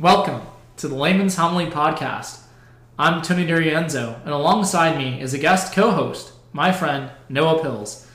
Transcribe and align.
Welcome 0.00 0.40
to 0.78 0.88
the 0.88 0.94
Layman's 0.94 1.36
Homily 1.36 1.66
Podcast. 1.66 2.44
I'm 2.98 3.20
Tony 3.20 3.46
Durienzo, 3.46 4.18
and 4.22 4.30
alongside 4.30 4.96
me 4.96 5.20
is 5.20 5.34
a 5.34 5.38
guest 5.38 5.74
co 5.74 5.90
host, 5.90 6.32
my 6.54 6.72
friend 6.72 7.10
Noah 7.28 7.60
Pills. 7.60 8.08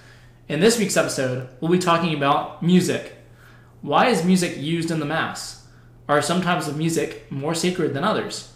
In 0.50 0.62
this 0.62 0.80
week's 0.80 0.98
episode, 0.98 1.48
we'll 1.62 1.70
be 1.70 1.78
talking 1.78 2.16
about 2.16 2.64
music. 2.64 3.14
Why 3.84 4.08
is 4.08 4.26
music 4.26 4.58
used 4.58 4.90
in 4.90 5.00
the 5.00 5.06
Mass? 5.06 5.68
Are 6.10 6.24
some 6.24 6.42
types 6.42 6.68
of 6.68 6.76
music 6.76 7.32
more 7.32 7.54
sacred 7.54 7.94
than 7.94 8.04
others? 8.04 8.52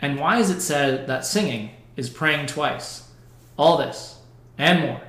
And 0.00 0.18
why 0.18 0.40
is 0.40 0.50
it 0.50 0.60
said 0.60 1.06
that 1.06 1.24
singing 1.24 1.70
is 1.96 2.10
praying 2.10 2.46
twice? 2.46 3.08
All 3.56 3.76
this 3.76 4.18
and 4.58 4.80
more 4.80 5.02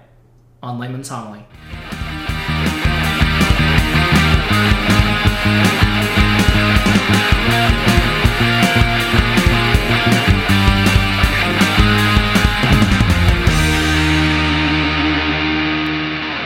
on 0.62 0.78
Layman's 0.78 1.10
Homily. 1.10 1.48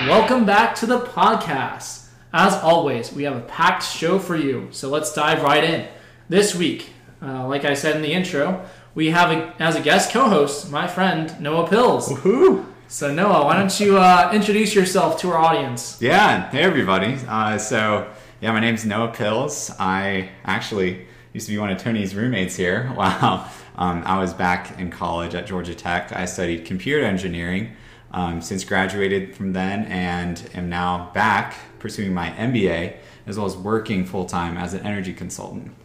Welcome 0.07 0.45
back 0.45 0.75
to 0.75 0.85
the 0.85 0.99
podcast. 0.99 2.07
As 2.34 2.53
always, 2.55 3.13
we 3.13 3.23
have 3.23 3.38
a 3.38 3.41
packed 3.41 3.84
show 3.84 4.20
for 4.20 4.35
you, 4.35 4.67
so 4.71 4.89
let's 4.89 5.13
dive 5.13 5.41
right 5.41 5.63
in. 5.63 5.88
This 6.29 6.53
week, 6.53 6.89
uh, 7.21 7.48
like 7.48 7.65
I 7.65 7.73
said 7.73 7.95
in 7.95 8.01
the 8.01 8.13
intro, 8.13 8.65
we 8.93 9.12
have 9.12 9.31
a, 9.31 9.53
as 9.62 9.76
a 9.76 9.81
guest 9.81 10.12
co-host 10.12 10.71
my 10.71 10.87
friend 10.87 11.39
Noah 11.39 11.67
Pills. 11.67 12.09
Woohoo! 12.09 12.65
So 12.87 13.13
Noah, 13.13 13.45
why 13.45 13.57
don't 13.57 13.79
you 13.79 13.98
uh, 13.98 14.31
introduce 14.34 14.73
yourself 14.73 15.20
to 15.21 15.29
our 15.29 15.37
audience? 15.37 15.98
Yeah, 16.01 16.49
hey 16.51 16.62
everybody. 16.62 17.17
Uh, 17.27 17.57
so, 17.57 18.12
yeah, 18.40 18.52
my 18.52 18.59
name's 18.59 18.86
Noah 18.86 19.09
Pills. 19.09 19.72
I 19.80 20.30
actually 20.46 21.08
used 21.34 21.48
to 21.48 21.54
be 21.54 21.58
one 21.58 21.72
of 21.72 21.80
Tony's 21.80 22.14
roommates 22.14 22.55
here. 22.55 22.91
Wow. 22.96 23.50
Um, 23.76 24.02
I 24.05 24.20
was 24.20 24.34
back 24.34 24.80
in 24.80 24.90
college 24.90 25.35
at 25.35 25.46
Georgia 25.46 25.76
Tech. 25.76 26.12
I 26.12 26.26
studied 26.26 26.66
computer 26.66 27.05
engineering 27.05 27.76
um, 28.12 28.41
since 28.41 28.63
graduated 28.63 29.35
from 29.35 29.54
then 29.54 29.85
and 29.85 30.49
am 30.55 30.68
now 30.68 31.12
back 31.13 31.55
pursuing 31.77 32.12
my 32.12 32.32
MBA 32.32 32.96
as 33.27 33.38
well 33.38 33.46
as 33.46 33.55
working 33.55 34.04
full 34.05 34.26
time 34.26 34.57
as 34.57 34.74
an 34.74 34.85
energy 34.85 35.13
consultant. 35.13 35.76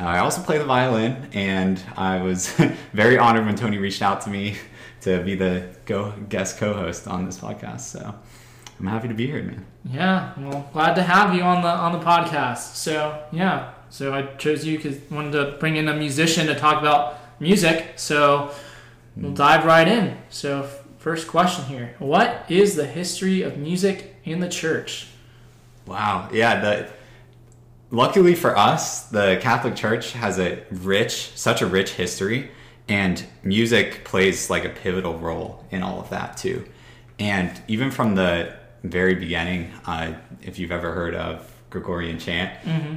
Uh, 0.00 0.04
I 0.04 0.18
also 0.18 0.42
play 0.42 0.58
the 0.58 0.64
violin, 0.64 1.28
and 1.32 1.82
I 1.96 2.22
was 2.22 2.52
very 2.92 3.18
honored 3.18 3.46
when 3.46 3.56
Tony 3.56 3.78
reached 3.78 4.02
out 4.02 4.20
to 4.22 4.30
me 4.30 4.56
to 5.02 5.22
be 5.22 5.34
the 5.34 5.68
go 5.86 6.12
guest 6.28 6.58
co-host 6.58 7.06
on 7.06 7.24
this 7.24 7.38
podcast. 7.38 7.80
So 7.80 8.14
I'm 8.78 8.86
happy 8.86 9.08
to 9.08 9.14
be 9.14 9.26
here, 9.26 9.42
man. 9.42 9.66
Yeah, 9.84 10.32
well, 10.38 10.68
glad 10.72 10.94
to 10.94 11.02
have 11.02 11.34
you 11.34 11.42
on 11.42 11.62
the 11.62 11.68
on 11.68 11.92
the 11.92 12.04
podcast. 12.04 12.74
So 12.76 13.22
yeah, 13.32 13.72
so 13.90 14.14
I 14.14 14.22
chose 14.36 14.64
you 14.64 14.76
because 14.76 14.98
wanted 15.10 15.32
to 15.32 15.56
bring 15.58 15.76
in 15.76 15.88
a 15.88 15.94
musician 15.94 16.46
to 16.46 16.54
talk 16.54 16.80
about 16.80 17.18
music. 17.40 17.94
So 17.96 18.54
we'll 19.16 19.32
mm. 19.32 19.36
dive 19.36 19.64
right 19.64 19.88
in. 19.88 20.16
So 20.28 20.68
first 20.98 21.26
question 21.26 21.64
here: 21.64 21.94
What 21.98 22.44
is 22.48 22.76
the 22.76 22.86
history 22.86 23.42
of 23.42 23.56
music 23.56 24.14
in 24.24 24.40
the 24.40 24.48
church? 24.48 25.08
Wow. 25.86 26.28
Yeah. 26.32 26.60
The 26.60 26.90
luckily 27.90 28.34
for 28.34 28.56
us, 28.56 29.04
the 29.04 29.38
Catholic 29.40 29.74
Church 29.74 30.12
has 30.12 30.38
a 30.38 30.62
rich, 30.70 31.30
such 31.34 31.62
a 31.62 31.66
rich 31.66 31.92
history, 31.92 32.50
and 32.88 33.24
music 33.42 34.04
plays 34.04 34.50
like 34.50 34.64
a 34.64 34.70
pivotal 34.70 35.18
role 35.18 35.64
in 35.70 35.82
all 35.82 36.00
of 36.00 36.10
that 36.10 36.36
too. 36.36 36.66
And 37.18 37.60
even 37.66 37.90
from 37.90 38.14
the 38.14 38.54
very 38.82 39.14
beginning, 39.14 39.72
uh, 39.86 40.14
if 40.42 40.58
you've 40.58 40.72
ever 40.72 40.92
heard 40.92 41.14
of 41.14 41.50
Gregorian 41.70 42.18
chant, 42.18 42.52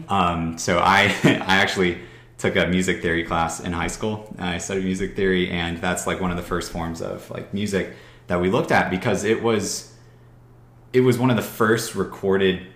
um, 0.10 0.58
so 0.58 0.80
I 0.80 1.06
I 1.24 1.56
actually 1.58 2.00
took 2.38 2.56
a 2.56 2.66
music 2.68 3.02
theory 3.02 3.24
class 3.24 3.60
in 3.60 3.72
high 3.72 3.88
school. 3.88 4.34
I 4.40 4.58
studied 4.58 4.86
music 4.86 5.16
theory, 5.16 5.50
and 5.50 5.78
that's 5.78 6.08
like 6.08 6.20
one 6.20 6.32
of 6.32 6.38
the 6.38 6.44
first 6.44 6.72
forms 6.72 7.02
of 7.02 7.30
like 7.30 7.54
music 7.54 7.94
that 8.28 8.42
we 8.42 8.50
looked 8.50 8.72
at 8.72 8.90
because 8.90 9.24
it 9.24 9.44
was 9.44 9.94
it 10.94 11.02
was 11.02 11.18
one 11.18 11.30
of 11.30 11.36
the 11.36 11.42
first 11.42 11.96
recorded 11.96 12.68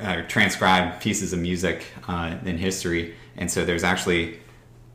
uh, 0.00 0.22
transcribed 0.28 1.00
pieces 1.02 1.32
of 1.32 1.38
music 1.38 1.84
uh, 2.08 2.36
in 2.44 2.56
history, 2.58 3.14
and 3.36 3.50
so 3.50 3.64
there's 3.64 3.84
actually 3.84 4.40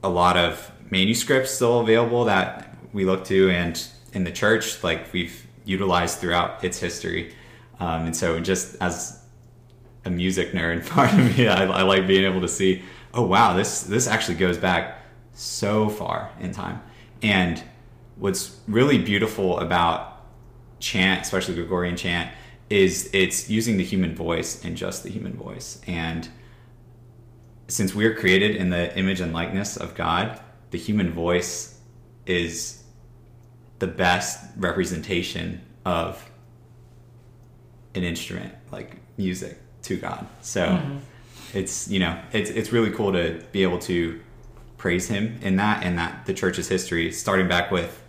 a 0.04 0.10
lot 0.10 0.38
of 0.38 0.72
manuscripts 0.90 1.52
still 1.52 1.80
available 1.80 2.26
that 2.26 2.76
we 2.94 3.06
look 3.06 3.26
to, 3.26 3.50
and 3.50 3.88
in 4.14 4.24
the 4.24 4.32
church, 4.32 4.84
like 4.84 5.12
we've 5.14 5.46
utilized 5.66 6.20
throughout 6.20 6.64
its 6.64 6.80
history. 6.80 7.34
Um, 7.80 8.06
and 8.06 8.16
so, 8.16 8.40
just 8.40 8.76
as 8.82 9.24
a 10.06 10.10
music 10.10 10.52
nerd 10.52 10.88
part 10.90 11.14
of 11.14 11.38
me, 11.38 11.48
I, 11.48 11.66
I 11.66 11.82
like 11.84 12.08
being 12.08 12.26
able 12.26 12.42
to 12.42 12.48
see, 12.48 12.84
oh 13.14 13.24
wow, 13.24 13.54
this 13.54 13.84
this 13.84 14.08
actually 14.08 14.36
goes 14.36 14.58
back 14.58 15.02
so 15.34 15.90
far 15.90 16.32
in 16.40 16.52
time. 16.52 16.82
And 17.22 17.64
what's 18.16 18.60
really 18.68 18.98
beautiful 18.98 19.60
about 19.60 20.26
chant, 20.80 21.22
especially 21.22 21.56
Gregorian 21.56 21.96
chant, 21.96 22.32
is 22.70 23.10
it's 23.14 23.50
using 23.50 23.78
the 23.78 23.84
human 23.84 24.16
voice 24.16 24.64
and 24.64 24.76
just 24.76 25.04
the 25.04 25.10
human 25.10 25.34
voice. 25.34 25.82
And 25.88 26.28
since 27.68 27.94
we're 27.94 28.16
created 28.16 28.56
in 28.56 28.70
the 28.70 28.98
image 28.98 29.22
and 29.22 29.34
likeness 29.34 29.78
of 29.78 29.96
God, 29.96 30.40
the 30.72 30.78
human 30.78 31.12
voice 31.12 31.80
is 32.26 32.84
the 33.80 33.88
best 33.88 34.46
representation 34.58 35.62
of 35.86 36.30
an 37.98 38.04
instrument 38.04 38.54
like 38.72 38.96
music 39.18 39.58
to 39.84 39.98
God. 39.98 40.28
So 40.42 40.80
it's 41.54 41.88
you 41.88 42.00
know 42.00 42.20
it's 42.32 42.50
it's 42.50 42.72
really 42.72 42.92
cool 42.92 43.12
to 43.14 43.44
be 43.52 43.64
able 43.64 43.80
to 43.80 44.20
praise 44.78 45.08
Him 45.08 45.40
in 45.42 45.56
that 45.58 45.84
and 45.84 45.98
that 45.98 46.26
the 46.26 46.34
church's 46.34 46.68
history, 46.68 47.12
starting 47.12 47.48
back 47.48 47.72
with 47.72 48.02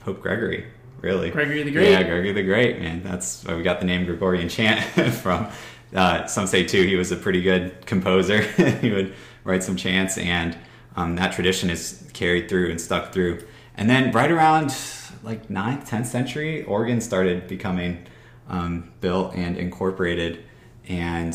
Pope 0.00 0.20
Gregory. 0.20 0.66
Really, 1.00 1.30
Gregory 1.30 1.62
the 1.62 1.70
Great. 1.70 1.90
Yeah, 1.90 2.02
Gregory 2.02 2.32
the 2.32 2.42
Great, 2.42 2.80
man. 2.80 3.02
That's 3.02 3.44
where 3.44 3.56
we 3.56 3.62
got 3.62 3.80
the 3.80 3.86
name 3.86 4.06
Gregorian 4.06 4.48
chant 4.48 4.82
from. 5.14 5.48
Uh, 5.94 6.26
some 6.26 6.46
say 6.46 6.64
too 6.64 6.82
he 6.82 6.96
was 6.96 7.12
a 7.12 7.16
pretty 7.16 7.42
good 7.42 7.86
composer. 7.86 8.40
he 8.80 8.90
would 8.90 9.14
write 9.44 9.62
some 9.62 9.76
chants, 9.76 10.18
and 10.18 10.56
um, 10.96 11.16
that 11.16 11.32
tradition 11.32 11.70
is 11.70 12.02
carried 12.12 12.48
through 12.48 12.70
and 12.70 12.80
stuck 12.80 13.12
through. 13.12 13.44
And 13.76 13.90
then 13.90 14.10
right 14.12 14.30
around 14.30 14.74
like 15.22 15.48
9th, 15.48 15.88
10th 15.88 16.06
century, 16.06 16.64
organs 16.64 17.04
started 17.04 17.46
becoming 17.46 18.06
um, 18.48 18.92
built 19.00 19.34
and 19.34 19.56
incorporated. 19.56 20.44
And 20.88 21.34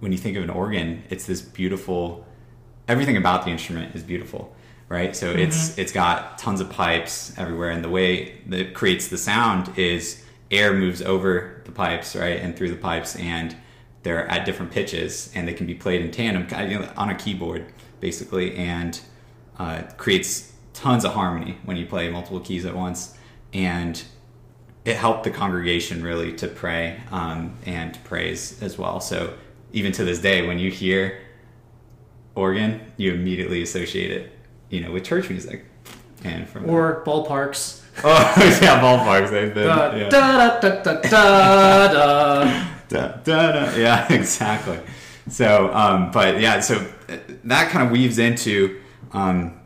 when 0.00 0.12
you 0.12 0.18
think 0.18 0.36
of 0.36 0.44
an 0.44 0.50
organ, 0.50 1.02
it's 1.10 1.26
this 1.26 1.40
beautiful. 1.40 2.26
Everything 2.88 3.16
about 3.16 3.44
the 3.44 3.50
instrument 3.50 3.94
is 3.94 4.02
beautiful, 4.02 4.54
right? 4.88 5.16
So 5.16 5.30
it's 5.30 5.76
it's 5.76 5.92
got 5.92 6.38
tons 6.38 6.60
of 6.60 6.70
pipes 6.70 7.36
everywhere, 7.36 7.70
and 7.70 7.82
the 7.82 7.88
way 7.88 8.40
that 8.46 8.60
it 8.60 8.74
creates 8.74 9.08
the 9.08 9.18
sound 9.18 9.76
is 9.78 10.22
air 10.50 10.72
moves 10.72 11.02
over 11.02 11.62
the 11.64 11.72
pipes, 11.72 12.14
right, 12.14 12.40
and 12.40 12.56
through 12.56 12.70
the 12.70 12.76
pipes, 12.76 13.16
and 13.16 13.56
they're 14.04 14.28
at 14.28 14.46
different 14.46 14.70
pitches, 14.70 15.32
and 15.34 15.48
they 15.48 15.54
can 15.54 15.66
be 15.66 15.74
played 15.74 16.00
in 16.00 16.12
tandem 16.12 16.46
kind 16.46 16.66
of, 16.66 16.70
you 16.70 16.78
know, 16.78 16.92
on 16.96 17.10
a 17.10 17.14
keyboard, 17.16 17.66
basically, 17.98 18.54
and 18.54 19.00
uh, 19.58 19.82
creates 19.96 20.52
tons 20.72 21.04
of 21.04 21.12
harmony 21.12 21.58
when 21.64 21.76
you 21.76 21.86
play 21.86 22.08
multiple 22.08 22.38
keys 22.38 22.64
at 22.64 22.76
once, 22.76 23.18
and 23.52 24.04
it 24.86 24.96
helped 24.96 25.24
the 25.24 25.30
congregation 25.30 26.02
really 26.02 26.32
to 26.34 26.46
pray 26.46 27.00
um, 27.10 27.52
and 27.66 27.92
to 27.92 28.00
praise 28.00 28.62
as 28.62 28.78
well. 28.78 29.00
So 29.00 29.34
even 29.72 29.90
to 29.92 30.04
this 30.04 30.20
day, 30.20 30.46
when 30.46 30.60
you 30.60 30.70
hear 30.70 31.18
organ, 32.36 32.80
you 32.96 33.12
immediately 33.12 33.62
associate 33.62 34.12
it, 34.12 34.32
you 34.70 34.80
know, 34.80 34.92
with 34.92 35.04
church 35.04 35.28
music. 35.28 35.66
And 36.22 36.48
from 36.48 36.70
Or 36.70 37.02
ballparks. 37.04 37.82
oh 38.04 38.34
yeah, 38.62 38.80
ballparks. 38.80 39.30
They've 39.30 39.52
been 39.52 39.66
Da, 39.66 39.94
yeah. 39.94 40.08
da, 40.08 40.60
da, 40.60 40.82
da, 40.82 41.00
da, 41.00 41.88
da. 41.88 42.68
Da, 42.88 43.08
da, 43.24 43.52
da. 43.52 43.76
Yeah, 43.76 44.12
exactly. 44.12 44.78
So, 45.28 45.72
um, 45.74 46.12
but 46.12 46.40
yeah, 46.40 46.60
so 46.60 46.76
uh, 47.08 47.16
that 47.44 47.70
kind 47.70 47.84
of 47.84 47.90
weaves 47.90 48.18
into 48.18 48.80
um, 49.12 49.60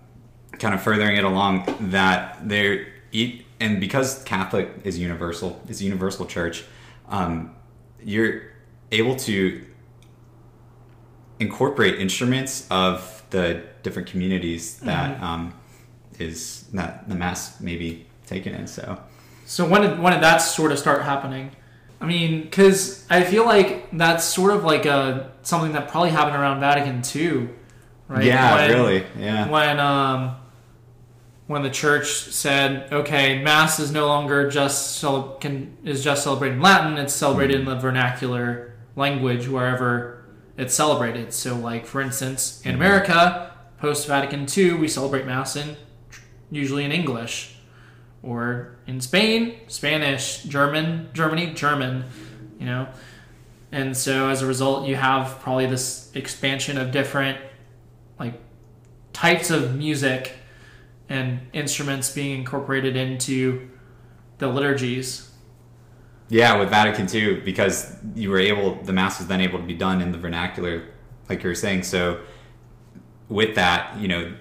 kind 0.59 0.75
of 0.75 0.83
furthering 0.83 1.17
it 1.17 1.25
along 1.25 1.67
that 1.91 2.49
there, 2.49 2.87
and 3.61 3.79
because 3.81 4.23
Catholic 4.25 4.69
is 4.85 4.99
universal, 4.99 5.61
it's 5.69 5.81
a 5.81 5.85
universal 5.85 6.27
church, 6.27 6.65
um, 7.09 7.55
you're 8.03 8.43
able 8.91 9.15
to 9.17 9.65
incorporate 11.39 11.99
instruments 12.01 12.67
of 12.71 13.23
the 13.31 13.63
different 13.83 14.09
communities 14.09 14.79
that 14.81 15.21
um, 15.23 15.55
is 16.19 16.65
that 16.75 17.09
the 17.09 17.15
mass 17.15 17.61
may 17.61 17.77
be 17.77 18.07
taken 18.27 18.55
in. 18.55 18.67
So, 18.67 18.99
So 19.47 19.67
when 19.69 19.83
did 19.83 19.99
when 19.99 20.13
did 20.13 20.23
that 20.23 20.39
sort 20.39 20.73
of 20.73 20.79
start 20.79 21.03
happening? 21.03 21.51
I 22.01 22.07
mean, 22.07 22.43
because 22.43 23.05
I 23.11 23.25
feel 23.25 23.45
like 23.45 23.91
that's 23.93 24.25
sort 24.25 24.53
of 24.55 24.65
like 24.65 24.87
a 24.87 25.33
something 25.43 25.73
that 25.73 25.89
probably 25.89 26.11
happened 26.11 26.37
around 26.37 26.61
Vatican 26.61 27.03
II, 27.15 27.49
right? 28.09 28.25
yeah, 28.25 28.55
When- 28.55 28.71
really, 28.71 29.05
yeah. 29.19 29.49
When 29.51 29.79
um, 29.81 30.37
when 31.51 31.63
the 31.63 31.71
church 31.71 32.07
said, 32.27 32.93
okay, 32.93 33.43
mass 33.43 33.81
is 33.81 33.91
no 33.91 34.07
longer 34.07 34.49
just 34.49 34.99
cel- 34.99 35.35
can 35.41 35.77
is 35.85 36.05
just 36.05 36.23
celebrated 36.23 36.55
in 36.55 36.63
Latin; 36.63 36.97
it's 36.97 37.13
celebrated 37.13 37.59
in 37.59 37.67
the 37.67 37.75
hmm. 37.75 37.81
vernacular 37.81 38.73
language 38.95 39.49
wherever 39.49 40.25
it's 40.57 40.73
celebrated. 40.73 41.33
So, 41.33 41.57
like 41.57 41.87
for 41.87 42.01
instance, 42.01 42.63
in 42.65 42.77
America, 42.77 43.51
post 43.81 44.07
Vatican 44.07 44.47
II, 44.57 44.75
we 44.75 44.87
celebrate 44.87 45.27
Mass 45.27 45.57
in 45.57 45.77
usually 46.53 46.85
in 46.85 46.93
English, 46.93 47.57
or 48.23 48.77
in 48.87 49.01
Spain, 49.01 49.57
Spanish, 49.67 50.45
German, 50.45 51.09
Germany, 51.13 51.53
German. 51.53 52.05
You 52.61 52.67
know, 52.67 52.89
and 53.73 53.97
so 53.97 54.29
as 54.29 54.41
a 54.41 54.47
result, 54.47 54.87
you 54.87 54.95
have 54.95 55.41
probably 55.41 55.67
this 55.67 56.13
expansion 56.15 56.79
of 56.79 56.93
different 56.93 57.39
like 58.21 58.35
types 59.13 59.51
of 59.51 59.75
music 59.75 60.37
and 61.11 61.41
instruments 61.53 62.09
being 62.09 62.39
incorporated 62.39 62.97
into 62.97 63.69
the 64.39 64.49
liturgies. 64.49 65.31
Yeah, 66.29 66.59
with 66.59 66.71
Vatican 66.71 67.13
II, 67.13 67.41
because 67.41 67.97
you 68.15 68.31
were 68.31 68.39
able, 68.39 68.77
the 68.83 68.93
mass 68.93 69.19
was 69.19 69.27
then 69.27 69.41
able 69.41 69.59
to 69.59 69.67
be 69.67 69.75
done 69.75 70.01
in 70.01 70.13
the 70.13 70.19
vernacular, 70.19 70.85
like 71.29 71.43
you 71.43 71.49
were 71.49 71.57
saying. 71.57 71.83
So, 71.83 72.21
with 73.29 73.57
that, 73.57 73.99
you 73.99 74.07
know, 74.07 74.33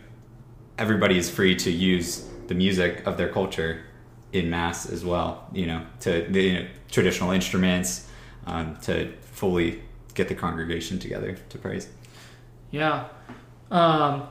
everybody 0.77 1.17
is 1.17 1.29
free 1.29 1.55
to 1.55 1.71
use 1.71 2.27
the 2.47 2.53
music 2.53 3.05
of 3.07 3.17
their 3.17 3.29
culture 3.29 3.83
in 4.31 4.51
mass 4.51 4.87
as 4.87 5.03
well. 5.03 5.49
You 5.51 5.65
know, 5.65 5.85
to 6.01 6.27
the 6.29 6.41
you 6.41 6.53
know, 6.53 6.67
traditional 6.91 7.31
instruments, 7.31 8.07
um, 8.45 8.77
to 8.83 9.11
fully 9.21 9.81
get 10.13 10.27
the 10.27 10.35
congregation 10.35 10.99
together 10.99 11.35
to 11.49 11.57
praise. 11.57 11.89
Yeah. 12.69 13.07
Um, 13.71 14.27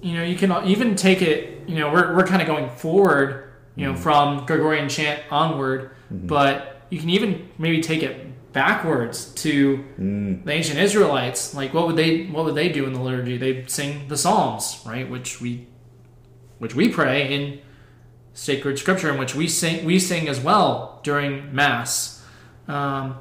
you 0.00 0.14
know, 0.14 0.22
you 0.22 0.36
can 0.36 0.52
even 0.66 0.94
take 0.94 1.22
it, 1.22 1.68
you 1.68 1.76
know, 1.76 1.92
we're, 1.92 2.14
we're 2.14 2.26
kind 2.26 2.40
of 2.40 2.46
going 2.46 2.70
forward, 2.70 3.52
you 3.74 3.86
know, 3.86 3.92
mm-hmm. 3.92 4.02
from 4.02 4.46
Gregorian 4.46 4.88
chant 4.88 5.22
onward, 5.30 5.90
mm-hmm. 6.12 6.26
but 6.26 6.82
you 6.90 6.98
can 6.98 7.10
even 7.10 7.48
maybe 7.58 7.80
take 7.80 8.02
it 8.02 8.52
backwards 8.52 9.34
to 9.34 9.84
mm. 10.00 10.42
the 10.42 10.50
ancient 10.50 10.78
Israelites. 10.78 11.54
Like 11.54 11.74
what 11.74 11.86
would 11.86 11.96
they 11.96 12.24
what 12.26 12.46
would 12.46 12.54
they 12.54 12.70
do 12.70 12.86
in 12.86 12.94
the 12.94 13.00
liturgy? 13.00 13.36
They'd 13.36 13.70
sing 13.70 14.08
the 14.08 14.16
Psalms, 14.16 14.80
right? 14.86 15.08
Which 15.08 15.42
we 15.42 15.66
which 16.58 16.74
we 16.74 16.88
pray 16.88 17.30
in 17.32 17.60
sacred 18.32 18.78
scripture 18.78 19.10
in 19.10 19.18
which 19.18 19.34
we 19.34 19.46
sing 19.46 19.84
we 19.84 19.98
sing 19.98 20.26
as 20.26 20.40
well 20.40 21.00
during 21.02 21.54
Mass. 21.54 22.24
Um, 22.66 23.18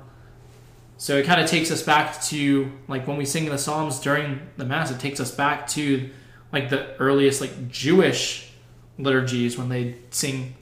so 0.95 1.18
it 1.18 1.25
kind 1.25 1.42
of 1.42 1.50
takes 1.50 1.69
us 1.69 1.81
back 1.81 2.22
to 2.24 2.72
like 2.88 3.06
when 3.06 3.18
we 3.18 3.25
sing 3.25 3.45
the 3.45 3.57
Psalms 3.57 4.00
during 4.00 4.39
the 4.56 4.63
Mass, 4.63 4.89
it 4.89 5.00
takes 5.01 5.19
us 5.19 5.31
back 5.31 5.68
to 5.72 6.10
like 6.55 6.69
the 6.69 6.95
earliest 6.97 7.41
like 7.41 7.69
Jewish 7.69 8.49
liturgies 8.97 9.57
when 9.57 9.67
they 9.67 9.97
sing 10.09 10.55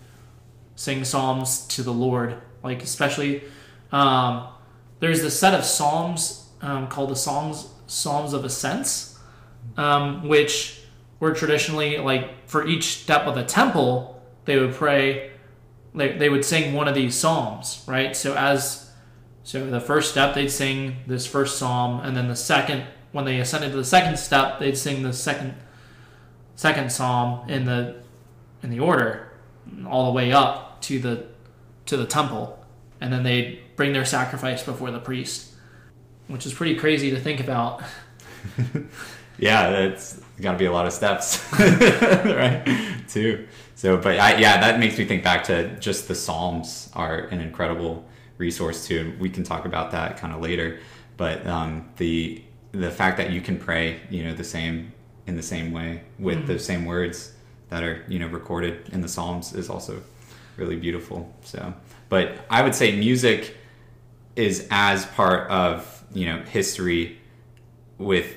sing 0.76 1.06
psalms 1.06 1.68
to 1.68 1.84
the 1.84 1.94
Lord. 1.94 2.36
Like 2.64 2.82
especially 2.82 3.44
um, 3.92 4.48
there's 5.00 5.22
this 5.22 5.40
set 5.40 5.54
of 5.54 5.64
psalms 5.64 6.50
um, 6.62 6.88
called 6.88 7.12
the 7.12 7.16
Psalms 7.16 7.70
Psalms 7.86 8.34
of 8.34 8.44
Ascents, 8.44 9.20
um, 9.78 10.28
which 10.28 10.82
were 11.20 11.34
traditionally 11.34 12.00
like 12.00 12.50
for 12.50 12.66
each 12.66 13.04
step 13.04 13.28
of 13.28 13.36
the 13.36 13.44
temple 13.44 14.22
they 14.46 14.58
would 14.58 14.74
pray. 14.74 15.32
They, 15.96 16.18
they 16.18 16.28
would 16.28 16.44
sing 16.44 16.74
one 16.74 16.88
of 16.88 16.96
these 16.96 17.14
psalms, 17.14 17.84
right? 17.88 18.16
So 18.16 18.34
as 18.34 18.92
so 19.44 19.70
the 19.70 19.80
first 19.80 20.10
step 20.10 20.34
they'd 20.34 20.50
sing 20.50 20.96
this 21.06 21.28
first 21.28 21.60
psalm, 21.60 22.00
and 22.00 22.18
then 22.18 22.30
the 22.30 22.36
second 22.36 22.86
when 23.12 23.26
they 23.26 23.40
ascended 23.40 23.70
to 23.72 23.78
the 23.78 23.86
second 23.86 24.18
step 24.18 24.58
they'd 24.58 24.76
sing 24.76 25.04
the 25.04 25.14
second 25.14 25.54
second 26.64 26.92
psalm 26.92 27.50
in 27.50 27.66
the 27.66 27.96
in 28.64 28.70
the 28.70 28.80
order 28.80 29.30
all 29.88 30.06
the 30.06 30.12
way 30.12 30.32
up 30.32 30.82
to 30.82 31.00
the 31.00 31.26
to 31.86 31.98
the 31.98 32.06
temple 32.06 32.64
and 33.02 33.12
then 33.12 33.24
they 33.24 33.60
bring 33.76 33.92
their 33.92 34.06
sacrifice 34.06 34.64
before 34.64 34.92
the 34.92 35.00
priest 35.00 35.54
which 36.28 36.46
is 36.46 36.54
pretty 36.54 36.76
crazy 36.76 37.12
to 37.12 37.20
think 37.20 37.40
about 37.40 37.84
Yeah, 39.38 39.72
that's 39.72 40.22
got 40.42 40.54
to 40.54 40.58
be 40.58 40.66
a 40.66 40.72
lot 40.72 40.86
of 40.86 40.94
steps, 40.94 41.44
right? 41.60 42.64
Too. 43.10 43.48
So, 43.76 43.98
but 43.98 44.20
I, 44.20 44.38
yeah, 44.38 44.62
that 44.62 44.80
makes 44.80 44.98
me 44.98 45.06
think 45.06 45.24
back 45.24 45.44
to 45.46 45.76
just 45.80 46.08
the 46.08 46.16
Psalms 46.16 46.90
are 46.94 47.20
an 47.28 47.42
incredible 47.42 48.06
resource 48.38 48.88
too. 48.88 49.14
We 49.20 49.30
can 49.30 49.44
talk 49.44 49.66
about 49.66 49.92
that 49.92 50.18
kind 50.18 50.34
of 50.34 50.42
later, 50.42 50.80
but 51.18 51.46
um, 51.48 51.90
the 51.98 52.44
the 52.72 52.90
fact 52.90 53.18
that 53.18 53.32
you 53.32 53.42
can 53.42 53.60
pray, 53.60 54.00
you 54.10 54.24
know, 54.24 54.34
the 54.34 54.44
same 54.44 54.94
in 55.28 55.36
the 55.36 55.44
same 55.44 55.72
way 55.72 56.04
with 56.20 56.40
hmm. 56.40 56.46
the 56.46 56.60
same 56.60 56.86
words 56.86 57.34
that 57.70 57.84
are 57.84 58.04
you 58.08 58.20
know 58.20 58.28
recorded 58.28 58.90
in 58.92 59.02
the 59.02 59.08
Psalms 59.08 59.54
is 59.54 59.70
also 59.70 60.02
really 60.58 60.76
beautiful. 60.76 61.34
So, 61.44 61.74
but 62.10 62.46
I 62.50 62.62
would 62.62 62.76
say 62.76 62.96
music 62.96 63.58
is 64.36 64.68
as 64.72 65.06
part 65.06 65.50
of 65.50 66.04
you 66.14 66.26
know 66.26 66.42
history 66.44 67.20
with 67.98 68.36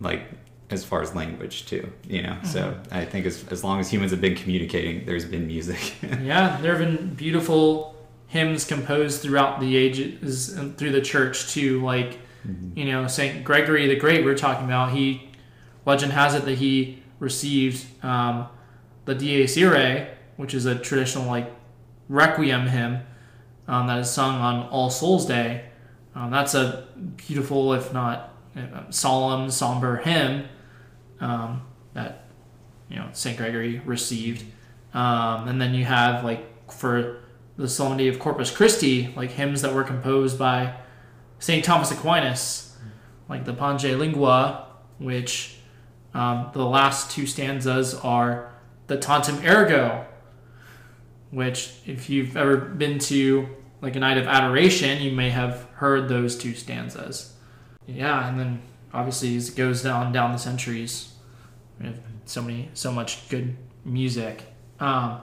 like 0.00 0.22
as 0.70 0.84
far 0.84 1.02
as 1.02 1.14
language 1.14 1.66
too 1.66 1.90
you 2.06 2.22
know 2.22 2.36
so 2.44 2.60
mm-hmm. 2.60 2.94
i 2.94 3.04
think 3.04 3.26
as, 3.26 3.44
as 3.48 3.62
long 3.62 3.78
as 3.78 3.90
humans 3.90 4.10
have 4.10 4.20
been 4.20 4.34
communicating 4.34 5.04
there's 5.04 5.24
been 5.24 5.46
music. 5.46 5.94
Yeah 6.02 6.58
there 6.60 6.76
have 6.76 6.80
been 6.80 7.14
beautiful 7.14 7.94
hymns 8.28 8.64
composed 8.64 9.20
throughout 9.20 9.60
the 9.60 9.76
ages 9.76 10.50
and 10.50 10.76
through 10.76 10.92
the 10.92 11.00
church 11.00 11.50
too 11.50 11.82
like 11.82 12.18
mm-hmm. 12.46 12.78
you 12.78 12.86
know 12.86 13.06
saint 13.06 13.44
gregory 13.44 13.86
the 13.86 13.96
great 13.96 14.24
we 14.24 14.30
are 14.30 14.36
talking 14.36 14.64
about 14.64 14.92
he 14.92 15.28
legend 15.84 16.12
has 16.12 16.34
it 16.34 16.44
that 16.44 16.58
he 16.58 17.02
received 17.18 17.86
um, 18.04 18.48
the 19.04 19.14
dies 19.14 19.56
irae 19.56 20.14
which 20.36 20.54
is 20.54 20.66
a 20.66 20.74
traditional 20.74 21.26
like 21.26 21.50
requiem 22.08 22.66
hymn 22.66 23.00
um, 23.68 23.86
that 23.86 23.98
is 23.98 24.10
sung 24.10 24.36
on 24.36 24.68
all 24.68 24.90
souls 24.90 25.26
day. 25.26 25.64
Um, 26.14 26.30
that's 26.30 26.54
a 26.54 26.88
beautiful 27.16 27.72
if 27.72 27.92
not 27.92 28.34
uh, 28.56 28.90
solemn 28.90 29.50
somber 29.50 29.96
hymn 29.96 30.48
um, 31.20 31.62
that 31.94 32.24
you 32.88 32.96
know 32.96 33.08
Saint 33.12 33.38
Gregory 33.38 33.80
received, 33.84 34.44
um, 34.92 35.48
and 35.48 35.60
then 35.60 35.74
you 35.74 35.84
have 35.84 36.22
like 36.24 36.70
for 36.70 37.20
the 37.56 37.68
Solemnity 37.68 38.08
of 38.08 38.18
Corpus 38.18 38.50
Christi, 38.50 39.12
like 39.16 39.30
hymns 39.30 39.62
that 39.62 39.72
were 39.72 39.84
composed 39.84 40.38
by 40.38 40.74
Saint 41.38 41.64
Thomas 41.64 41.90
Aquinas, 41.90 42.76
like 43.28 43.44
the 43.44 43.54
Pange 43.54 43.84
Lingua, 43.84 44.66
which 44.98 45.56
um, 46.14 46.50
the 46.52 46.64
last 46.64 47.10
two 47.10 47.26
stanzas 47.26 47.94
are 47.94 48.52
the 48.86 48.96
Tantum 48.96 49.44
Ergo, 49.44 50.04
which 51.30 51.74
if 51.86 52.10
you've 52.10 52.36
ever 52.36 52.56
been 52.56 52.98
to 53.00 53.48
like 53.80 53.96
a 53.96 54.00
night 54.00 54.18
of 54.18 54.26
adoration, 54.26 55.02
you 55.02 55.12
may 55.12 55.30
have 55.30 55.66
heard 55.74 56.08
those 56.08 56.36
two 56.36 56.54
stanzas. 56.54 57.34
Yeah, 57.86 58.28
and 58.28 58.38
then 58.38 58.62
obviously 58.92 59.36
it 59.36 59.56
goes 59.56 59.82
down 59.82 60.12
down 60.12 60.32
the 60.32 60.38
centuries, 60.38 61.14
we 61.80 61.86
have 61.86 61.98
so 62.24 62.42
many 62.42 62.70
so 62.74 62.92
much 62.92 63.28
good 63.28 63.56
music. 63.84 64.42
Um, 64.78 65.20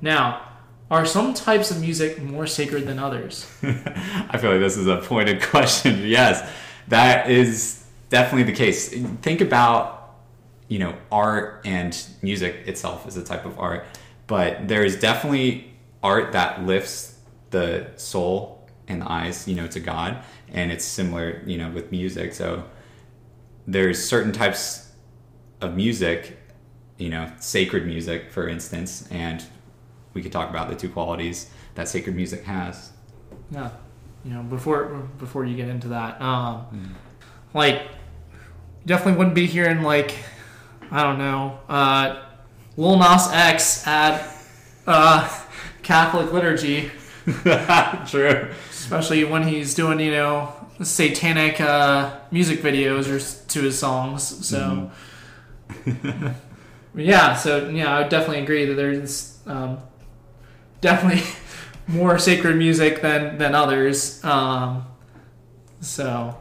now, 0.00 0.42
are 0.90 1.04
some 1.04 1.34
types 1.34 1.70
of 1.70 1.80
music 1.80 2.22
more 2.22 2.46
sacred 2.46 2.86
than 2.86 2.98
others? 2.98 3.50
i 3.62 4.38
feel 4.38 4.52
like 4.52 4.60
this 4.60 4.76
is 4.76 4.86
a 4.86 4.98
pointed 4.98 5.42
question 5.54 6.06
yes 6.06 6.48
that 6.88 7.30
is 7.30 7.84
definitely 8.08 8.44
the 8.44 8.56
case 8.56 8.88
think 9.22 9.40
about 9.40 9.97
you 10.68 10.78
know 10.78 10.94
art 11.10 11.62
and 11.64 12.06
music 12.22 12.66
itself 12.66 13.06
is 13.06 13.16
a 13.16 13.24
type 13.24 13.44
of 13.44 13.58
art 13.58 13.84
but 14.26 14.68
there 14.68 14.84
is 14.84 14.98
definitely 14.98 15.72
art 16.02 16.32
that 16.32 16.64
lifts 16.64 17.18
the 17.50 17.88
soul 17.96 18.68
and 18.86 19.02
the 19.02 19.10
eyes 19.10 19.48
you 19.48 19.54
know 19.54 19.66
to 19.66 19.80
god 19.80 20.22
and 20.52 20.72
it's 20.72 20.84
similar 20.84 21.42
you 21.46 21.58
know 21.58 21.70
with 21.70 21.90
music. 21.90 22.34
So 22.34 22.64
there's 23.66 24.02
certain 24.02 24.32
types 24.32 24.92
of 25.60 25.74
music 25.74 26.38
you 26.96 27.10
know 27.10 27.30
sacred 27.38 27.86
music 27.86 28.30
for 28.30 28.48
instance 28.48 29.06
and 29.10 29.44
we 30.14 30.22
could 30.22 30.32
talk 30.32 30.50
about 30.50 30.68
the 30.68 30.74
two 30.74 30.88
qualities 30.88 31.50
that 31.74 31.88
sacred 31.88 32.16
music 32.16 32.44
has. 32.44 32.92
Yeah, 33.50 33.70
you 34.24 34.32
know 34.32 34.42
before 34.42 34.86
before 35.18 35.44
you 35.44 35.56
get 35.56 35.68
into 35.68 35.88
that, 35.88 36.20
um, 36.20 36.96
like 37.54 37.82
definitely 38.86 39.18
wouldn't 39.18 39.34
be 39.34 39.46
hearing 39.46 39.82
like 39.82 40.14
I 40.90 41.02
don't 41.02 41.18
know, 41.18 41.58
uh, 41.68 42.22
Lil 42.76 42.98
Nas 42.98 43.28
X 43.32 43.86
at 43.86 44.34
uh, 44.86 45.28
Catholic 45.82 46.32
liturgy, 46.32 46.90
true 48.06 48.48
especially 48.88 49.22
when 49.24 49.46
he's 49.46 49.74
doing 49.74 50.00
you 50.00 50.10
know 50.10 50.52
satanic 50.82 51.60
uh, 51.60 52.18
music 52.30 52.60
videos 52.60 53.06
or 53.06 53.48
to 53.48 53.62
his 53.62 53.78
songs. 53.78 54.46
So 54.46 54.90
yeah, 56.94 57.34
so 57.34 57.68
yeah, 57.68 57.96
I 57.96 58.00
would 58.00 58.08
definitely 58.08 58.42
agree 58.42 58.64
that 58.64 58.74
there's 58.74 59.38
um, 59.46 59.78
definitely 60.80 61.22
more 61.86 62.18
sacred 62.18 62.56
music 62.56 63.02
than 63.02 63.36
than 63.36 63.54
others. 63.54 64.24
Um, 64.24 64.86
so 65.80 66.38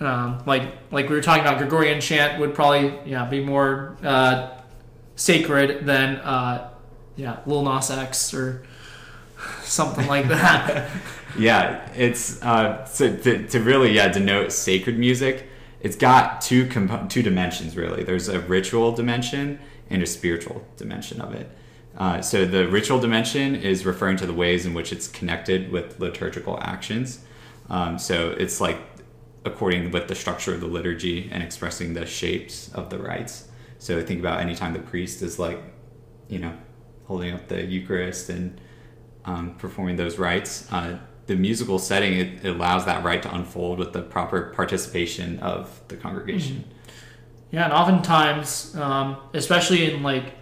um, 0.00 0.42
like 0.46 0.62
like 0.90 1.08
we 1.08 1.14
were 1.14 1.22
talking 1.22 1.42
about, 1.42 1.58
Gregorian 1.58 2.00
chant 2.00 2.40
would 2.40 2.54
probably 2.54 2.98
yeah 3.04 3.24
be 3.24 3.44
more 3.44 3.96
uh, 4.02 4.50
sacred 5.16 5.84
than 5.86 6.16
uh, 6.16 6.70
yeah 7.16 7.40
Lil 7.46 7.62
Nas 7.62 7.90
X 7.90 8.32
or 8.34 8.64
something 9.62 10.06
like 10.06 10.28
that. 10.28 10.90
yeah, 11.38 11.90
it's 11.94 12.40
uh, 12.42 12.84
so 12.84 13.16
to, 13.16 13.46
to 13.48 13.60
really 13.60 13.92
yeah 13.92 14.08
denote 14.08 14.52
sacred 14.52 14.98
music. 14.98 15.46
It's 15.80 15.96
got 15.96 16.40
two 16.40 16.66
comp- 16.68 17.08
two 17.08 17.22
dimensions 17.22 17.76
really. 17.76 18.02
There's 18.04 18.28
a 18.28 18.40
ritual 18.40 18.92
dimension 18.92 19.60
and 19.90 20.02
a 20.02 20.06
spiritual 20.06 20.66
dimension 20.76 21.20
of 21.20 21.34
it. 21.34 21.50
Uh, 21.96 22.20
so 22.20 22.44
the 22.44 22.68
ritual 22.68 23.00
dimension 23.00 23.56
is 23.56 23.84
referring 23.84 24.16
to 24.16 24.26
the 24.26 24.32
ways 24.32 24.64
in 24.64 24.74
which 24.74 24.92
it's 24.92 25.08
connected 25.08 25.72
with 25.72 25.98
liturgical 25.98 26.58
actions. 26.62 27.20
Um, 27.68 27.98
so 27.98 28.30
it's 28.30 28.60
like 28.60 28.78
according 29.44 29.90
with 29.90 30.08
the 30.08 30.14
structure 30.14 30.54
of 30.54 30.60
the 30.60 30.66
liturgy 30.66 31.28
and 31.32 31.42
expressing 31.42 31.94
the 31.94 32.06
shapes 32.06 32.72
of 32.74 32.90
the 32.90 32.98
rites. 32.98 33.48
So 33.78 34.02
think 34.02 34.20
about 34.20 34.40
anytime 34.40 34.72
the 34.72 34.80
priest 34.80 35.22
is 35.22 35.38
like, 35.38 35.60
you 36.28 36.38
know, 36.38 36.56
holding 37.04 37.32
up 37.32 37.48
the 37.48 37.64
Eucharist 37.64 38.28
and 38.28 38.60
um, 39.24 39.54
performing 39.56 39.96
those 39.96 40.18
rites. 40.18 40.70
Uh, 40.72 40.98
the 41.26 41.36
musical 41.36 41.78
setting 41.78 42.14
it, 42.14 42.44
it, 42.44 42.48
allows 42.48 42.86
that 42.86 43.04
rite 43.04 43.22
to 43.22 43.34
unfold 43.34 43.78
with 43.78 43.92
the 43.92 44.02
proper 44.02 44.52
participation 44.56 45.38
of 45.40 45.80
the 45.88 45.96
congregation. 45.96 46.56
Mm-hmm. 46.56 46.70
Yeah, 47.50 47.64
and 47.64 47.72
oftentimes, 47.72 48.74
um, 48.76 49.16
especially 49.32 49.90
in 49.90 50.02
like 50.02 50.34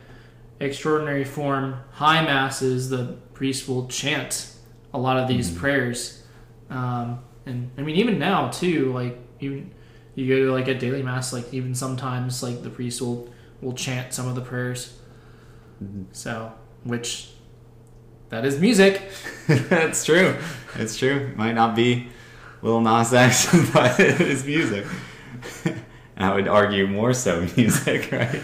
extraordinary 0.61 1.25
form 1.25 1.76
high 1.91 2.23
masses, 2.25 2.88
the 2.88 3.17
priest 3.35 3.69
will 3.69 3.87
chant 3.88 4.53
a 4.95 4.99
lot 4.99 5.19
of 5.19 5.29
these 5.29 5.50
mm-hmm. 5.50 5.61
prayers. 5.61 6.23
Um, 6.71 7.21
and 7.47 7.71
I 7.79 7.83
mean, 7.83 7.97
even 7.97 8.19
now 8.19 8.49
too, 8.49 8.93
like 8.93 9.17
even 9.41 9.73
you 10.17 10.29
go 10.29 10.45
to 10.45 10.53
like 10.53 10.69
a 10.69 10.75
daily 10.75 11.03
mass, 11.03 11.33
like 11.33 11.53
even 11.55 11.75
sometimes 11.75 12.43
like 12.43 12.62
the 12.62 12.71
priest 12.71 13.00
will 13.00 13.33
will 13.61 13.73
chant 13.73 14.12
some 14.12 14.26
of 14.26 14.35
the 14.35 14.41
prayers. 14.41 14.99
Mm-hmm. 15.83 16.05
So, 16.12 16.53
which 16.83 17.31
that 18.29 18.45
is 18.45 18.61
music. 18.61 19.00
That's 19.47 20.05
true. 20.05 20.37
It's 20.75 20.97
true. 20.97 21.33
Might 21.37 21.55
not 21.55 21.76
be 21.76 22.09
Lil 22.62 22.81
Nas 22.81 23.15
X, 23.15 23.71
but 23.73 23.99
it 24.00 24.21
is 24.21 24.45
music. 24.45 24.85
I 26.17 26.35
would 26.35 26.49
argue 26.49 26.88
more 26.88 27.12
so 27.12 27.47
music, 27.57 28.11
right? 28.11 28.43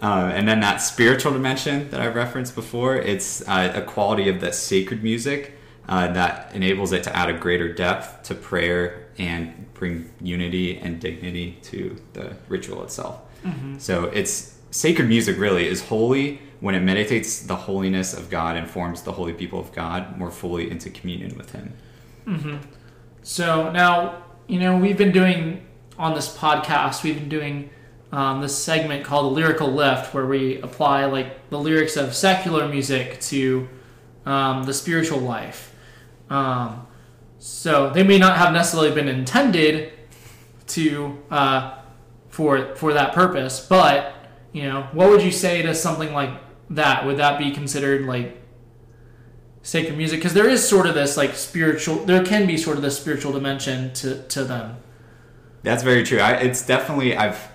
Um, 0.00 0.30
and 0.30 0.48
then 0.48 0.60
that 0.60 0.78
spiritual 0.78 1.32
dimension 1.32 1.90
that 1.90 2.00
I 2.00 2.06
referenced 2.06 2.54
before, 2.54 2.96
it's 2.96 3.46
uh, 3.46 3.72
a 3.74 3.82
quality 3.82 4.30
of 4.30 4.40
that 4.40 4.54
sacred 4.54 5.02
music 5.02 5.58
uh, 5.90 6.12
that 6.12 6.54
enables 6.54 6.92
it 6.92 7.02
to 7.02 7.14
add 7.14 7.28
a 7.28 7.32
greater 7.32 7.70
depth 7.70 8.22
to 8.22 8.34
prayer 8.34 9.08
and 9.18 9.74
bring 9.74 10.08
unity 10.20 10.78
and 10.78 11.00
dignity 11.00 11.58
to 11.62 12.00
the 12.12 12.36
ritual 12.48 12.84
itself. 12.84 13.20
Mm-hmm. 13.44 13.76
So 13.78 14.04
it's 14.04 14.56
sacred 14.70 15.08
music 15.08 15.36
really 15.36 15.66
is 15.66 15.82
holy 15.82 16.40
when 16.60 16.76
it 16.76 16.80
meditates 16.80 17.40
the 17.40 17.56
holiness 17.56 18.14
of 18.14 18.30
God 18.30 18.56
and 18.56 18.70
forms 18.70 19.02
the 19.02 19.10
holy 19.10 19.32
people 19.32 19.58
of 19.58 19.72
God 19.72 20.16
more 20.16 20.30
fully 20.30 20.70
into 20.70 20.90
communion 20.90 21.36
with 21.36 21.50
Him. 21.50 21.72
Mm-hmm. 22.24 22.56
So 23.22 23.72
now, 23.72 24.22
you 24.46 24.60
know, 24.60 24.76
we've 24.76 24.98
been 24.98 25.12
doing 25.12 25.66
on 25.98 26.14
this 26.14 26.34
podcast, 26.36 27.02
we've 27.02 27.18
been 27.18 27.28
doing 27.28 27.70
um, 28.12 28.40
this 28.40 28.56
segment 28.56 29.04
called 29.04 29.26
the 29.26 29.34
lyrical 29.34 29.72
lift, 29.72 30.14
where 30.14 30.26
we 30.26 30.60
apply 30.60 31.06
like 31.06 31.50
the 31.50 31.58
lyrics 31.58 31.96
of 31.96 32.14
secular 32.14 32.68
music 32.68 33.20
to 33.22 33.68
um, 34.24 34.62
the 34.64 34.74
spiritual 34.74 35.18
life. 35.18 35.69
Um, 36.30 36.86
so 37.38 37.90
they 37.90 38.02
may 38.02 38.18
not 38.18 38.36
have 38.36 38.52
necessarily 38.52 38.94
been 38.94 39.08
intended 39.08 39.92
to 40.68 41.18
uh, 41.30 41.78
for 42.28 42.74
for 42.76 42.92
that 42.92 43.12
purpose, 43.12 43.66
but 43.66 44.14
you 44.52 44.62
know, 44.62 44.88
what 44.92 45.10
would 45.10 45.22
you 45.22 45.32
say 45.32 45.62
to 45.62 45.74
something 45.74 46.12
like 46.12 46.30
that? 46.70 47.04
Would 47.04 47.18
that 47.18 47.38
be 47.38 47.50
considered 47.50 48.06
like 48.06 48.40
sacred 49.62 49.96
music? 49.96 50.20
Because 50.20 50.34
there 50.34 50.48
is 50.48 50.66
sort 50.66 50.86
of 50.86 50.94
this 50.94 51.16
like 51.16 51.34
spiritual. 51.34 52.04
There 52.04 52.24
can 52.24 52.46
be 52.46 52.56
sort 52.56 52.76
of 52.76 52.82
this 52.82 52.98
spiritual 52.98 53.32
dimension 53.32 53.92
to 53.94 54.22
to 54.28 54.44
them. 54.44 54.76
That's 55.62 55.82
very 55.82 56.04
true. 56.04 56.20
I, 56.20 56.34
it's 56.34 56.64
definitely 56.64 57.16
I've 57.16 57.48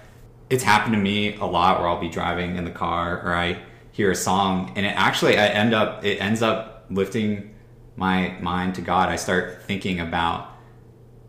it's 0.49 0.63
happened 0.63 0.93
to 0.93 1.01
me 1.01 1.35
a 1.37 1.45
lot 1.45 1.79
where 1.79 1.89
I'll 1.89 1.99
be 1.99 2.09
driving 2.09 2.55
in 2.55 2.65
the 2.65 2.71
car 2.71 3.21
or 3.21 3.33
I 3.33 3.61
hear 3.91 4.11
a 4.11 4.15
song 4.15 4.73
and 4.75 4.85
it 4.85 4.89
actually 4.89 5.37
I 5.37 5.47
end 5.47 5.73
up 5.73 6.03
it 6.03 6.17
ends 6.17 6.41
up 6.41 6.85
lifting 6.89 7.54
my 7.95 8.37
mind 8.41 8.75
to 8.75 8.81
God, 8.81 9.09
I 9.09 9.15
start 9.15 9.63
thinking 9.63 9.99
about, 9.99 10.49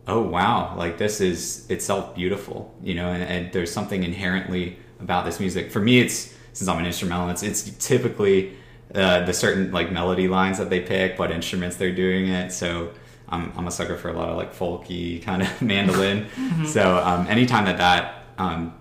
oh 0.07 0.21
wow, 0.21 0.75
like 0.77 0.97
this 0.97 1.21
is 1.21 1.69
itself 1.69 2.15
beautiful, 2.15 2.73
you 2.81 2.95
know, 2.95 3.09
and, 3.09 3.23
and 3.23 3.53
there's 3.53 3.71
something 3.71 4.03
inherently 4.03 4.77
about 4.99 5.25
this 5.25 5.39
music. 5.39 5.71
For 5.71 5.79
me, 5.79 5.99
it's 5.99 6.33
since 6.53 6.67
I'm 6.67 6.79
an 6.79 6.85
instrumental, 6.85 7.29
it's 7.29 7.43
it's 7.43 7.69
typically 7.85 8.57
uh, 8.93 9.25
the 9.25 9.33
certain 9.33 9.71
like 9.71 9.91
melody 9.91 10.27
lines 10.27 10.57
that 10.57 10.69
they 10.69 10.79
pick, 10.79 11.19
what 11.19 11.31
instruments 11.31 11.77
they're 11.77 11.95
doing 11.95 12.27
it. 12.29 12.51
So 12.51 12.91
I'm 13.29 13.51
I'm 13.57 13.67
a 13.67 13.71
sucker 13.71 13.97
for 13.97 14.09
a 14.09 14.13
lot 14.13 14.29
of 14.29 14.37
like 14.37 14.53
folky 14.53 15.21
kind 15.21 15.41
of 15.41 15.61
mandolin. 15.61 16.25
mm-hmm. 16.35 16.65
So 16.65 16.97
um, 16.97 17.27
anytime 17.27 17.65
that 17.65 17.77
that 17.77 18.23
um, 18.37 18.73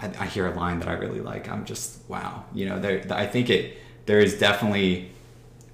I, 0.00 0.06
I, 0.20 0.26
hear 0.26 0.46
a 0.46 0.54
line 0.54 0.78
that 0.80 0.88
I 0.88 0.92
really 0.92 1.20
like, 1.20 1.48
I'm 1.48 1.64
just 1.64 2.08
wow, 2.08 2.44
you 2.54 2.66
know, 2.66 2.78
there 2.78 3.04
I 3.10 3.26
think 3.26 3.50
it 3.50 3.78
there 4.06 4.20
is 4.20 4.38
definitely 4.38 5.10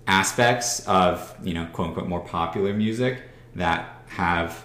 aspects 0.07 0.87
of 0.87 1.35
you 1.43 1.55
know 1.55 1.67
quote 1.73 1.89
unquote 1.89 2.09
more 2.09 2.21
popular 2.21 2.73
music 2.73 3.23
that 3.55 4.03
have 4.09 4.65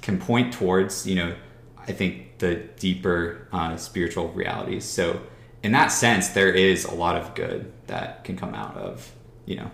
can 0.00 0.18
point 0.18 0.52
towards 0.52 1.06
you 1.06 1.14
know 1.14 1.34
I 1.78 1.92
think 1.92 2.38
the 2.38 2.56
deeper 2.76 3.48
uh, 3.52 3.76
spiritual 3.76 4.28
realities. 4.28 4.84
So 4.84 5.20
in 5.62 5.72
that 5.72 5.88
sense, 5.88 6.28
there 6.28 6.52
is 6.52 6.84
a 6.84 6.94
lot 6.94 7.16
of 7.16 7.34
good 7.34 7.72
that 7.86 8.24
can 8.24 8.36
come 8.36 8.54
out 8.54 8.76
of 8.76 9.10
you 9.46 9.56
know 9.56 9.70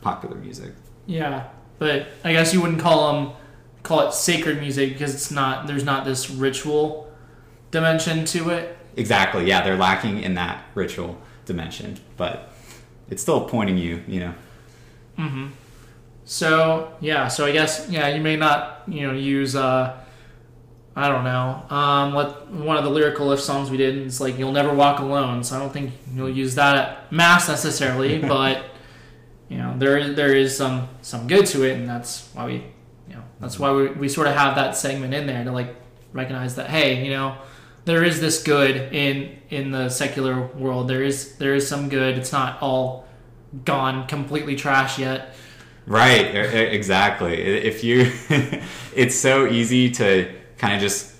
popular 0.00 0.36
music. 0.36 0.72
Yeah, 1.06 1.48
but 1.78 2.08
I 2.24 2.32
guess 2.32 2.52
you 2.54 2.60
wouldn't 2.60 2.80
call 2.80 3.12
them 3.12 3.32
call 3.82 4.06
it 4.06 4.14
sacred 4.14 4.60
music 4.60 4.92
because 4.92 5.14
it's 5.14 5.30
not 5.30 5.66
there's 5.66 5.84
not 5.84 6.04
this 6.04 6.30
ritual 6.30 7.12
dimension 7.70 8.24
to 8.26 8.50
it. 8.50 8.78
Exactly. 8.96 9.46
Yeah, 9.46 9.62
they're 9.62 9.76
lacking 9.76 10.22
in 10.22 10.34
that 10.34 10.64
ritual 10.74 11.18
dimension, 11.44 11.98
but 12.16 12.52
it's 13.10 13.22
still 13.22 13.46
pointing 13.46 13.78
you, 13.78 14.02
you 14.06 14.20
know, 14.20 14.34
Mm-hmm. 15.18 15.48
So 16.24 16.94
yeah, 17.00 17.28
so 17.28 17.46
I 17.46 17.52
guess 17.52 17.88
yeah, 17.90 18.08
you 18.08 18.22
may 18.22 18.36
not 18.36 18.82
you 18.86 19.06
know 19.06 19.12
use 19.12 19.56
uh, 19.56 19.98
I 20.94 21.08
don't 21.08 21.24
know 21.24 21.64
um, 21.70 22.12
what 22.12 22.50
one 22.50 22.76
of 22.76 22.84
the 22.84 22.90
lyrical 22.90 23.26
lift 23.26 23.42
songs 23.42 23.70
we 23.70 23.76
did 23.76 23.96
It's 23.98 24.20
like 24.20 24.38
you'll 24.38 24.52
never 24.52 24.72
walk 24.72 25.00
alone. 25.00 25.42
So 25.42 25.56
I 25.56 25.58
don't 25.58 25.72
think 25.72 25.92
you'll 26.14 26.30
use 26.30 26.54
that 26.54 26.76
at 26.76 27.12
mass 27.12 27.48
necessarily, 27.48 28.18
but 28.34 28.64
you 29.48 29.58
know 29.58 29.74
there 29.78 29.98
is 29.98 30.16
there 30.16 30.34
is 30.34 30.56
some 30.56 30.88
some 31.02 31.26
good 31.26 31.46
to 31.46 31.64
it, 31.64 31.72
and 31.72 31.88
that's 31.88 32.28
why 32.34 32.46
we 32.46 32.54
you 33.08 33.14
know 33.14 33.22
that's 33.40 33.58
why 33.58 33.72
we 33.72 33.88
we 33.88 34.08
sort 34.08 34.26
of 34.26 34.34
have 34.34 34.54
that 34.54 34.76
segment 34.76 35.14
in 35.14 35.26
there 35.26 35.44
to 35.44 35.52
like 35.52 35.74
recognize 36.12 36.56
that 36.56 36.68
hey 36.68 37.04
you 37.04 37.10
know 37.10 37.36
there 37.84 38.04
is 38.04 38.20
this 38.20 38.42
good 38.42 38.92
in 38.92 39.38
in 39.50 39.70
the 39.70 39.88
secular 39.88 40.46
world. 40.48 40.88
There 40.88 41.02
is 41.02 41.36
there 41.36 41.54
is 41.54 41.66
some 41.66 41.88
good. 41.88 42.16
It's 42.16 42.32
not 42.32 42.60
all 42.62 43.06
gone 43.64 44.06
completely 44.06 44.56
trash 44.56 44.98
yet. 44.98 45.34
Right, 45.86 46.34
exactly. 46.72 47.34
If 47.34 47.82
you, 47.82 48.12
it's 48.94 49.14
so 49.14 49.46
easy 49.46 49.90
to 49.92 50.32
kind 50.58 50.74
of 50.74 50.80
just, 50.80 51.14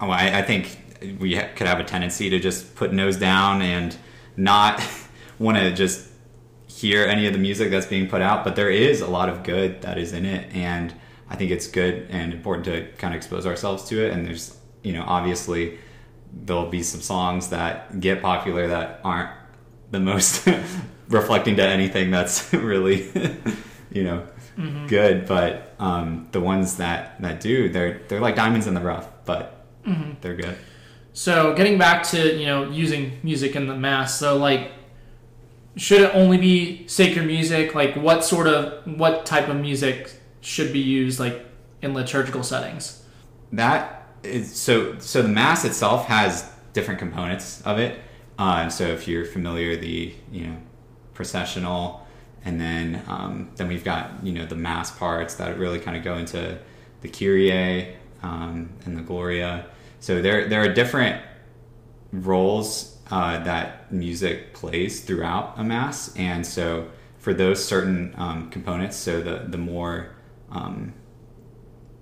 oh, 0.00 0.10
I, 0.10 0.38
I 0.38 0.42
think 0.42 0.78
we 1.20 1.34
could 1.34 1.66
have 1.66 1.78
a 1.78 1.84
tendency 1.84 2.30
to 2.30 2.38
just 2.38 2.74
put 2.74 2.92
nose 2.92 3.16
down 3.16 3.60
and 3.62 3.96
not 4.36 4.82
want 5.38 5.58
to 5.58 5.74
just 5.74 6.08
hear 6.66 7.04
any 7.04 7.26
of 7.26 7.32
the 7.32 7.38
music 7.38 7.70
that's 7.70 7.86
being 7.86 8.08
put 8.08 8.22
out. 8.22 8.44
But 8.44 8.56
there 8.56 8.70
is 8.70 9.00
a 9.00 9.06
lot 9.06 9.28
of 9.28 9.42
good 9.42 9.82
that 9.82 9.98
is 9.98 10.12
in 10.12 10.24
it, 10.24 10.52
and 10.54 10.94
I 11.28 11.36
think 11.36 11.50
it's 11.50 11.66
good 11.66 12.06
and 12.10 12.32
important 12.32 12.64
to 12.66 12.86
kind 12.98 13.14
of 13.14 13.18
expose 13.18 13.46
ourselves 13.46 13.84
to 13.84 14.04
it. 14.04 14.12
And 14.12 14.26
there's, 14.26 14.56
you 14.82 14.92
know, 14.92 15.04
obviously 15.06 15.78
there'll 16.32 16.70
be 16.70 16.82
some 16.82 17.00
songs 17.00 17.48
that 17.50 18.00
get 18.00 18.22
popular 18.22 18.68
that 18.68 19.00
aren't 19.04 19.30
the 19.90 20.00
most 20.00 20.48
reflecting 21.08 21.56
to 21.56 21.62
anything 21.62 22.10
that's 22.10 22.52
really, 22.52 23.06
you 23.90 24.04
know, 24.04 24.26
mm-hmm. 24.56 24.86
good. 24.86 25.26
But 25.26 25.74
um, 25.78 26.28
the 26.32 26.40
ones 26.40 26.76
that 26.76 27.20
that 27.22 27.40
do, 27.40 27.68
they're 27.68 28.00
they're 28.08 28.20
like 28.20 28.36
diamonds 28.36 28.66
in 28.66 28.74
the 28.74 28.80
rough, 28.80 29.08
but 29.24 29.64
mm-hmm. 29.84 30.12
they're 30.20 30.36
good. 30.36 30.56
So 31.12 31.54
getting 31.54 31.78
back 31.78 32.02
to 32.04 32.36
you 32.36 32.46
know 32.46 32.70
using 32.70 33.18
music 33.22 33.56
in 33.56 33.66
the 33.66 33.76
mass, 33.76 34.18
so 34.18 34.36
like 34.36 34.72
should 35.76 36.00
it 36.00 36.14
only 36.14 36.38
be 36.38 36.86
sacred 36.88 37.26
music? 37.26 37.74
Like 37.74 37.96
what 37.96 38.24
sort 38.24 38.46
of 38.46 38.86
what 38.98 39.26
type 39.26 39.48
of 39.48 39.56
music 39.56 40.12
should 40.40 40.72
be 40.72 40.80
used 40.80 41.20
like 41.20 41.46
in 41.82 41.94
liturgical 41.94 42.42
settings? 42.42 43.02
That 43.52 44.08
is 44.22 44.54
so 44.54 44.98
so 44.98 45.22
the 45.22 45.28
mass 45.28 45.64
itself 45.64 46.06
has 46.06 46.50
different 46.72 46.98
components 46.98 47.62
of 47.62 47.78
it. 47.78 48.00
Uh, 48.38 48.68
so 48.68 48.84
if 48.84 49.06
you're 49.06 49.24
familiar, 49.24 49.76
the 49.76 50.14
you 50.30 50.46
know 50.46 50.56
processional, 51.16 52.06
and 52.44 52.60
then 52.60 53.02
um, 53.08 53.50
then 53.56 53.66
we've 53.68 53.84
got 53.84 54.22
you 54.22 54.32
know 54.32 54.46
the 54.46 54.54
mass 54.54 54.90
parts 54.96 55.34
that 55.36 55.58
really 55.58 55.80
kind 55.80 55.96
of 55.96 56.04
go 56.04 56.16
into 56.16 56.58
the 57.00 57.08
Kyrie 57.08 57.96
um, 58.22 58.70
and 58.84 58.96
the 58.96 59.02
Gloria. 59.02 59.66
So 60.00 60.22
there 60.22 60.46
there 60.48 60.60
are 60.62 60.72
different 60.72 61.22
roles 62.12 62.96
uh, 63.10 63.42
that 63.44 63.90
music 63.92 64.54
plays 64.54 65.00
throughout 65.00 65.54
a 65.56 65.64
mass, 65.64 66.14
and 66.16 66.46
so 66.46 66.88
for 67.18 67.34
those 67.34 67.64
certain 67.64 68.14
um, 68.16 68.50
components. 68.50 68.96
So 68.96 69.20
the 69.20 69.44
the 69.48 69.58
more 69.58 70.14
um, 70.50 70.92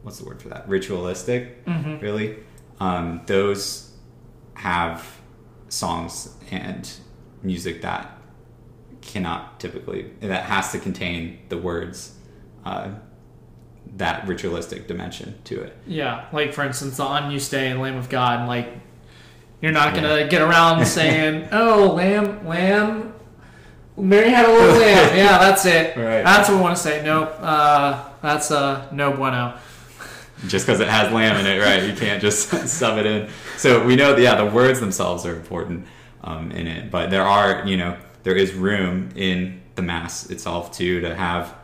what's 0.03 0.19
the 0.19 0.27
word 0.27 0.43
for 0.43 0.49
that? 0.51 0.69
Ritualistic, 0.69 1.65
Mhm. 1.65 2.03
really. 2.03 2.37
Um, 2.81 3.23
those 3.27 3.93
have 4.55 5.21
songs 5.69 6.35
and 6.51 6.91
music 7.43 7.81
that 7.83 8.19
cannot 9.05 9.61
typically 9.61 10.11
that 10.21 10.45
has 10.45 10.73
to 10.73 10.79
contain 10.79 11.39
the 11.49 11.59
words 11.59 12.17
uh, 12.65 12.89
that 13.97 14.27
ritualistic 14.27 14.87
dimension 14.89 15.35
to 15.45 15.61
it. 15.63 15.77
Yeah, 15.87 16.27
like 16.33 16.53
for 16.53 16.65
instance, 16.65 16.97
the 16.97 17.05
"Agnus 17.05 17.49
Dei" 17.49 17.75
"Lamb 17.75 17.97
of 17.97 18.09
God." 18.09 18.49
Like, 18.49 18.69
you're 19.61 19.73
not 19.73 19.95
gonna 19.95 20.19
Yeah. 20.21 20.27
get 20.27 20.43
around 20.43 20.85
saying, 20.99 21.49
"Oh, 21.53 21.93
lamb, 21.95 22.47
lamb." 22.47 23.13
Mary 23.97 24.29
had 24.31 24.45
a 24.47 24.53
little 24.53 24.77
lamb. 24.81 25.17
Yeah, 25.17 25.39
that's 25.39 25.65
it. 25.67 25.97
Right. 25.97 26.25
That's 26.25 26.49
what 26.49 26.57
we 26.57 26.63
want 26.63 26.77
to 26.77 26.83
say. 26.83 27.05
Nope. 27.05 27.33
Uh, 27.41 28.05
that's 28.23 28.51
uh, 28.51 28.89
no 28.93 29.13
bueno. 29.13 29.55
just 30.49 30.67
because 30.67 30.81
it 30.81 30.89
has 30.89 31.13
lamb 31.13 31.37
in 31.37 31.47
it, 31.47 31.61
right? 31.61 31.85
You 31.89 31.95
can't 31.95 32.21
just 32.21 32.49
sub 32.69 32.99
it 32.99 33.07
in. 33.07 33.29
So 33.57 33.85
we 33.85 33.95
know, 33.95 34.17
yeah, 34.17 34.35
the 34.35 34.47
words 34.47 34.81
themselves 34.81 35.25
are 35.25 35.37
important 35.37 35.87
um, 36.25 36.51
in 36.51 36.67
it, 36.67 36.91
but 36.91 37.11
there 37.11 37.23
are, 37.23 37.65
you 37.67 37.77
know, 37.77 37.97
there 38.25 38.35
is 38.35 38.53
room 38.53 39.11
in 39.15 39.63
the 39.77 39.83
mass 39.83 40.29
itself 40.31 40.73
too 40.73 41.01
to 41.01 41.15
have 41.15 41.55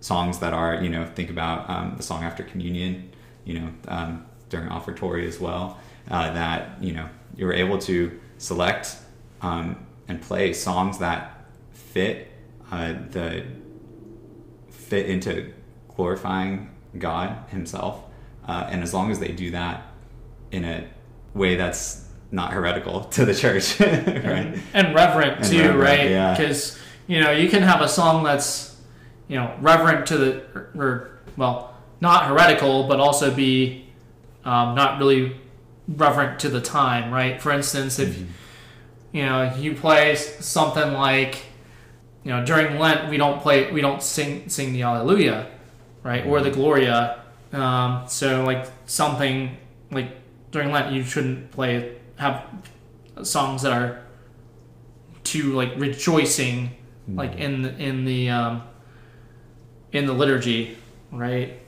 songs 0.00 0.38
that 0.40 0.52
are, 0.52 0.82
you 0.82 0.88
know, 0.88 1.06
think 1.06 1.30
about 1.30 1.68
um, 1.70 1.94
the 1.96 2.02
song 2.02 2.24
after 2.24 2.42
communion, 2.42 3.10
you 3.44 3.60
know, 3.60 3.68
um, 3.88 4.26
during 4.48 4.68
offertory 4.68 5.26
as 5.26 5.38
well, 5.38 5.78
uh, 6.10 6.32
that 6.32 6.82
you 6.82 6.92
know 6.92 7.08
you're 7.36 7.52
able 7.52 7.78
to 7.78 8.18
select 8.38 8.96
um, 9.42 9.86
and 10.08 10.20
play 10.20 10.52
songs 10.52 10.98
that 10.98 11.44
fit 11.72 12.32
uh, 12.70 12.94
the 13.10 13.44
fit 14.70 15.06
into 15.06 15.52
glorifying 15.94 16.70
God 16.98 17.44
Himself, 17.50 18.02
uh, 18.46 18.66
and 18.70 18.82
as 18.82 18.94
long 18.94 19.10
as 19.10 19.18
they 19.18 19.32
do 19.32 19.50
that 19.50 19.92
in 20.50 20.64
a 20.64 20.88
way 21.34 21.56
that's 21.56 22.07
not 22.30 22.52
heretical 22.52 23.04
to 23.04 23.24
the 23.24 23.34
church, 23.34 23.80
right? 23.80 24.58
And 24.74 24.94
reverent 24.94 25.38
And 25.38 25.46
too, 25.46 25.58
reverent, 25.58 25.80
right? 25.82 26.10
yeah. 26.10 26.36
Because 26.36 26.78
you 27.06 27.20
know 27.20 27.30
you 27.30 27.48
can 27.48 27.62
have 27.62 27.80
a 27.80 27.88
song 27.88 28.22
that's 28.24 28.76
you 29.28 29.36
know 29.36 29.54
reverent 29.60 30.06
to 30.06 30.18
the 30.18 30.42
or, 30.54 30.70
or 30.76 31.18
well 31.36 31.74
not 32.00 32.26
heretical, 32.26 32.84
but 32.86 33.00
also 33.00 33.34
be 33.34 33.86
um, 34.44 34.74
not 34.74 34.98
really 34.98 35.36
reverent 35.88 36.38
to 36.40 36.48
the 36.48 36.60
time, 36.60 37.12
right? 37.12 37.40
For 37.40 37.50
instance, 37.50 37.98
if 37.98 38.18
you 39.12 39.24
know 39.24 39.54
you 39.56 39.74
play 39.74 40.14
something 40.16 40.92
like 40.92 41.46
you 42.24 42.30
know 42.30 42.44
during 42.44 42.78
Lent 42.78 43.08
we 43.08 43.16
don't 43.16 43.40
play 43.40 43.70
we 43.72 43.80
don't 43.80 44.02
sing 44.02 44.48
sing 44.48 44.72
the 44.74 44.82
Alleluia, 44.82 45.46
right, 46.02 46.26
or 46.26 46.40
the 46.40 46.50
Gloria. 46.50 47.22
Um, 47.52 48.04
so 48.06 48.44
like 48.44 48.66
something 48.84 49.56
like 49.90 50.10
during 50.50 50.70
Lent 50.70 50.92
you 50.92 51.02
shouldn't 51.02 51.50
play 51.50 51.96
have 52.18 52.44
songs 53.22 53.62
that 53.62 53.72
are 53.72 54.02
too 55.24 55.52
like 55.54 55.72
rejoicing 55.76 56.70
like 57.08 57.36
in 57.36 57.62
the, 57.62 57.74
in 57.78 58.04
the 58.04 58.28
um, 58.28 58.62
in 59.92 60.04
the 60.06 60.12
liturgy, 60.12 60.76
right? 61.10 61.58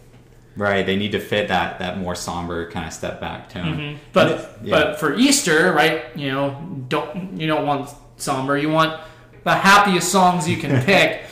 Right. 0.57 0.85
They 0.85 0.97
need 0.97 1.13
to 1.13 1.21
fit 1.21 1.49
that 1.49 1.79
that 1.79 1.99
more 1.99 2.15
somber 2.15 2.71
kind 2.71 2.87
of 2.87 2.93
step 2.93 3.21
back 3.21 3.49
tone. 3.49 3.65
Mhm. 3.79 3.97
But 4.13 4.31
it- 4.33 4.49
yeah. 4.65 4.71
but 4.71 5.01
for 5.01 5.15
Easter, 5.15 5.73
right? 5.73 6.05
You 6.15 6.31
know, 6.33 6.63
don't 6.89 7.41
you 7.41 7.47
don't 7.47 7.67
want 7.67 7.89
somber. 8.17 8.59
You 8.59 8.69
want 8.69 9.01
the 9.45 9.53
happiest 9.55 10.13
songs 10.13 10.47
you 10.47 10.59
can 10.59 10.83
pick 10.85 11.23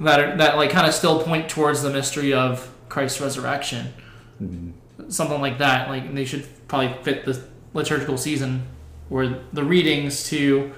that 0.00 0.18
are, 0.18 0.36
that 0.38 0.56
like 0.56 0.70
kind 0.70 0.88
of 0.88 0.94
still 0.94 1.22
point 1.22 1.48
towards 1.48 1.82
the 1.82 1.90
mystery 1.90 2.32
of 2.34 2.68
Christ's 2.88 3.20
resurrection. 3.20 3.92
Mm-hmm. 4.42 5.10
Something 5.10 5.40
like 5.40 5.58
that. 5.58 5.88
Like 5.88 6.12
they 6.12 6.24
should 6.24 6.44
probably 6.66 6.92
fit 7.04 7.24
the 7.24 7.34
liturgical 7.74 8.16
season 8.16 8.66
or 9.10 9.40
the 9.52 9.62
readings 9.64 10.24
to 10.30 10.72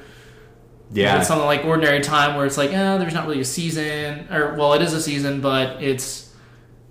Yeah. 0.93 1.19
It's 1.19 1.29
something 1.29 1.47
like 1.47 1.65
ordinary 1.65 2.01
time 2.01 2.37
where 2.37 2.47
it's 2.47 2.57
like, 2.57 2.73
eh, 2.73 2.97
there's 2.99 3.15
not 3.15 3.27
really 3.27 3.41
a 3.41 3.45
season, 3.45 4.29
or 4.33 4.55
well, 4.55 4.73
it 4.75 4.83
is 4.83 4.93
a 4.93 5.03
season, 5.03 5.41
but 5.41 5.83
it's, 5.83 6.33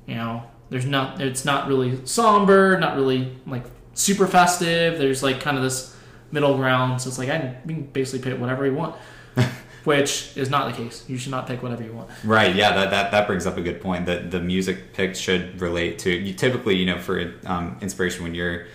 you 0.06 0.16
know, 0.16 0.44
there's 0.70 0.86
not, 0.86 1.22
it's 1.22 1.46
not 1.46 1.68
really 1.68 2.06
somber, 2.06 2.78
not 2.78 2.96
really 2.96 3.38
like 3.48 3.64
super 3.94 4.28
festive. 4.28 4.98
There's 5.00 5.24
like 5.24 5.40
kind 5.40 5.56
of 5.58 5.64
this 5.64 5.96
middle 6.32 6.58
ground. 6.58 7.02
So 7.02 7.08
it's 7.08 7.18
like 7.18 7.30
I 7.30 7.40
can, 7.40 7.58
you 7.66 7.76
can 7.76 7.84
basically 7.86 8.30
pick 8.30 8.40
whatever 8.40 8.66
you 8.66 8.74
want, 8.74 8.96
which 9.86 10.36
is 10.36 10.50
not 10.50 10.70
the 10.70 10.84
case. 10.84 11.06
You 11.08 11.18
should 11.18 11.32
not 11.32 11.48
pick 11.48 11.64
whatever 11.64 11.84
you 11.84 11.94
want. 11.94 12.10
Right. 12.26 12.54
Yeah. 12.54 12.74
That, 12.76 12.90
that 12.92 13.12
that 13.12 13.28
brings 13.28 13.46
up 13.46 13.58
a 13.58 13.62
good 13.62 13.80
point. 13.82 14.08
That 14.08 14.30
the 14.30 14.42
music 14.42 14.94
picked 14.94 15.16
should 15.16 15.62
relate 15.62 16.00
to 16.00 16.12
you. 16.12 16.34
Typically, 16.34 16.76
you 16.76 16.86
know, 16.86 17.00
for 17.00 17.34
um, 17.46 17.78
inspiration 17.82 18.24
when 18.24 18.36
you're 18.36 18.66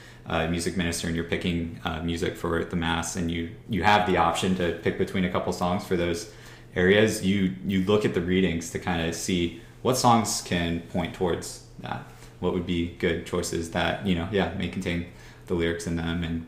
music 0.49 0.77
minister 0.77 1.07
and 1.07 1.17
you're 1.17 1.25
picking 1.25 1.81
uh, 1.85 2.01
music 2.03 2.37
for 2.37 2.65
the 2.65 2.77
mass, 2.77 3.17
and 3.17 3.31
you 3.31 3.51
you 3.69 3.83
have 3.83 4.07
the 4.07 4.17
option 4.17 4.55
to 4.57 4.73
pick 4.83 4.99
between 4.99 5.25
a 5.25 5.31
couple 5.31 5.53
songs 5.53 5.85
for 5.85 5.97
those 5.97 6.33
areas. 6.75 7.25
You 7.25 7.55
you 7.67 7.85
look 7.85 8.05
at 8.05 8.15
the 8.15 8.21
readings 8.21 8.71
to 8.71 8.79
kind 8.79 9.07
of 9.09 9.15
see 9.15 9.61
what 9.83 9.97
songs 9.97 10.43
can 10.43 10.81
point 10.81 11.15
towards 11.15 11.65
that. 11.81 12.05
What 12.41 12.55
would 12.55 12.67
be 12.67 12.97
good 12.99 13.27
choices 13.27 13.71
that 13.73 14.07
you 14.07 14.15
know, 14.15 14.29
yeah, 14.31 14.55
may 14.55 14.69
contain 14.69 15.07
the 15.47 15.55
lyrics 15.55 15.87
in 15.87 15.97
them 15.97 16.23
and 16.23 16.47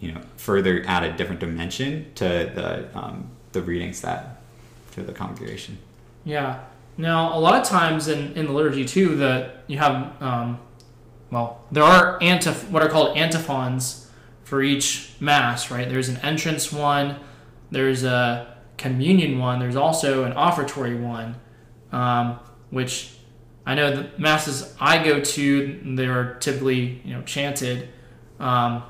you 0.00 0.12
know 0.12 0.20
further 0.36 0.82
add 0.86 1.02
a 1.02 1.12
different 1.16 1.40
dimension 1.40 2.10
to 2.14 2.24
the 2.24 2.98
um, 2.98 3.30
the 3.52 3.62
readings 3.62 4.00
that 4.00 4.40
to 4.92 5.02
the 5.02 5.12
congregation. 5.12 5.78
Yeah. 6.24 6.60
Now, 6.96 7.36
a 7.36 7.40
lot 7.40 7.60
of 7.60 7.66
times 7.66 8.08
in, 8.08 8.32
in 8.34 8.46
the 8.46 8.52
liturgy 8.52 8.84
too, 8.84 9.16
that 9.16 9.64
you 9.66 9.78
have, 9.78 10.22
um, 10.22 10.60
well, 11.34 11.64
there 11.72 11.82
are 11.82 12.20
what 12.70 12.80
are 12.80 12.88
called 12.88 13.16
antiphons 13.16 14.08
for 14.44 14.62
each 14.62 15.10
mass, 15.18 15.68
right? 15.68 15.88
There's 15.88 16.08
an 16.08 16.18
entrance 16.18 16.72
one, 16.72 17.18
there's 17.72 18.04
a 18.04 18.56
communion 18.78 19.40
one, 19.40 19.58
there's 19.58 19.74
also 19.74 20.22
an 20.22 20.32
offertory 20.34 20.94
one, 20.94 21.34
um, 21.90 22.38
which 22.70 23.16
I 23.66 23.74
know 23.74 23.96
the 23.96 24.10
masses 24.16 24.76
I 24.78 25.02
go 25.02 25.20
to, 25.20 25.80
they're 25.96 26.34
typically 26.34 27.02
you 27.04 27.14
know 27.14 27.22
chanted, 27.22 27.88
um, 28.38 28.84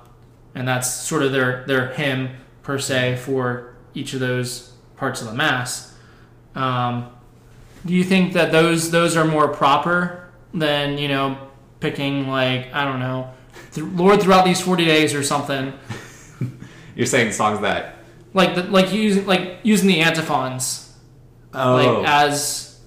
and 0.54 0.68
that's 0.68 0.92
sort 0.92 1.22
of 1.22 1.32
their 1.32 1.64
their 1.66 1.94
hymn 1.94 2.28
per 2.62 2.78
se 2.78 3.16
for 3.16 3.74
each 3.94 4.12
of 4.12 4.20
those 4.20 4.74
parts 4.96 5.22
of 5.22 5.28
the 5.28 5.34
mass. 5.34 5.96
Um, 6.54 7.10
do 7.86 7.94
you 7.94 8.04
think 8.04 8.34
that 8.34 8.52
those 8.52 8.90
those 8.90 9.16
are 9.16 9.24
more 9.24 9.48
proper 9.48 10.28
than 10.52 10.98
you 10.98 11.08
know 11.08 11.38
picking 11.84 12.28
like 12.28 12.72
I 12.72 12.86
don't 12.86 12.98
know, 12.98 13.30
th- 13.72 13.86
Lord 13.86 14.22
throughout 14.22 14.46
these 14.46 14.60
forty 14.60 14.86
days 14.86 15.14
or 15.14 15.22
something. 15.22 15.74
You're 16.96 17.06
saying 17.06 17.32
songs 17.32 17.60
that 17.60 17.96
like 18.32 18.54
the, 18.54 18.62
like 18.62 18.90
using 18.92 19.26
like 19.26 19.58
using 19.62 19.88
the 19.88 20.00
antiphons. 20.00 20.80
Oh. 21.52 21.74
like 21.76 22.08
as 22.08 22.80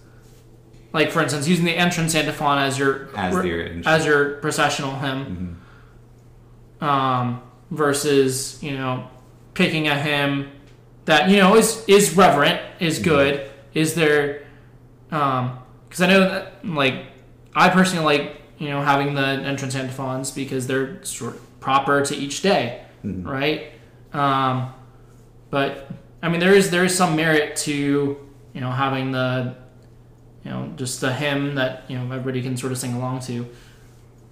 like 0.91 1.11
for 1.11 1.21
instance 1.21 1.47
using 1.47 1.63
the 1.63 1.75
entrance 1.75 2.15
antiphon 2.15 2.57
as 2.57 2.77
your 2.77 3.15
as 3.15 3.45
your 3.45 3.61
entrance. 3.61 3.87
as 3.87 4.05
your 4.05 4.35
processional 4.37 4.95
hymn. 4.95 5.61
Um, 6.81 7.41
versus 7.69 8.61
you 8.63 8.71
know 8.71 9.07
picking 9.53 9.87
a 9.87 9.95
hymn 9.95 10.49
that 11.05 11.29
you 11.29 11.37
know 11.37 11.55
is 11.55 11.83
is 11.87 12.15
reverent 12.15 12.61
is 12.79 12.99
good 12.99 13.49
is 13.73 13.93
there 13.95 14.45
um 15.11 15.59
because 15.87 16.01
i 16.01 16.07
know 16.07 16.19
that 16.19 16.65
like 16.65 17.05
i 17.55 17.67
personally 17.69 18.05
like 18.05 18.41
you 18.57 18.69
know 18.69 18.81
having 18.81 19.13
the 19.13 19.25
entrance 19.25 19.75
antiphons 19.75 20.31
because 20.31 20.67
they're 20.67 21.03
sort 21.03 21.35
of 21.35 21.59
proper 21.59 22.03
to 22.03 22.15
each 22.15 22.41
day 22.41 22.83
right? 23.03 23.71
Um 24.13 24.73
but 25.49 25.89
i 26.21 26.27
mean 26.29 26.39
there 26.39 26.53
is 26.53 26.71
there 26.71 26.83
is 26.83 26.95
some 26.95 27.15
merit 27.15 27.55
to 27.55 28.17
you 28.53 28.61
know 28.61 28.71
having 28.71 29.11
the 29.11 29.55
you 30.43 30.51
know 30.51 30.73
just 30.75 31.01
the 31.01 31.13
hymn 31.13 31.55
that 31.55 31.83
you 31.87 31.97
know 31.97 32.03
everybody 32.05 32.41
can 32.41 32.57
sort 32.57 32.71
of 32.71 32.77
sing 32.77 32.93
along 32.93 33.19
to. 33.19 33.47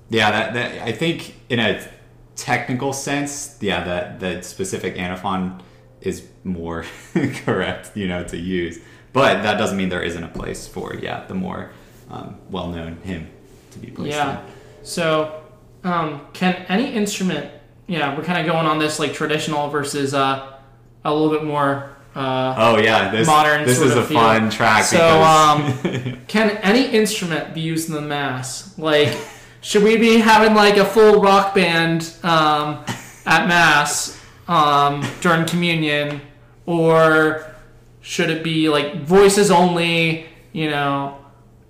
Yeah 0.09 0.31
that, 0.31 0.53
that 0.53 0.81
I 0.87 0.91
think 0.91 1.35
in 1.49 1.59
a 1.59 1.87
technical 2.35 2.91
sense 2.93 3.57
yeah 3.61 3.83
that 3.83 4.19
that 4.19 4.45
specific 4.45 4.97
antiphon 4.97 5.61
is 6.01 6.27
more 6.43 6.85
correct 7.45 7.91
you 7.95 8.07
know 8.07 8.23
to 8.25 8.37
use. 8.37 8.79
But 9.13 9.43
that 9.43 9.57
doesn't 9.57 9.77
mean 9.77 9.89
there 9.89 10.03
isn't 10.03 10.23
a 10.23 10.29
place 10.29 10.67
for 10.67 10.95
yeah 10.95 11.25
the 11.25 11.35
more 11.35 11.71
um, 12.09 12.37
well-known 12.49 12.97
hymn 13.03 13.29
to 13.75 13.79
be 13.79 13.91
placed 13.91 14.15
Yeah. 14.15 14.41
So, 14.83 15.41
um, 15.83 16.21
can 16.33 16.65
any 16.67 16.93
instrument? 16.93 17.51
Yeah, 17.87 18.17
we're 18.17 18.23
kind 18.23 18.39
of 18.39 18.51
going 18.51 18.65
on 18.65 18.79
this 18.79 18.99
like 18.99 19.13
traditional 19.13 19.69
versus 19.69 20.13
uh, 20.13 20.57
a 21.03 21.13
little 21.13 21.29
bit 21.29 21.43
more. 21.43 21.91
Uh, 22.15 22.55
Oh 22.57 22.77
yeah, 22.77 23.11
this 23.11 23.27
Modern 23.27 23.65
this 23.65 23.79
is 23.81 23.95
a 23.95 24.03
feel. 24.03 24.19
fun 24.19 24.49
track. 24.49 24.83
So, 24.85 24.97
because, 24.97 26.17
can 26.27 26.49
any 26.57 26.85
instrument 26.87 27.53
be 27.53 27.61
used 27.61 27.89
in 27.89 27.95
the 27.95 28.01
mass? 28.01 28.77
Like, 28.77 29.15
should 29.61 29.83
we 29.83 29.97
be 29.97 30.17
having 30.19 30.55
like 30.55 30.77
a 30.77 30.85
full 30.85 31.21
rock 31.21 31.53
band 31.53 32.13
um, 32.23 32.85
at 33.25 33.47
mass 33.47 34.19
um, 34.47 35.03
during 35.21 35.45
communion, 35.45 36.21
or 36.65 37.53
should 38.01 38.29
it 38.29 38.43
be 38.43 38.69
like 38.69 39.01
voices 39.03 39.51
only? 39.51 40.25
You 40.53 40.69
know, 40.69 41.17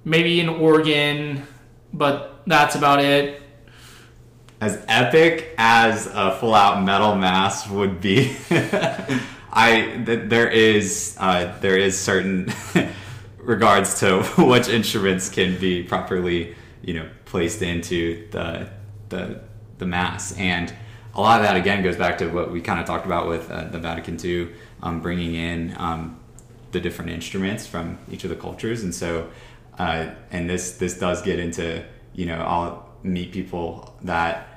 maybe 0.04 0.40
an 0.42 0.50
organ, 0.50 1.42
but 1.96 2.42
that's 2.46 2.76
about 2.76 3.00
it. 3.00 3.42
as 4.62 4.84
epic 4.88 5.54
as 5.58 6.08
a 6.08 6.38
full 6.40 6.54
out 6.54 6.84
metal 6.84 7.16
mass 7.16 7.70
would 7.70 8.02
be, 8.02 8.36
I 9.52 10.02
th- 10.06 10.30
there 10.30 10.50
is 10.50 11.16
uh, 11.20 11.58
there 11.60 11.78
is 11.78 12.00
certain 12.00 12.52
regards 13.38 14.00
to 14.02 14.24
which 14.38 14.68
instruments 14.68 15.30
can 15.30 15.58
be 15.60 15.84
properly 15.84 16.56
you 16.82 16.94
know 16.96 17.10
placed 17.26 17.62
into 17.62 18.28
the 18.32 18.70
the 19.10 19.42
the 19.78 19.86
mass 19.86 20.38
and 20.38 20.74
a 21.14 21.22
lot 21.22 21.40
of 21.40 21.48
that 21.48 21.56
again 21.56 21.82
goes 21.82 21.96
back 21.96 22.18
to 22.18 22.28
what 22.28 22.52
we 22.52 22.60
kind 22.60 22.80
of 22.80 22.86
talked 22.86 23.06
about 23.06 23.28
with 23.28 23.50
uh, 23.50 23.64
the 23.66 23.80
Vatican 23.80 24.18
II 24.24 24.50
um, 24.84 25.00
bringing 25.00 25.36
in 25.36 25.74
um, 25.78 26.20
the 26.72 26.80
different 26.80 27.12
instruments 27.12 27.66
from 27.66 27.98
each 28.12 28.24
of 28.26 28.30
the 28.30 28.36
cultures 28.36 28.84
and 28.84 28.94
so 28.94 29.30
uh, 29.78 30.10
and 30.32 30.50
this 30.50 30.78
this 30.78 30.98
does 30.98 31.22
get 31.22 31.40
into 31.40 31.84
you 32.14 32.26
know 32.26 32.40
I'll 32.42 32.90
meet 33.04 33.32
people 33.32 33.96
that 34.04 34.48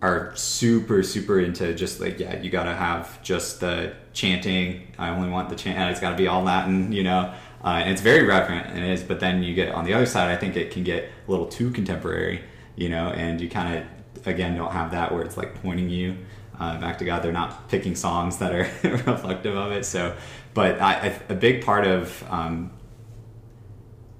are 0.00 0.32
super 0.36 1.02
super 1.02 1.40
into 1.40 1.74
just 1.74 2.00
like 2.00 2.18
yeah 2.18 2.40
you 2.40 2.50
gotta 2.50 2.74
have 2.74 3.20
just 3.22 3.60
the 3.60 3.94
chanting. 4.12 4.92
I 4.98 5.10
only 5.10 5.28
want 5.28 5.48
the 5.48 5.56
chant 5.56 5.90
it's 5.90 6.00
gotta 6.00 6.16
be 6.16 6.26
all 6.26 6.42
latin 6.42 6.92
you 6.92 7.02
know? 7.02 7.32
Uh, 7.64 7.80
and 7.80 7.90
it's 7.90 8.02
very 8.02 8.24
reverent 8.24 8.68
and 8.68 8.84
it 8.84 8.90
is 8.90 9.02
but 9.02 9.20
then 9.20 9.42
you 9.42 9.54
get 9.54 9.74
on 9.74 9.84
the 9.84 9.92
other 9.92 10.06
side 10.06 10.30
i 10.30 10.36
think 10.36 10.56
it 10.56 10.70
can 10.70 10.84
get 10.84 11.10
a 11.26 11.30
little 11.30 11.46
too 11.46 11.70
contemporary 11.70 12.42
you 12.76 12.88
know? 12.88 13.08
And 13.08 13.40
you 13.40 13.48
kind 13.48 13.78
of 13.78 14.26
again 14.26 14.56
don't 14.56 14.72
have 14.72 14.92
that 14.92 15.12
where 15.12 15.22
it's 15.22 15.36
like 15.36 15.60
pointing 15.62 15.90
you 15.90 16.16
uh, 16.60 16.78
back 16.80 16.98
to 16.98 17.04
god. 17.04 17.22
They're 17.22 17.32
not 17.32 17.68
picking 17.68 17.96
songs 17.96 18.38
that 18.38 18.52
are 18.52 18.68
reflective 19.06 19.56
of 19.56 19.72
it 19.72 19.84
so 19.84 20.14
but 20.54 20.80
I, 20.80 20.92
I, 20.92 21.20
a 21.28 21.34
big 21.34 21.64
part 21.64 21.86
of 21.86 22.24
um, 22.30 22.70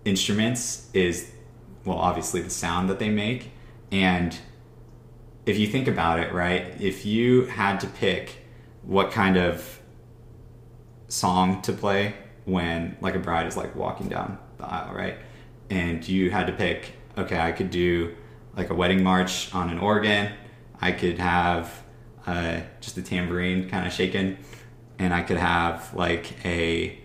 instruments 0.05 0.89
is 0.93 1.31
well 1.85 1.99
obviously 1.99 2.41
the 2.41 2.51
sound 2.51 2.89
that 2.89 2.99
they 2.99 3.11
make 3.11 3.51
and 3.91 4.39
if 5.49 5.59
you 5.59 5.67
think 5.67 5.89
about 5.89 6.21
it, 6.21 6.31
right, 6.33 6.79
if 6.79 7.07
you 7.07 7.47
had 7.47 7.81
to 7.81 7.87
pick 7.87 8.45
what 8.83 9.11
kind 9.11 9.39
of 9.39 9.81
song 11.09 11.63
to 11.63 11.73
play 11.73 12.15
when 12.45 12.99
like 13.01 13.15
a 13.15 13.19
bride 13.19 13.47
is 13.47 13.57
like 13.57 13.75
walking 13.75 14.11
down 14.11 14.39
the 14.59 14.67
aisle, 14.67 14.95
right? 14.95 15.17
And 15.71 16.07
you 16.07 16.31
had 16.31 16.49
to 16.49 16.53
pick, 16.53 16.93
okay, 17.17 17.41
I 17.41 17.53
could 17.53 17.71
do 17.71 18.15
like 18.59 18.69
a 18.69 18.75
wedding 18.75 19.03
march 19.03 19.55
on 19.55 19.71
an 19.71 19.79
organ, 19.79 20.33
I 20.83 20.93
could 20.93 21.19
have 21.19 21.83
uh, 22.27 22.61
just 22.83 22.99
a 22.99 23.03
tambourine 23.03 23.71
kind 23.71 23.87
of 23.87 23.93
shaken, 23.93 24.37
and 24.99 25.15
I 25.15 25.23
could 25.23 25.39
have 25.39 25.95
like 25.95 26.45
a 26.45 26.99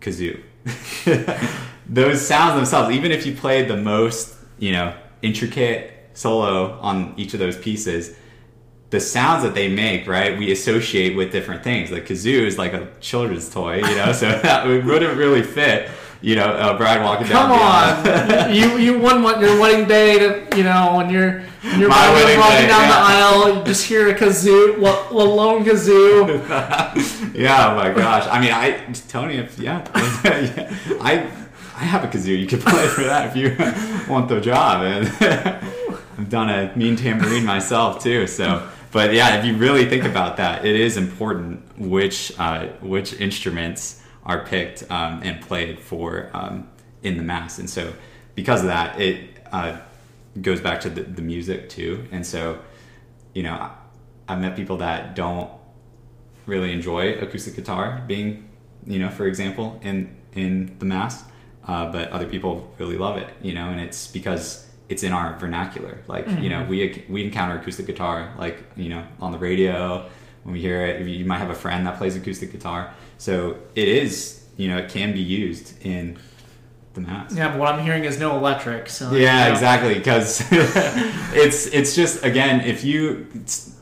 kazoo. 0.00 0.42
Those 1.88 2.26
sounds 2.26 2.56
themselves, 2.56 2.94
even 2.94 3.12
if 3.12 3.26
you 3.26 3.34
played 3.34 3.68
the 3.68 3.76
most, 3.76 4.34
you 4.58 4.72
know, 4.72 4.94
intricate 5.22 5.92
solo 6.14 6.78
on 6.80 7.14
each 7.16 7.34
of 7.34 7.40
those 7.40 7.56
pieces, 7.56 8.16
the 8.90 9.00
sounds 9.00 9.42
that 9.42 9.54
they 9.54 9.68
make, 9.68 10.06
right, 10.06 10.38
we 10.38 10.52
associate 10.52 11.16
with 11.16 11.32
different 11.32 11.64
things. 11.64 11.90
Like 11.90 12.06
kazoo 12.06 12.46
is 12.46 12.56
like 12.58 12.72
a 12.74 12.88
children's 13.00 13.50
toy, 13.52 13.76
you 13.76 13.96
know, 13.96 14.12
so 14.12 14.28
that 14.42 14.66
wouldn't 14.66 15.16
really 15.18 15.42
fit, 15.42 15.90
you 16.22 16.36
know, 16.36 16.56
a 16.56 16.76
bride 16.76 17.02
walking 17.02 17.26
Come 17.26 17.50
down. 17.50 18.04
the 18.04 18.44
on, 18.46 18.54
you 18.54 18.78
you 18.78 18.98
won 18.98 19.22
what 19.22 19.40
your 19.40 19.58
wedding 19.60 19.86
day 19.88 20.18
to 20.20 20.56
you 20.56 20.62
know 20.62 20.94
when 20.96 21.10
you're 21.10 21.40
when 21.62 21.80
you're 21.80 21.88
My 21.88 22.08
walking 22.12 22.38
walking 22.38 22.56
day, 22.56 22.66
down 22.68 22.82
yeah. 22.82 22.88
the 22.88 22.94
aisle, 22.94 23.58
you 23.58 23.64
just 23.64 23.84
hear 23.86 24.08
a 24.10 24.14
kazoo, 24.14 24.78
well, 24.78 25.34
lone 25.34 25.64
kazoo. 25.64 26.38
yeah, 27.34 27.72
oh 27.72 27.76
my 27.76 27.90
gosh. 27.92 28.26
I 28.30 28.40
mean, 28.40 28.52
I 28.52 28.92
Tony, 29.08 29.36
if 29.38 29.58
yeah, 29.58 29.82
yeah, 30.24 30.98
I 31.00 31.30
I 31.76 31.84
have 31.84 32.04
a 32.04 32.08
kazoo. 32.08 32.38
You 32.38 32.46
could 32.46 32.60
play 32.60 32.86
for 32.86 33.02
that 33.02 33.28
if 33.28 33.36
you 33.36 33.56
want 34.12 34.28
the 34.28 34.40
job. 34.40 34.82
And 34.84 35.08
I've 36.18 36.28
done 36.28 36.48
a 36.50 36.72
mean 36.76 36.96
tambourine 36.96 37.44
myself 37.44 38.02
too. 38.02 38.26
So, 38.26 38.68
but 38.92 39.12
yeah, 39.12 39.36
if 39.38 39.44
you 39.44 39.56
really 39.56 39.86
think 39.88 40.04
about 40.04 40.36
that, 40.36 40.64
it 40.64 40.76
is 40.76 40.96
important 40.96 41.62
which 41.78 42.32
uh, 42.38 42.66
which 42.80 43.14
instruments 43.20 44.02
are 44.24 44.44
picked 44.46 44.88
um, 44.90 45.20
and 45.22 45.40
played 45.42 45.78
for 45.80 46.30
um, 46.32 46.68
in 47.02 47.16
the 47.16 47.22
mass. 47.22 47.58
And 47.58 47.68
so, 47.68 47.92
because 48.34 48.60
of 48.60 48.68
that, 48.68 49.00
it 49.00 49.30
uh, 49.52 49.76
goes 50.40 50.60
back 50.60 50.80
to 50.82 50.90
the, 50.90 51.02
the 51.02 51.22
music 51.22 51.68
too. 51.68 52.06
And 52.12 52.24
so, 52.26 52.58
you 53.34 53.42
know, 53.42 53.52
I- 53.54 53.72
I've 54.26 54.40
met 54.40 54.56
people 54.56 54.78
that 54.78 55.14
don't 55.14 55.50
really 56.46 56.72
enjoy 56.72 57.12
acoustic 57.18 57.56
guitar 57.56 58.02
being, 58.06 58.48
you 58.86 58.98
know, 58.98 59.10
for 59.10 59.26
example, 59.26 59.78
in 59.82 60.16
in 60.32 60.76
the 60.78 60.84
mass, 60.86 61.24
uh, 61.66 61.90
but 61.90 62.10
other 62.10 62.26
people 62.26 62.72
really 62.78 62.96
love 62.98 63.16
it, 63.16 63.28
you 63.42 63.54
know, 63.54 63.68
and 63.70 63.80
it's 63.80 64.06
because 64.06 64.68
it's 64.88 65.02
in 65.02 65.12
our 65.12 65.38
vernacular. 65.38 65.98
Like, 66.06 66.28
you 66.40 66.48
know, 66.50 66.64
we 66.64 67.04
we 67.08 67.24
encounter 67.24 67.58
acoustic 67.58 67.86
guitar 67.86 68.34
like 68.38 68.62
you 68.76 68.88
know 68.90 69.04
on 69.20 69.32
the 69.32 69.38
radio 69.38 70.08
when 70.42 70.52
we 70.52 70.60
hear 70.60 70.84
it. 70.86 71.06
You 71.06 71.24
might 71.24 71.38
have 71.38 71.50
a 71.50 71.54
friend 71.54 71.86
that 71.86 71.96
plays 71.98 72.16
acoustic 72.16 72.52
guitar, 72.52 72.92
so 73.18 73.56
it 73.74 73.88
is, 73.88 74.44
you 74.56 74.68
know, 74.68 74.78
it 74.78 74.90
can 74.90 75.12
be 75.12 75.20
used 75.20 75.74
in 75.84 76.18
the 76.92 77.00
mass. 77.00 77.34
Yeah, 77.34 77.48
but 77.48 77.58
what 77.58 77.74
I'm 77.74 77.82
hearing 77.82 78.04
is 78.04 78.18
no 78.18 78.36
electric. 78.36 78.88
So 78.88 79.12
Yeah, 79.12 79.44
you 79.44 79.44
know. 79.48 79.52
exactly. 79.54 79.94
Because 79.94 80.42
it's 80.50 81.66
it's 81.66 81.94
just 81.96 82.22
again, 82.24 82.60
if 82.60 82.84
you, 82.84 83.26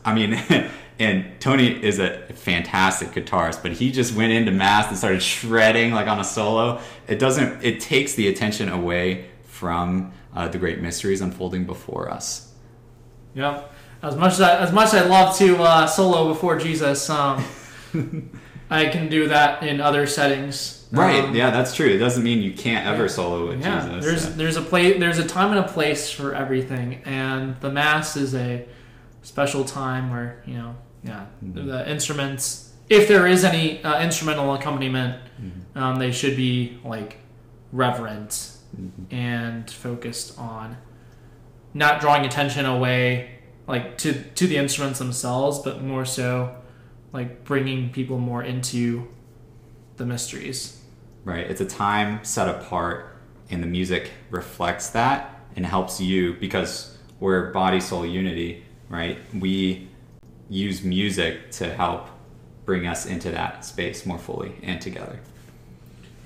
I 0.04 0.14
mean, 0.14 0.40
and 0.98 1.40
Tony 1.40 1.83
is 1.83 1.98
a 1.98 2.26
fantastic 2.35 3.11
guitarist, 3.11 3.62
but 3.62 3.72
he 3.72 3.90
just 3.90 4.14
went 4.14 4.33
into 4.33 4.52
mass 4.52 4.88
and 4.88 4.96
started 4.96 5.22
shredding 5.22 5.92
like 5.92 6.07
on 6.07 6.20
a 6.20 6.24
solo. 6.24 6.81
It 7.09 7.18
doesn't. 7.18 7.64
It 7.64 7.81
takes 7.81 8.14
the 8.14 8.28
attention 8.28 8.68
away 8.68 9.26
from 9.44 10.12
uh, 10.35 10.48
the 10.48 10.59
great 10.59 10.81
mysteries 10.81 11.20
unfolding 11.20 11.64
before 11.64 12.11
us. 12.11 12.52
Yep. 13.35 13.72
As 14.02 14.16
much 14.16 14.33
as 14.33 14.40
I, 14.40 14.59
as 14.59 14.72
much 14.72 14.92
as 14.92 14.94
I 14.94 15.07
love 15.07 15.37
to 15.38 15.62
uh, 15.62 15.87
solo 15.87 16.28
before 16.28 16.59
Jesus, 16.59 17.09
um, 17.09 17.44
I 18.70 18.87
can 18.87 19.09
do 19.09 19.28
that 19.28 19.62
in 19.62 19.81
other 19.81 20.07
settings. 20.07 20.88
Right. 20.90 21.24
Um, 21.24 21.35
yeah, 21.35 21.50
that's 21.50 21.74
true. 21.74 21.87
It 21.87 21.98
doesn't 21.98 22.22
mean 22.22 22.42
you 22.42 22.52
can't 22.52 22.87
ever 22.87 23.02
yeah. 23.02 23.09
solo 23.09 23.48
with 23.48 23.61
yeah, 23.61 23.87
Jesus. 23.87 24.05
there's 24.05 24.24
Yeah. 24.24 24.33
there's 24.37 24.57
a 24.57 24.62
place 24.62 24.98
there's 24.98 25.18
a 25.18 25.26
time 25.26 25.50
and 25.50 25.61
a 25.61 25.68
place 25.68 26.11
for 26.11 26.35
everything, 26.35 27.02
and 27.05 27.59
the 27.61 27.70
mass 27.70 28.16
is 28.16 28.35
a 28.35 28.66
special 29.22 29.64
time 29.64 30.11
where 30.11 30.42
you 30.46 30.54
know, 30.54 30.74
yeah, 31.04 31.26
Mm-hmm. 31.44 31.66
the 31.68 31.90
instruments, 31.90 32.72
if 32.88 33.08
there 33.08 33.26
is 33.26 33.44
any 33.44 33.82
uh, 33.85 34.02
instrumental 34.02 34.54
accompaniment, 34.54 35.20
Mm-hmm. 35.40 35.78
um, 35.78 35.96
they 35.98 36.12
should 36.12 36.37
be 36.37 36.78
like 36.85 37.16
reverent 37.72 38.30
Mm-hmm. 38.80 39.14
and 39.14 39.70
focused 39.70 40.38
on 40.38 40.78
not 41.74 42.00
drawing 42.00 42.24
attention 42.24 42.64
away 42.64 43.30
like 43.66 43.98
to 43.98 44.14
to 44.35 44.46
the 44.46 44.56
instruments 44.56 44.98
themselves, 44.98 45.58
but 45.58 45.82
more 45.82 46.04
so 46.06 46.54
like 47.12 47.44
bringing 47.44 47.90
people 47.90 48.18
more 48.18 48.42
into 48.42 49.06
the 49.98 50.06
mysteries. 50.06 50.80
Right. 51.24 51.46
It's 51.50 51.61
a 51.61 51.66
time 51.66 52.24
set 52.24 52.48
apart, 52.48 53.14
and 53.50 53.62
the 53.62 53.66
music 53.66 54.11
reflects 54.30 54.88
that 54.90 55.38
and 55.54 55.66
helps 55.66 56.00
you 56.00 56.32
because 56.40 56.96
we're 57.20 57.52
body 57.52 57.78
soul 57.78 58.06
unity, 58.06 58.64
right? 58.92 59.18
We 59.37 59.88
use 60.50 60.85
music 60.85 61.50
to 61.52 61.72
help 61.72 62.09
bring 62.66 62.87
us 62.87 63.07
into 63.07 63.31
that 63.31 63.64
space 63.64 64.05
more 64.05 64.18
fully 64.18 64.55
and 64.62 64.81
together. 64.81 65.18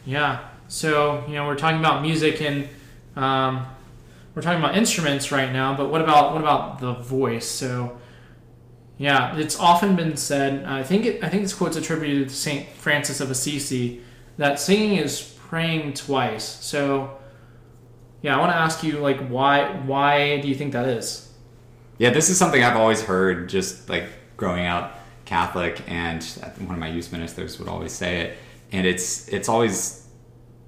Yeah. 0.05 0.41
So 0.69 1.25
you 1.29 1.35
know 1.35 1.47
we're 1.47 1.57
talking 1.57 1.79
about 1.79 2.03
music 2.03 2.43
and 2.43 2.69
um, 3.15 3.67
we're 4.35 4.43
talking 4.43 4.59
about 4.59 4.77
instruments 4.77 5.31
right 5.31 5.51
now, 5.53 5.77
but 5.77 5.91
what 5.91 6.03
about 6.03 6.33
what 6.33 6.43
about 6.43 6.81
the 6.81 6.93
voice? 6.93 7.47
So 7.47 7.99
yeah, 8.99 9.37
it's 9.37 9.59
often 9.59 9.95
been 9.95 10.17
said. 10.17 10.65
I 10.65 10.83
think 10.83 11.07
it, 11.07 11.23
I 11.23 11.29
think 11.29 11.45
this 11.45 11.55
quote's 11.55 11.77
attributed 11.77 12.29
to 12.31 12.35
Saint 12.35 12.69
Francis 12.71 13.21
of 13.21 13.31
Assisi 13.31 14.03
that 14.39 14.59
singing 14.59 14.97
is 14.97 15.23
praying 15.39 15.95
twice. 15.95 16.45
So 16.45 17.17
yeah, 18.23 18.37
I 18.37 18.41
want 18.41 18.51
to 18.51 18.57
ask 18.57 18.83
you 18.83 18.99
like 18.99 19.29
why 19.29 19.71
why 19.87 20.41
do 20.41 20.49
you 20.49 20.57
think 20.57 20.73
that 20.73 20.89
is? 20.89 21.26
Yeah, 21.99 22.11
this 22.11 22.29
is 22.29 22.39
something 22.39 22.63
I've 22.63 22.77
always 22.77 23.03
heard 23.03 23.49
just 23.49 23.89
like 23.89 24.05
growing 24.37 24.67
up 24.67 24.99
Catholic 25.25 25.83
and 25.89 26.23
one 26.59 26.75
of 26.75 26.79
my 26.79 26.89
youth 26.89 27.11
ministers 27.11 27.59
would 27.59 27.69
always 27.69 27.93
say 27.93 28.21
it. 28.21 28.39
And 28.73 28.87
it's 28.87 29.29
it's 29.29 29.49
always 29.49 30.07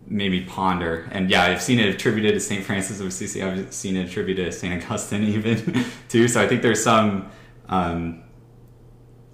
made 0.07 0.31
me 0.31 0.45
ponder. 0.45 1.09
And 1.13 1.31
yeah, 1.31 1.45
I've 1.45 1.63
seen 1.63 1.79
it 1.79 1.95
attributed 1.95 2.35
to 2.35 2.41
St. 2.41 2.65
Francis 2.65 3.01
of 3.01 3.07
Assisi. 3.07 3.43
I've 3.43 3.73
seen 3.73 3.97
it 3.97 4.09
attributed 4.09 4.47
to 4.47 4.53
St. 4.53 4.83
Augustine 4.85 5.25
even 5.35 5.85
too. 6.09 6.29
So 6.29 6.43
I 6.43 6.49
think 6.49 6.63
there's 6.63 6.83
some 6.83 7.31
um, 7.69 8.23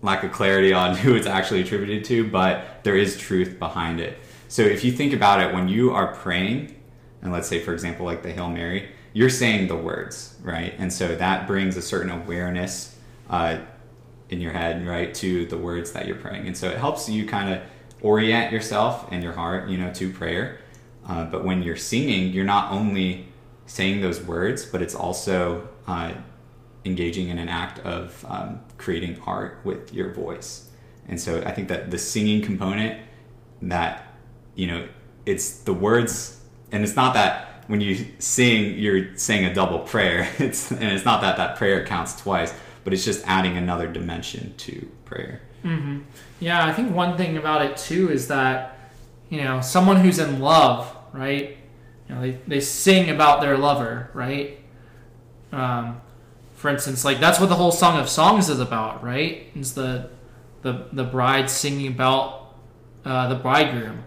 lack 0.02 0.24
of 0.24 0.32
clarity 0.32 0.72
on 0.72 0.96
who 1.02 1.14
it's 1.14 1.26
actually 1.26 1.62
attributed 1.62 2.04
to, 2.06 2.28
but 2.28 2.82
there 2.82 2.96
is 2.96 3.16
truth 3.16 3.58
behind 3.58 4.00
it. 4.00 4.18
So 4.48 4.62
if 4.62 4.84
you 4.84 4.92
think 4.92 5.12
about 5.12 5.40
it, 5.40 5.54
when 5.54 5.68
you 5.68 5.92
are 5.92 6.14
praying, 6.14 6.80
and 7.22 7.32
let's 7.32 7.48
say, 7.48 7.60
for 7.60 7.72
example, 7.72 8.04
like 8.04 8.22
the 8.22 8.30
Hail 8.30 8.50
Mary, 8.50 8.90
you're 9.14 9.30
saying 9.30 9.68
the 9.68 9.76
words, 9.76 10.36
right? 10.42 10.74
And 10.76 10.92
so 10.92 11.14
that 11.14 11.46
brings 11.46 11.76
a 11.78 11.82
certain 11.82 12.10
awareness 12.10 12.94
uh, 13.30 13.58
in 14.28 14.40
your 14.40 14.52
head, 14.52 14.86
right, 14.86 15.14
to 15.14 15.46
the 15.46 15.56
words 15.56 15.92
that 15.92 16.06
you're 16.06 16.16
praying. 16.16 16.46
And 16.46 16.56
so 16.56 16.68
it 16.68 16.76
helps 16.76 17.08
you 17.08 17.24
kind 17.24 17.54
of 17.54 17.62
orient 18.02 18.52
yourself 18.52 19.06
and 19.12 19.22
your 19.22 19.32
heart, 19.32 19.70
you 19.70 19.78
know, 19.78 19.92
to 19.94 20.12
prayer. 20.12 20.58
Uh, 21.06 21.24
but 21.24 21.44
when 21.44 21.62
you're 21.62 21.76
singing, 21.76 22.32
you're 22.32 22.44
not 22.44 22.72
only 22.72 23.28
saying 23.66 24.00
those 24.00 24.20
words, 24.20 24.66
but 24.66 24.82
it's 24.82 24.96
also 24.96 25.68
uh, 25.86 26.12
engaging 26.84 27.28
in 27.28 27.38
an 27.38 27.48
act 27.48 27.78
of 27.80 28.24
um, 28.28 28.60
creating 28.78 29.20
art 29.26 29.60
with 29.64 29.94
your 29.94 30.12
voice. 30.12 30.70
And 31.06 31.20
so 31.20 31.40
I 31.42 31.52
think 31.52 31.68
that 31.68 31.90
the 31.90 31.98
singing 31.98 32.42
component, 32.42 33.00
that 33.62 34.14
you 34.56 34.66
know, 34.66 34.88
it's 35.24 35.58
the 35.60 35.72
words, 35.72 36.40
and 36.72 36.82
it's 36.82 36.96
not 36.96 37.14
that 37.14 37.53
when 37.66 37.80
you 37.80 38.06
sing, 38.18 38.78
you're 38.78 39.16
saying 39.16 39.44
a 39.44 39.54
double 39.54 39.80
prayer. 39.80 40.28
It's 40.38 40.70
and 40.70 40.84
it's 40.84 41.04
not 41.04 41.20
that 41.22 41.36
that 41.36 41.56
prayer 41.56 41.84
counts 41.86 42.20
twice, 42.20 42.54
but 42.84 42.92
it's 42.92 43.04
just 43.04 43.26
adding 43.26 43.56
another 43.56 43.86
dimension 43.86 44.54
to 44.58 44.88
prayer. 45.04 45.40
Mm-hmm. 45.64 46.00
Yeah, 46.40 46.66
I 46.66 46.72
think 46.72 46.94
one 46.94 47.16
thing 47.16 47.36
about 47.36 47.62
it 47.62 47.76
too 47.76 48.10
is 48.10 48.28
that 48.28 48.78
you 49.30 49.42
know 49.42 49.60
someone 49.60 49.96
who's 49.96 50.18
in 50.18 50.40
love, 50.40 50.94
right? 51.12 51.56
You 52.08 52.14
know, 52.14 52.20
they 52.20 52.32
they 52.46 52.60
sing 52.60 53.10
about 53.10 53.40
their 53.40 53.56
lover, 53.56 54.10
right? 54.12 54.58
Um, 55.52 56.00
for 56.54 56.68
instance, 56.70 57.04
like 57.04 57.20
that's 57.20 57.40
what 57.40 57.48
the 57.48 57.54
whole 57.54 57.72
Song 57.72 57.98
of 57.98 58.08
Songs 58.08 58.48
is 58.48 58.60
about, 58.60 59.02
right? 59.02 59.48
It's 59.54 59.72
the 59.72 60.10
the 60.62 60.88
the 60.92 61.04
bride 61.04 61.48
singing 61.50 61.88
about 61.88 62.54
uh, 63.04 63.28
the 63.28 63.34
bridegroom, 63.34 64.02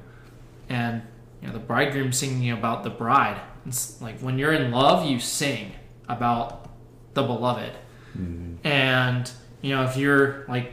and 0.69 1.03
you 1.41 1.47
know 1.47 1.53
the 1.53 1.59
bridegroom 1.59 2.11
singing 2.11 2.51
about 2.51 2.83
the 2.83 2.89
bride. 2.89 3.39
It's 3.67 4.01
like 4.01 4.19
when 4.19 4.37
you're 4.39 4.53
in 4.53 4.71
love, 4.71 5.05
you 5.09 5.19
sing 5.19 5.73
about 6.07 6.69
the 7.13 7.23
beloved, 7.23 7.73
and 8.63 9.29
you 9.61 9.75
know 9.75 9.83
if 9.83 9.97
you're 9.97 10.45
like 10.47 10.71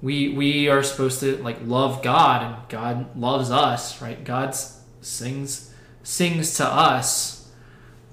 we 0.00 0.30
we 0.30 0.68
are 0.68 0.82
supposed 0.82 1.20
to 1.20 1.36
like 1.38 1.58
love 1.64 2.02
God 2.02 2.42
and 2.42 2.68
God 2.68 3.16
loves 3.18 3.50
us, 3.50 4.00
right? 4.00 4.22
God 4.22 4.54
sings 5.00 5.74
sings 6.02 6.56
to 6.56 6.66
us. 6.66 7.50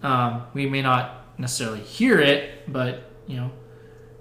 Um, 0.02 0.44
we 0.54 0.68
may 0.68 0.82
not 0.82 1.26
necessarily 1.40 1.82
hear 1.82 2.20
it, 2.20 2.72
but 2.72 3.12
you 3.28 3.38
know, 3.38 3.52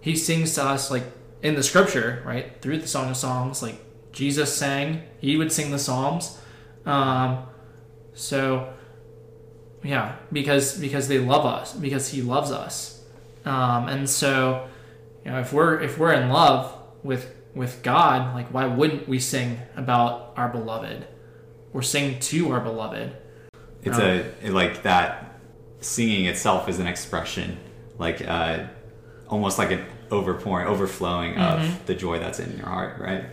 He 0.00 0.16
sings 0.16 0.54
to 0.54 0.64
us 0.64 0.90
like 0.90 1.04
in 1.42 1.54
the 1.54 1.62
Scripture, 1.62 2.22
right? 2.26 2.60
Through 2.60 2.78
the 2.78 2.88
Song 2.88 3.10
of 3.10 3.16
Songs, 3.16 3.62
like 3.62 3.80
Jesus 4.12 4.54
sang, 4.56 5.02
He 5.18 5.36
would 5.36 5.52
sing 5.52 5.70
the 5.70 5.78
Psalms. 5.78 6.38
Um, 6.84 7.44
so 8.12 8.72
yeah, 9.84 10.16
because 10.32 10.78
because 10.78 11.08
they 11.08 11.18
love 11.18 11.44
us, 11.44 11.74
because 11.74 12.08
He 12.08 12.22
loves 12.22 12.50
us, 12.50 13.04
um, 13.44 13.88
and 13.88 14.08
so 14.08 14.66
you 15.24 15.30
know 15.30 15.40
if 15.40 15.52
we're 15.52 15.80
if 15.80 15.98
we're 15.98 16.12
in 16.14 16.30
love 16.30 16.74
with 17.02 17.30
with 17.54 17.82
God, 17.82 18.34
like 18.34 18.52
why 18.52 18.66
wouldn't 18.66 19.06
we 19.06 19.20
sing 19.20 19.58
about 19.76 20.32
our 20.36 20.48
beloved 20.48 21.06
or 21.72 21.82
sing 21.82 22.18
to 22.18 22.50
our 22.52 22.60
beloved? 22.60 23.14
It's 23.82 23.98
a 23.98 24.50
like 24.50 24.82
that 24.84 25.38
singing 25.80 26.24
itself 26.24 26.68
is 26.68 26.78
an 26.78 26.86
expression, 26.86 27.58
like 27.98 28.26
uh, 28.26 28.64
almost 29.28 29.58
like 29.58 29.70
an 29.70 29.84
overpouring, 30.08 30.66
overflowing 30.66 31.36
of 31.36 31.86
the 31.86 31.94
joy 31.94 32.18
that's 32.18 32.38
in 32.38 32.56
your 32.56 32.66
heart, 32.66 32.98
right? 33.00 33.26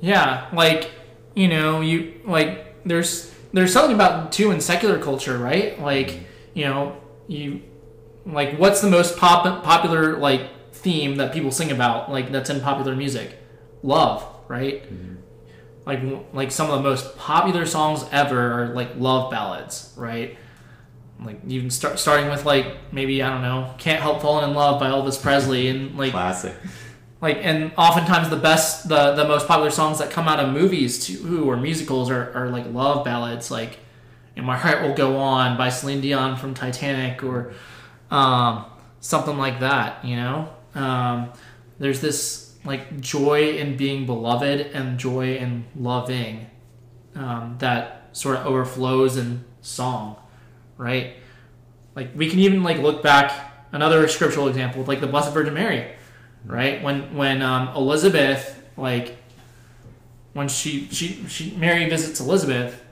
Yeah, 0.00 0.48
like 0.52 0.92
you 1.34 1.48
know, 1.48 1.80
you 1.80 2.20
like 2.24 2.84
there's 2.84 3.33
there's 3.54 3.72
something 3.72 3.94
about 3.94 4.32
too 4.32 4.50
in 4.50 4.60
secular 4.60 4.98
culture, 4.98 5.38
right? 5.38 5.80
Like 5.80 6.08
mm-hmm. 6.08 6.24
you 6.54 6.64
know, 6.64 6.96
you 7.28 7.62
like 8.26 8.58
what's 8.58 8.80
the 8.80 8.90
most 8.90 9.16
pop 9.16 9.44
popular 9.64 10.18
like 10.18 10.50
theme 10.72 11.16
that 11.16 11.32
people 11.32 11.50
sing 11.50 11.70
about, 11.70 12.10
like 12.10 12.32
that's 12.32 12.50
in 12.50 12.60
popular 12.60 12.94
music? 12.96 13.38
Love, 13.82 14.26
right? 14.48 14.82
Mm-hmm. 14.82 15.14
Like 15.86 16.00
like 16.32 16.50
some 16.50 16.68
of 16.68 16.76
the 16.76 16.82
most 16.82 17.16
popular 17.16 17.64
songs 17.64 18.04
ever 18.10 18.64
are 18.64 18.74
like 18.74 18.96
love 18.96 19.30
ballads, 19.30 19.94
right? 19.96 20.36
Like 21.24 21.40
even 21.46 21.70
start 21.70 22.00
starting 22.00 22.28
with 22.30 22.44
like 22.44 22.92
maybe 22.92 23.22
I 23.22 23.30
don't 23.30 23.42
know, 23.42 23.72
"Can't 23.78 24.02
Help 24.02 24.20
Falling 24.20 24.50
in 24.50 24.56
Love" 24.56 24.80
by 24.80 24.90
Elvis 24.90 25.20
Presley, 25.22 25.68
and 25.68 25.96
like 25.96 26.10
Classic. 26.10 26.54
Like 27.24 27.38
and 27.42 27.72
oftentimes 27.78 28.28
the 28.28 28.36
best 28.36 28.86
the 28.86 29.14
the 29.14 29.26
most 29.26 29.48
popular 29.48 29.70
songs 29.70 29.98
that 29.98 30.10
come 30.10 30.28
out 30.28 30.38
of 30.38 30.52
movies 30.52 31.06
too 31.06 31.48
or 31.48 31.56
musicals 31.56 32.10
are, 32.10 32.30
are 32.34 32.50
like 32.50 32.70
love 32.70 33.02
ballads 33.02 33.50
like 33.50 33.78
and 34.36 34.44
my 34.44 34.58
heart 34.58 34.82
will 34.82 34.94
go 34.94 35.16
on 35.16 35.56
by 35.56 35.70
celine 35.70 36.02
dion 36.02 36.36
from 36.36 36.52
titanic 36.52 37.24
or 37.24 37.54
um, 38.10 38.66
something 39.00 39.38
like 39.38 39.60
that 39.60 40.04
you 40.04 40.16
know? 40.16 40.50
Um, 40.74 41.32
there's 41.78 42.02
this 42.02 42.54
like 42.62 43.00
joy 43.00 43.52
in 43.52 43.78
being 43.78 44.04
beloved 44.04 44.60
and 44.60 44.98
joy 44.98 45.36
in 45.36 45.64
loving 45.74 46.46
um, 47.14 47.56
that 47.60 48.10
sort 48.12 48.36
of 48.36 48.44
overflows 48.44 49.16
in 49.16 49.42
song 49.62 50.16
right? 50.76 51.14
Like 51.96 52.10
we 52.14 52.28
can 52.28 52.40
even 52.40 52.62
like 52.62 52.80
look 52.80 53.02
back 53.02 53.66
another 53.72 54.08
scriptural 54.08 54.46
example 54.48 54.84
like 54.84 55.00
the 55.00 55.06
blessed 55.06 55.32
virgin 55.32 55.54
mary 55.54 55.94
right? 56.44 56.82
When 56.82 57.14
when 57.14 57.42
um, 57.42 57.68
elizabeth 57.68 58.62
like 58.76 59.16
when 60.32 60.48
she 60.48 60.88
she 60.88 61.26
she 61.28 61.52
mary 61.56 61.88
visits 61.88 62.20
elizabeth 62.20 62.82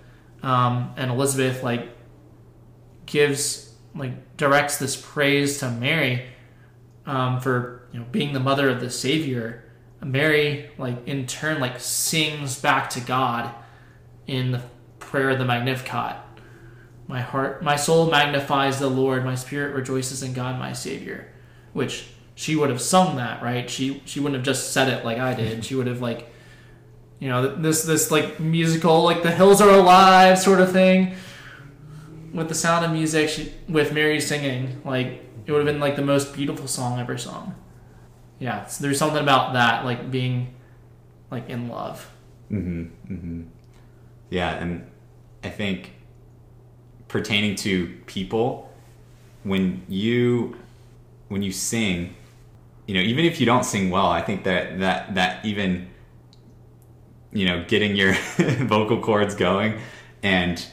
um, 0.43 0.93
and 0.97 1.11
elizabeth 1.11 1.63
like 1.63 1.89
gives 3.05 3.75
like 3.95 4.37
directs 4.37 4.79
this 4.79 4.97
praise 4.97 5.59
to 5.59 5.69
mary 5.71 6.27
um, 7.05 7.41
for 7.41 7.89
you 7.93 8.01
know 8.01 8.07
being 8.11 8.33
the 8.33 8.41
mother 8.41 8.69
of 8.71 8.81
the 8.81 8.89
savior 8.89 9.65
mary 10.03 10.71
like 10.79 11.07
in 11.07 11.27
turn 11.27 11.61
like 11.61 11.79
sings 11.79 12.59
back 12.59 12.89
to 12.89 13.01
god 13.01 13.53
in 14.27 14.53
the 14.53 14.63
prayer 14.99 15.31
of 15.31 15.39
the 15.39 15.45
magnificat. 15.45 16.17
My 17.09 17.21
heart 17.21 17.63
my 17.63 17.77
soul 17.77 18.09
magnifies 18.11 18.79
the 18.79 18.89
lord 18.89 19.25
my 19.25 19.35
spirit 19.35 19.75
rejoices 19.75 20.23
in 20.23 20.33
god 20.33 20.59
my 20.59 20.73
savior 20.73 21.31
which 21.73 22.07
she 22.35 22.57
would 22.57 22.71
have 22.71 22.81
sung 22.81 23.17
that 23.17 23.43
right? 23.43 23.69
She 23.69 24.03
she 24.05 24.21
wouldn't 24.21 24.37
have 24.37 24.45
just 24.45 24.73
said 24.73 24.89
it 24.89 25.05
like 25.05 25.19
i 25.19 25.35
did. 25.35 25.65
She 25.67 25.75
would 25.75 25.87
have 25.87 26.01
like 26.01 26.29
you 27.19 27.29
know 27.29 27.55
this 27.57 27.85
this 27.85 28.11
like 28.11 28.41
musical 28.41 29.03
like 29.03 29.23
the 29.23 29.31
hills 29.31 29.61
are 29.61 29.71
alive 29.71 30.39
sort 30.39 30.61
of 30.61 30.73
thing. 30.73 31.15
With 32.33 32.49
the 32.49 32.55
sound 32.55 32.85
of 32.85 32.93
music 32.93 33.29
she, 33.29 33.53
with 33.69 33.93
mary 33.93 34.21
singing 34.21 34.81
like 34.85 35.23
it 35.45 35.53
would 35.53 35.59
have 35.59 35.67
been 35.67 35.81
like 35.81 35.97
the 35.97 36.03
most 36.05 36.35
beautiful 36.35 36.67
song 36.67 36.99
ever 36.99 37.19
sung. 37.19 37.55
Yeah 38.39 38.67
so 38.67 38.83
there's 38.83 38.99
something 38.99 39.23
about 39.23 39.53
that 39.53 39.85
like 39.85 40.11
being 40.11 40.55
like 41.31 41.49
in 41.49 41.69
love. 41.69 42.11
Hmm 42.49 42.85
hmm 43.07 43.43
Yeah, 44.31 44.55
and 44.55 44.87
I 45.45 45.51
think 45.51 45.93
pertaining 47.09 47.55
to 47.57 47.95
people, 48.07 48.73
when 49.43 49.83
you 49.89 50.57
when 51.29 51.43
you 51.43 51.53
sing, 51.53 52.15
you 52.87 52.95
know, 52.95 53.01
even 53.01 53.25
if 53.25 53.41
you 53.41 53.47
don't 53.47 53.65
sing 53.65 53.91
well, 53.91 54.07
I 54.07 54.23
think 54.23 54.45
that 54.45 54.81
that 54.81 55.15
that 55.15 55.45
even 55.45 55.89
you 57.33 57.47
know 57.47 57.65
getting 57.67 57.97
your 57.97 58.13
vocal 58.67 59.01
cords 59.01 59.35
going 59.35 59.81
and 60.23 60.65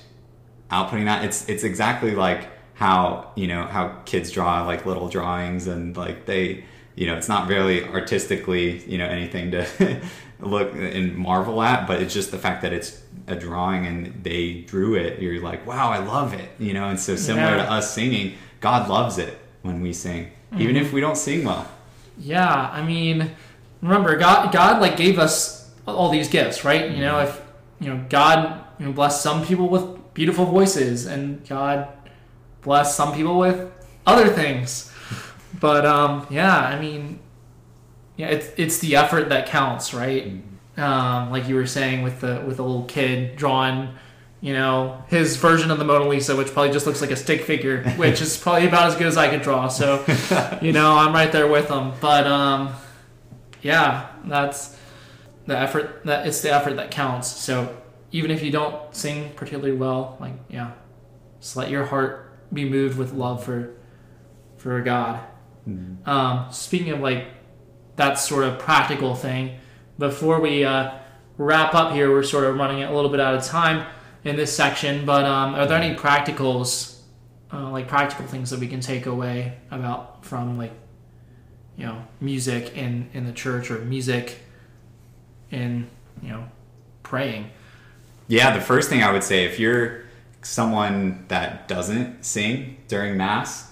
outputting 0.72 1.06
that 1.06 1.26
it's 1.26 1.48
it's 1.50 1.64
exactly 1.64 2.16
like 2.16 2.50
how 2.74 3.32
you 3.36 3.48
know 3.48 3.64
how 3.64 3.90
kids 4.06 4.32
draw 4.32 4.66
like 4.66 4.86
little 4.86 5.10
drawings 5.10 5.68
and 5.68 5.98
like 5.98 6.26
they 6.26 6.64
you 6.96 7.08
know 7.08 7.16
it's 7.16 7.30
not 7.30 7.48
really 7.48 7.84
artistically 7.86 8.80
you 8.86 8.98
know 8.98 9.06
anything 9.06 9.52
to 9.52 10.02
look 10.40 10.74
and 10.74 11.16
marvel 11.16 11.62
at 11.62 11.88
but 11.88 12.02
it's 12.02 12.14
just 12.14 12.32
the 12.32 12.38
fact 12.38 12.62
that 12.62 12.72
it's 12.72 13.02
a 13.28 13.36
drawing 13.36 13.86
and 13.86 14.24
they 14.24 14.62
drew 14.62 14.96
it 14.96 15.20
you're 15.22 15.42
like 15.42 15.66
wow 15.66 15.90
i 15.90 15.98
love 15.98 16.34
it 16.34 16.50
you 16.60 16.74
know 16.74 16.90
and 16.90 17.00
so 17.00 17.16
similar 17.16 17.58
Yeah. 17.58 17.64
to 17.64 17.72
us 17.72 17.94
singing 17.94 18.36
god 18.60 18.90
loves 18.90 19.18
it 19.18 19.38
when 19.62 19.82
we 19.82 19.92
sing 19.92 20.32
even 20.58 20.76
mm-hmm. 20.76 20.86
if 20.86 20.94
we 20.94 21.02
don't 21.02 21.18
sing 21.18 21.44
well 21.44 21.70
Yeah, 22.20 22.70
I 22.72 22.84
mean, 22.84 23.32
remember 23.82 24.16
God 24.18 24.52
God 24.52 24.82
like 24.82 24.98
gave 24.98 25.18
us 25.18 25.72
all 25.88 26.10
these 26.10 26.28
gifts, 26.28 26.64
right? 26.64 26.92
You 26.92 27.02
know, 27.02 27.20
if 27.20 27.42
you 27.80 27.94
know 27.94 28.06
God 28.10 28.64
you 28.80 28.86
know 28.86 28.92
blessed 28.92 29.22
some 29.22 29.46
people 29.46 29.70
with 29.70 30.14
beautiful 30.14 30.46
voices 30.46 31.06
and 31.06 31.48
God 31.48 31.88
blessed 32.62 32.96
some 32.96 33.14
people 33.14 33.38
with 33.38 33.72
other 34.06 34.28
things. 34.28 34.92
But 35.60 35.84
um 35.86 36.28
yeah, 36.30 36.56
I 36.56 36.80
mean 36.80 37.20
yeah, 38.16 38.28
it's 38.28 38.52
it's 38.56 38.78
the 38.78 38.96
effort 38.96 39.30
that 39.30 39.48
counts, 39.48 39.94
right? 39.94 40.42
Um 40.78 41.32
like 41.32 41.50
you 41.50 41.56
were 41.56 41.66
saying 41.66 42.04
with 42.04 42.22
the 42.22 42.44
with 42.46 42.58
the 42.58 42.64
little 42.64 42.86
kid 42.86 43.36
drawing 43.36 43.90
you 44.42 44.54
know 44.54 45.04
his 45.08 45.38
version 45.38 45.72
of 45.72 45.80
the 45.80 45.86
Mona 45.86 46.08
Lisa, 46.08 46.36
which 46.36 46.48
probably 46.54 46.72
just 46.72 46.86
looks 46.86 47.02
like 47.02 47.12
a 47.12 47.16
stick 47.16 47.42
figure, 47.42 47.84
which 47.98 48.22
is 48.22 48.38
probably 48.38 48.68
about 48.68 48.88
as 48.88 48.96
good 48.96 49.08
as 49.08 49.18
I 49.18 49.30
could 49.30 49.42
draw. 49.42 49.68
So, 49.68 50.06
you 50.62 50.72
know, 50.72 50.96
I'm 50.96 51.14
right 51.14 51.32
there 51.32 51.48
with 51.48 51.70
him. 51.70 51.94
But 52.00 52.28
um, 52.28 52.74
yeah, 53.62 54.10
that's 54.26 54.78
the 55.46 55.58
effort. 55.58 56.06
That 56.06 56.28
it's 56.28 56.42
the 56.42 56.54
effort 56.54 56.76
that 56.76 56.92
counts. 56.92 57.28
So 57.28 57.76
even 58.12 58.32
if 58.32 58.42
you 58.42 58.52
don't 58.52 58.96
sing 58.96 59.32
particularly 59.36 59.78
well, 59.78 60.18
like 60.20 60.34
yeah, 60.50 60.72
just 61.40 61.56
let 61.56 61.70
your 61.70 61.86
heart 61.86 62.26
be 62.54 62.68
moved 62.68 62.98
with 62.98 63.14
love 63.14 63.44
for 63.44 63.76
for 64.58 64.82
God. 64.82 65.22
Um, 66.08 66.48
speaking 66.50 66.94
of 66.94 67.00
like 67.00 67.28
that 67.96 68.16
sort 68.16 68.44
of 68.44 68.58
practical 68.58 69.14
thing, 69.14 69.60
before 70.00 70.40
we 70.40 70.66
uh, 70.66 70.90
wrap 71.40 71.74
up 71.74 71.94
here. 71.94 72.12
We're 72.12 72.22
sort 72.22 72.44
of 72.44 72.56
running 72.56 72.84
a 72.84 72.94
little 72.94 73.10
bit 73.10 73.20
out 73.20 73.34
of 73.34 73.44
time 73.44 73.88
in 74.24 74.36
this 74.36 74.56
section, 74.56 75.06
but 75.06 75.26
um, 75.26 75.56
are 75.56 75.66
there 75.66 75.82
any 75.82 75.96
practicals, 75.96 77.00
uh, 77.54 77.70
like 77.70 77.88
practical 77.88 78.26
things 78.26 78.50
that 78.50 78.60
we 78.60 78.68
can 78.68 78.82
take 78.82 79.06
away 79.06 79.58
about 79.72 80.26
from 80.26 80.58
like, 80.58 80.74
you 81.78 81.86
know, 81.86 82.06
music 82.20 82.76
in 82.76 83.10
in 83.14 83.26
the 83.26 83.32
church 83.32 83.72
or 83.72 83.80
music 83.80 84.40
in 85.52 85.90
you 86.22 86.30
know 86.30 86.46
praying? 87.04 87.50
Yeah, 88.28 88.54
the 88.54 88.62
first 88.62 88.90
thing 88.90 89.02
I 89.02 89.12
would 89.12 89.24
say 89.24 89.46
if 89.46 89.60
you're 89.60 90.04
someone 90.42 91.26
that 91.28 91.68
doesn't 91.68 92.24
sing 92.24 92.78
during 92.88 93.18
mass, 93.18 93.72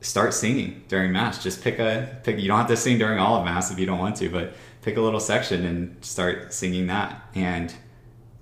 start 0.00 0.34
singing 0.34 0.82
during 0.88 1.12
mass. 1.12 1.42
Just 1.42 1.62
pick 1.62 1.78
a 1.78 2.20
pick. 2.22 2.38
You 2.38 2.48
don't 2.48 2.58
have 2.58 2.68
to 2.68 2.76
sing 2.76 2.98
during 2.98 3.18
all 3.18 3.36
of 3.36 3.44
mass 3.44 3.70
if 3.70 3.78
you 3.78 3.86
don't 3.86 3.98
want 3.98 4.16
to, 4.16 4.28
but 4.28 4.54
pick 4.82 4.96
a 4.96 5.00
little 5.00 5.20
section 5.20 5.64
and 5.64 6.04
start 6.04 6.52
singing 6.52 6.86
that. 6.86 7.22
And 7.34 7.72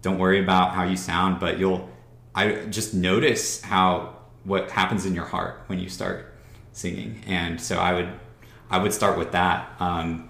don't 0.03 0.19
worry 0.19 0.41
about 0.41 0.75
how 0.75 0.85
you 0.85 0.97
sound, 0.97 1.41
but 1.41 1.59
you'll. 1.59 1.89
I 2.35 2.67
just 2.67 2.95
notice 2.95 3.61
how 3.63 4.17
what 4.45 4.71
happens 4.71 5.07
in 5.07 5.15
your 5.15 5.25
heart 5.25 5.63
when 5.67 5.79
you 5.79 5.89
start 5.89 6.35
singing, 6.73 7.23
and 7.27 7.61
so 7.61 7.79
I 7.79 7.93
would 7.93 8.13
I 8.71 8.79
would 8.79 8.93
start 8.93 9.19
with 9.19 9.33
that. 9.33 9.75
Um, 9.81 10.29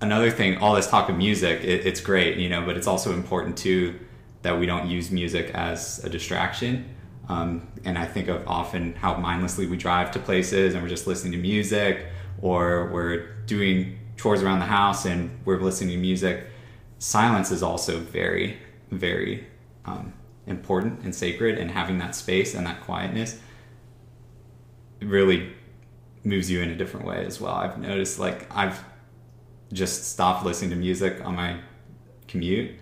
another 0.00 0.30
thing, 0.30 0.58
all 0.58 0.74
this 0.74 0.88
talk 0.88 1.08
of 1.08 1.16
music, 1.16 1.62
it, 1.62 1.86
it's 1.86 2.00
great, 2.00 2.38
you 2.38 2.48
know, 2.48 2.64
but 2.64 2.76
it's 2.76 2.86
also 2.86 3.12
important 3.12 3.56
too 3.56 3.98
that 4.42 4.58
we 4.58 4.66
don't 4.66 4.88
use 4.88 5.10
music 5.10 5.50
as 5.54 6.02
a 6.04 6.08
distraction. 6.08 6.94
Um, 7.28 7.66
and 7.84 7.98
I 7.98 8.06
think 8.06 8.28
of 8.28 8.46
often 8.46 8.94
how 8.94 9.16
mindlessly 9.16 9.66
we 9.66 9.76
drive 9.76 10.12
to 10.12 10.18
places 10.18 10.74
and 10.74 10.82
we're 10.82 10.88
just 10.88 11.06
listening 11.06 11.32
to 11.32 11.38
music, 11.38 12.06
or 12.40 12.88
we're 12.92 13.34
doing 13.46 13.98
chores 14.16 14.42
around 14.42 14.60
the 14.60 14.66
house 14.66 15.04
and 15.04 15.30
we're 15.44 15.60
listening 15.60 15.90
to 15.90 16.00
music. 16.00 16.46
Silence 16.98 17.50
is 17.50 17.62
also 17.62 17.98
very, 17.98 18.58
very 18.90 19.46
um, 19.84 20.12
important 20.46 21.00
and 21.02 21.14
sacred, 21.14 21.58
and 21.58 21.70
having 21.70 21.98
that 21.98 22.14
space 22.14 22.54
and 22.54 22.66
that 22.66 22.80
quietness 22.80 23.38
really 25.00 25.52
moves 26.24 26.50
you 26.50 26.60
in 26.60 26.70
a 26.70 26.76
different 26.76 27.06
way 27.06 27.24
as 27.24 27.40
well. 27.40 27.54
I've 27.54 27.78
noticed 27.78 28.18
like 28.18 28.46
I've 28.54 28.82
just 29.72 30.10
stopped 30.10 30.44
listening 30.44 30.70
to 30.70 30.76
music 30.76 31.24
on 31.24 31.36
my 31.36 31.58
commute 32.26 32.72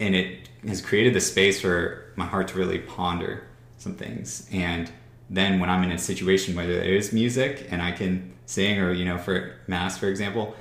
and 0.00 0.14
it 0.14 0.48
has 0.66 0.80
created 0.80 1.14
the 1.14 1.20
space 1.20 1.60
for 1.60 2.12
my 2.16 2.26
heart 2.26 2.48
to 2.48 2.58
really 2.58 2.78
ponder 2.78 3.46
some 3.76 3.94
things 3.94 4.48
and 4.52 4.90
then 5.30 5.60
when 5.60 5.70
i'm 5.70 5.82
in 5.84 5.92
a 5.92 5.98
situation 5.98 6.54
where 6.54 6.66
there 6.66 6.82
is 6.82 7.12
music 7.12 7.66
and 7.70 7.82
i 7.82 7.92
can 7.92 8.32
sing 8.46 8.78
or 8.78 8.92
you 8.92 9.04
know 9.04 9.18
for 9.18 9.54
mass 9.66 9.96
for 9.98 10.08
example 10.08 10.54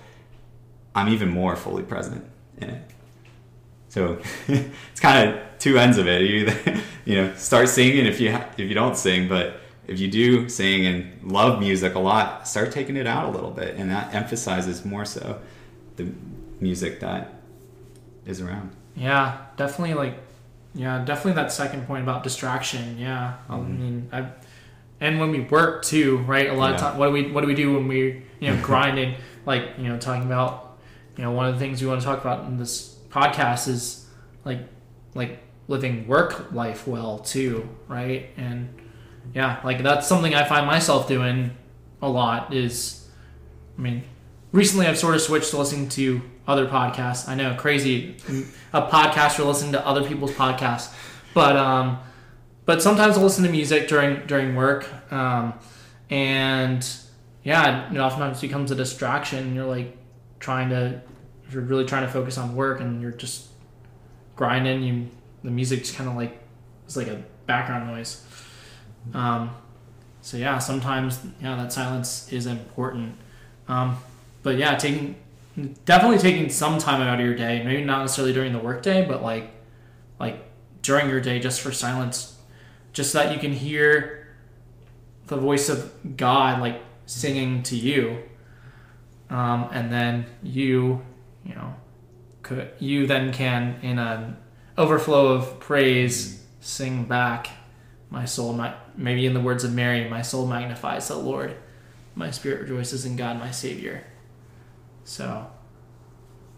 i'm 0.96 1.10
even 1.10 1.30
more 1.30 1.56
fully 1.56 1.84
present 1.84 2.24
in 2.58 2.70
it 2.70 2.92
so 3.98 4.20
it's 4.48 5.00
kind 5.00 5.28
of 5.30 5.40
two 5.60 5.78
ends 5.80 5.98
of 5.98 6.08
it 6.08 6.22
you 6.22 6.36
either 6.46 6.82
you 7.06 7.16
know 7.16 7.34
start 7.36 7.68
singing 7.68 8.06
if 8.06 8.20
you 8.20 8.32
ha- 8.32 8.48
if 8.58 8.68
you 8.70 8.76
don't 8.76 8.96
sing 8.98 9.28
but 9.28 9.60
if 9.88 10.00
you 10.00 10.08
do 10.10 10.48
sing 10.50 10.86
and 10.86 11.32
love 11.32 11.60
music 11.60 11.96
a 11.96 12.00
lot 12.00 12.48
start 12.48 12.72
taking 12.72 12.96
it 12.96 13.08
out 13.08 13.26
a 13.30 13.32
little 13.32 13.52
bit 13.52 13.76
and 13.76 13.90
that 13.90 14.14
emphasizes 14.14 14.86
more 14.86 15.06
so 15.06 15.40
the 15.96 16.06
music 16.60 17.00
that 17.00 17.34
is 18.26 18.42
around 18.42 18.70
Yeah, 18.96 19.38
definitely. 19.58 19.94
Like, 19.94 20.16
yeah, 20.74 21.04
definitely 21.06 21.34
that 21.42 21.52
second 21.52 21.86
point 21.88 22.02
about 22.04 22.24
distraction. 22.24 22.98
Yeah, 23.00 23.34
I 23.50 23.54
Mhm. 23.54 23.80
mean, 23.80 24.10
I, 24.12 24.26
and 25.00 25.20
when 25.20 25.30
we 25.32 25.42
work 25.42 25.84
too, 25.86 26.18
right? 26.28 26.50
A 26.50 26.54
lot 26.54 26.74
of 26.74 26.80
time, 26.80 26.98
what 26.98 27.08
do 27.08 27.12
we 27.14 27.32
what 27.32 27.42
do 27.42 27.48
we 27.48 27.54
do 27.56 27.74
when 27.76 27.88
we 27.88 28.24
you 28.42 28.48
know 28.50 28.58
grinding? 28.70 29.14
Like 29.46 29.64
you 29.78 29.88
know, 29.88 29.98
talking 29.98 30.24
about 30.24 30.78
you 31.16 31.24
know 31.24 31.32
one 31.32 31.46
of 31.48 31.54
the 31.54 31.60
things 31.60 31.80
we 31.82 31.88
want 31.88 32.02
to 32.02 32.06
talk 32.06 32.20
about 32.22 32.46
in 32.46 32.58
this 32.58 32.97
podcast 33.10 33.68
is 33.68 34.06
like 34.46 34.60
like 35.16 35.40
living 35.68 36.08
work 36.08 36.52
life 36.52 36.88
well 36.88 37.20
too, 37.20 37.68
right? 37.88 38.30
And 38.38 38.70
yeah, 39.34 39.60
like 39.64 39.84
that's 39.84 40.08
something 40.08 40.34
I 40.34 40.44
find 40.46 40.66
myself 40.66 41.08
doing 41.08 41.56
a 42.02 42.10
lot. 42.10 42.54
Is 42.54 43.10
I 43.78 43.82
mean, 43.82 44.04
recently 44.52 44.88
I've 44.88 44.98
sort 44.98 45.16
of 45.16 45.22
switched 45.22 45.52
to 45.52 45.58
listening 45.58 45.90
to 45.90 46.22
other 46.48 46.68
podcasts. 46.68 47.28
I 47.28 47.36
know, 47.36 47.56
crazy, 47.56 48.16
a 48.74 48.82
podcast 48.82 49.12
podcaster 49.12 49.46
listening 49.46 49.74
to 49.74 49.86
other 49.86 50.08
people's 50.08 50.32
podcasts, 50.32 50.94
but 51.34 51.56
um, 51.56 52.00
but 52.66 52.82
sometimes 52.82 53.18
I'll 53.18 53.24
listen 53.24 53.44
to 53.44 53.50
music 53.50 53.88
during 53.88 54.26
during 54.28 54.56
work, 54.56 54.88
um, 55.12 55.54
and 56.10 56.88
yeah, 57.44 57.92
it 57.92 57.98
oftentimes 57.98 58.42
becomes 58.42 58.72
a 58.72 58.76
distraction. 58.76 59.56
You're 59.56 59.66
like 59.66 59.98
trying 60.40 60.70
to, 60.70 61.02
you're 61.52 61.62
really 61.62 61.86
trying 61.86 62.06
to 62.06 62.12
focus 62.12 62.38
on 62.38 62.56
work, 62.56 62.82
and 62.82 63.02
you're 63.02 63.12
just 63.12 63.48
grinding. 64.36 64.84
You 64.84 65.08
the 65.44 65.52
music 65.52 65.80
just 65.80 65.96
kind 65.96 66.10
of 66.10 66.16
like 66.16 66.40
it's 66.86 66.96
like 66.98 67.08
a 67.08 67.24
background 67.46 67.88
noise. 67.88 68.26
Um, 69.14 69.52
so 70.22 70.38
yeah, 70.38 70.60
sometimes 70.60 71.20
yeah, 71.42 71.56
that 71.56 71.72
silence 71.72 72.32
is 72.32 72.46
important. 72.46 73.16
Um, 73.68 73.98
but 74.44 74.58
yeah, 74.58 74.76
taking 74.76 75.16
definitely 75.86 76.20
taking 76.20 76.50
some 76.50 76.78
time 76.78 77.02
out 77.02 77.20
of 77.20 77.26
your 77.26 77.36
day, 77.36 77.64
maybe 77.64 77.84
not 77.84 78.02
necessarily 78.02 78.34
during 78.34 78.54
the 78.54 78.60
workday, 78.60 79.06
but 79.06 79.24
like 79.24 79.52
like 80.20 80.44
during 80.82 81.10
your 81.10 81.22
day 81.22 81.40
just 81.40 81.62
for 81.62 81.72
silence, 81.72 82.38
just 82.94 83.12
so 83.12 83.20
that 83.20 83.34
you 83.34 83.40
can 83.40 83.54
hear 83.54 84.28
the 85.28 85.38
voice 85.38 85.70
of 85.70 85.92
God 86.18 86.62
like 86.62 86.82
singing 87.06 87.64
to 87.64 87.76
you. 87.76 88.24
Um, 89.30 89.70
and 89.72 89.92
then 89.92 90.26
you, 90.42 91.02
you 91.48 91.56
know, 91.56 91.74
could 92.44 92.72
you 92.80 93.08
then 93.08 93.34
can 93.34 93.80
in 93.82 94.00
an 94.00 94.38
overflow 94.78 95.30
of 95.30 95.60
praise 95.60 96.46
sing 96.60 97.06
back 97.06 97.50
my 98.10 98.26
soul 98.26 98.54
my 98.54 98.74
maybe 98.96 99.26
in 99.26 99.34
the 99.34 99.40
words 99.40 99.64
of 99.64 99.74
Mary, 99.74 100.08
my 100.10 100.22
soul 100.22 100.46
magnifies 100.46 101.08
the 101.08 101.18
Lord. 101.18 101.56
My 102.16 102.32
spirit 102.32 102.62
rejoices 102.62 103.06
in 103.06 103.16
God 103.16 103.38
my 103.38 103.52
Savior. 103.52 104.04
So, 105.04 105.48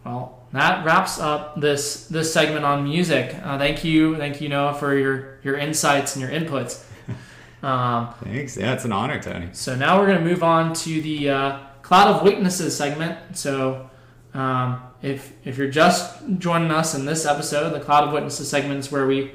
well, 0.06 0.44
that 0.54 0.86
wraps 0.86 1.20
up 1.20 1.60
this 1.60 2.08
this 2.08 2.34
segment 2.34 2.66
on 2.66 2.84
music. 2.84 3.36
Uh, 3.44 3.58
thank 3.58 3.84
you, 3.84 4.16
thank 4.18 4.42
you, 4.42 4.50
Noah, 4.50 4.74
for 4.74 4.96
your 4.96 5.40
your 5.44 5.58
insights 5.58 6.16
and 6.16 6.22
your 6.22 6.32
inputs. 6.32 6.84
Um, 7.62 8.14
thanks 8.24 8.56
yeah 8.56 8.72
it's 8.72 8.86
an 8.86 8.94
honor 8.94 9.22
tony 9.22 9.50
so 9.52 9.76
now 9.76 10.00
we're 10.00 10.06
going 10.06 10.20
to 10.20 10.24
move 10.24 10.44
on 10.44 10.74
to 10.76 11.02
the 11.02 11.30
uh, 11.30 11.60
cloud 11.90 12.16
of 12.16 12.22
witnesses 12.22 12.78
segment. 12.78 13.36
So, 13.36 13.90
um, 14.40 14.82
if 15.02 15.34
if 15.44 15.58
you're 15.58 15.70
just 15.70 16.18
joining 16.38 16.72
us 16.72 16.96
in 16.96 17.06
this 17.06 17.26
episode, 17.26 17.72
the 17.72 17.80
cloud 17.80 18.08
of 18.08 18.14
witnesses 18.14 18.50
segment 18.50 18.80
is 18.80 18.92
where 18.92 19.06
we 19.06 19.32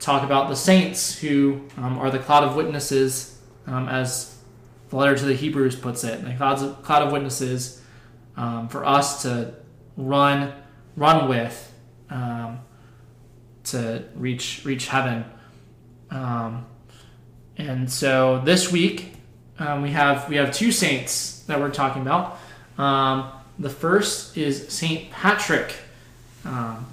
talk 0.00 0.24
about 0.24 0.48
the 0.48 0.56
saints 0.56 1.16
who 1.18 1.68
um, 1.76 1.98
are 1.98 2.10
the 2.10 2.18
cloud 2.18 2.42
of 2.42 2.56
witnesses, 2.56 3.38
um, 3.66 3.88
as 3.88 4.36
the 4.88 4.96
letter 4.96 5.16
to 5.16 5.24
the 5.24 5.34
Hebrews 5.34 5.76
puts 5.76 6.02
it. 6.02 6.24
The 6.24 6.34
clouds 6.34 6.62
of, 6.62 6.82
cloud 6.82 7.02
of 7.02 7.12
witnesses 7.12 7.80
um, 8.36 8.68
for 8.68 8.84
us 8.84 9.22
to 9.22 9.54
run 9.96 10.52
run 10.96 11.28
with 11.28 11.72
um, 12.08 12.58
to 13.64 14.04
reach 14.16 14.62
reach 14.64 14.88
heaven. 14.88 15.24
Um, 16.10 16.66
and 17.56 17.88
so 17.88 18.42
this 18.44 18.72
week 18.72 19.12
we 19.60 19.90
have 19.90 20.28
we 20.28 20.36
have 20.36 20.52
two 20.52 20.72
saints 20.72 21.44
that 21.44 21.60
we're 21.60 21.70
talking 21.70 22.02
about. 22.02 22.38
The 23.60 23.68
first 23.68 24.38
is 24.38 24.68
Saint 24.68 25.10
Patrick. 25.10 25.74
Um, 26.46 26.86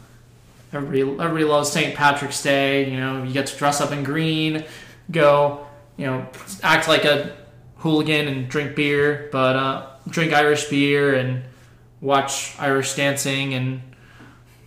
everybody 0.73 1.01
everybody 1.01 1.45
loves 1.45 1.71
Saint 1.71 1.95
Patrick's 1.95 2.43
Day. 2.43 2.91
You 2.91 2.99
know, 2.99 3.23
you 3.23 3.31
get 3.31 3.47
to 3.47 3.57
dress 3.57 3.79
up 3.79 3.93
in 3.93 4.03
green, 4.03 4.65
go, 5.09 5.65
you 5.95 6.05
know, 6.05 6.27
act 6.63 6.89
like 6.89 7.05
a 7.05 7.37
hooligan 7.77 8.27
and 8.27 8.49
drink 8.49 8.75
beer, 8.75 9.29
but 9.31 9.55
uh, 9.55 9.87
drink 10.09 10.33
Irish 10.33 10.65
beer 10.65 11.15
and 11.15 11.43
watch 12.01 12.53
Irish 12.59 12.95
dancing 12.95 13.53
and 13.53 13.81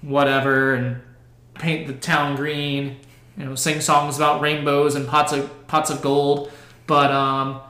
whatever, 0.01 0.73
and 0.73 1.03
paint 1.53 1.87
the 1.87 1.93
town 1.93 2.35
green. 2.35 2.97
You 3.37 3.45
know, 3.45 3.55
sing 3.55 3.83
songs 3.83 4.17
about 4.17 4.41
rainbows 4.41 4.95
and 4.95 5.07
pots 5.07 5.35
of 5.35 5.69
pots 5.69 5.91
of 5.91 6.01
gold. 6.01 6.51
But 6.87 7.11
um, 7.11 7.61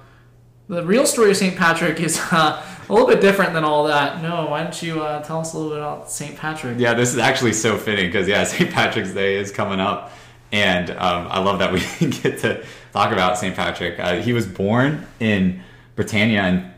the 0.68 0.84
real 0.84 1.04
story 1.04 1.32
of 1.32 1.36
Saint 1.36 1.56
Patrick 1.56 1.98
is 1.98 2.16
uh, 2.30 2.64
a 2.90 2.92
little 2.92 3.06
bit 3.06 3.20
different 3.20 3.52
than 3.52 3.62
all 3.62 3.84
that. 3.84 4.20
No, 4.20 4.46
why 4.46 4.64
don't 4.64 4.82
you 4.82 5.00
uh, 5.00 5.22
tell 5.22 5.38
us 5.38 5.54
a 5.54 5.56
little 5.56 5.70
bit 5.70 5.78
about 5.78 6.10
Saint 6.10 6.36
Patrick? 6.36 6.76
Yeah, 6.76 6.92
this 6.92 7.12
is 7.12 7.18
actually 7.18 7.52
so 7.52 7.78
fitting 7.78 8.06
because 8.06 8.26
yeah, 8.26 8.42
St. 8.44 8.70
Patrick's 8.70 9.12
Day 9.12 9.36
is 9.36 9.52
coming 9.52 9.78
up, 9.78 10.12
and 10.50 10.90
um, 10.90 11.28
I 11.30 11.38
love 11.38 11.60
that 11.60 11.72
we 11.72 11.80
get 12.10 12.40
to 12.40 12.64
talk 12.92 13.12
about 13.12 13.38
St. 13.38 13.54
Patrick. 13.54 14.00
Uh, 14.00 14.20
he 14.20 14.32
was 14.32 14.44
born 14.44 15.06
in 15.20 15.62
Britannia 15.94 16.44
in 16.48 16.70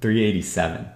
387, 0.00 0.88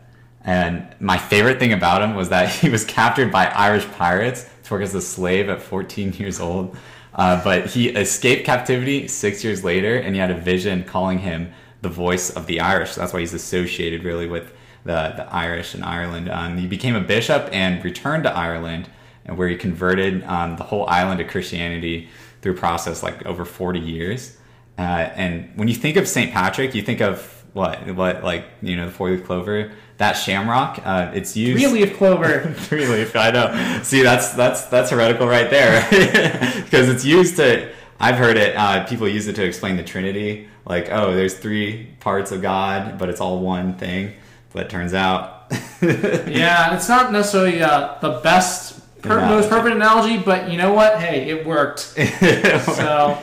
and 0.42 0.88
my 0.98 1.18
favorite 1.18 1.60
thing 1.60 1.72
about 1.72 2.02
him 2.02 2.16
was 2.16 2.28
that 2.30 2.48
he 2.60 2.68
was 2.68 2.84
captured 2.84 3.30
by 3.30 3.46
Irish 3.46 3.86
pirates 3.92 4.50
to 4.64 4.74
work 4.74 4.82
as 4.82 4.92
a 4.92 5.00
slave 5.00 5.48
at 5.48 5.62
14 5.62 6.14
years 6.14 6.40
old. 6.40 6.76
Uh, 7.14 7.42
but 7.42 7.66
he 7.66 7.88
escaped 7.88 8.44
captivity 8.44 9.08
six 9.08 9.42
years 9.42 9.64
later, 9.64 9.96
and 9.96 10.14
he 10.14 10.20
had 10.20 10.30
a 10.30 10.36
vision 10.36 10.84
calling 10.84 11.18
him 11.18 11.52
the 11.80 11.88
voice 11.88 12.30
of 12.30 12.46
the 12.46 12.60
Irish. 12.60 12.94
That's 12.94 13.12
why 13.12 13.20
he's 13.20 13.34
associated 13.34 14.04
really 14.04 14.26
with 14.26 14.52
the, 14.84 15.12
the 15.16 15.26
Irish 15.32 15.74
in 15.74 15.82
Ireland. 15.82 16.28
Um, 16.28 16.58
he 16.58 16.66
became 16.66 16.94
a 16.94 17.00
bishop 17.00 17.48
and 17.52 17.84
returned 17.84 18.24
to 18.24 18.32
Ireland, 18.32 18.88
and 19.24 19.36
where 19.36 19.48
he 19.48 19.56
converted 19.56 20.24
um, 20.24 20.56
the 20.56 20.64
whole 20.64 20.88
island 20.88 21.18
to 21.18 21.24
Christianity 21.24 22.08
through 22.40 22.52
a 22.52 22.56
process 22.56 23.02
like 23.02 23.24
over 23.26 23.44
40 23.44 23.78
years. 23.78 24.36
Uh, 24.78 25.10
and 25.14 25.50
when 25.56 25.68
you 25.68 25.74
think 25.74 25.96
of 25.96 26.06
St. 26.06 26.32
Patrick, 26.32 26.74
you 26.74 26.82
think 26.82 27.00
of 27.00 27.38
what, 27.52 27.86
what 27.94 28.22
like 28.22 28.46
you 28.62 28.76
know, 28.76 28.86
the 28.86 28.92
four 28.92 29.10
leaf 29.10 29.24
clover. 29.24 29.72
That 29.96 30.12
shamrock, 30.12 30.80
uh, 30.84 31.10
it's 31.12 31.36
used. 31.36 31.60
Three 31.60 31.84
leaf 31.84 31.96
clover. 31.96 32.54
Three 32.56 32.86
leaf, 32.86 33.16
I 33.16 33.30
know. 33.32 33.80
See, 33.82 34.02
that's 34.02 34.30
that's 34.30 34.66
that's 34.66 34.90
heretical 34.90 35.26
right 35.26 35.50
there, 35.50 35.84
because 36.62 36.88
it's 36.88 37.04
used 37.04 37.36
to. 37.36 37.72
I've 38.00 38.16
heard 38.16 38.36
it. 38.36 38.54
Uh, 38.56 38.84
people 38.86 39.08
use 39.08 39.26
it 39.28 39.36
to 39.36 39.44
explain 39.44 39.76
the 39.76 39.82
Trinity, 39.82 40.48
like, 40.64 40.88
oh, 40.90 41.14
there's 41.14 41.34
three 41.38 41.86
parts 42.00 42.30
of 42.32 42.42
God, 42.42 42.98
but 42.98 43.08
it's 43.08 43.20
all 43.20 43.40
one 43.40 43.74
thing. 43.74 44.12
But 44.52 44.66
it 44.66 44.70
turns 44.70 44.94
out, 44.94 45.46
yeah, 45.82 46.74
it's 46.76 46.88
not 46.88 47.12
necessarily 47.12 47.60
uh, 47.62 47.98
the 48.00 48.20
best, 48.22 48.80
per- 49.02 49.20
most 49.26 49.50
perfect 49.50 49.74
analogy, 49.74 50.18
but 50.18 50.50
you 50.50 50.56
know 50.58 50.72
what? 50.72 51.00
Hey, 51.00 51.28
it 51.30 51.46
worked. 51.46 51.94
So, 51.98 53.18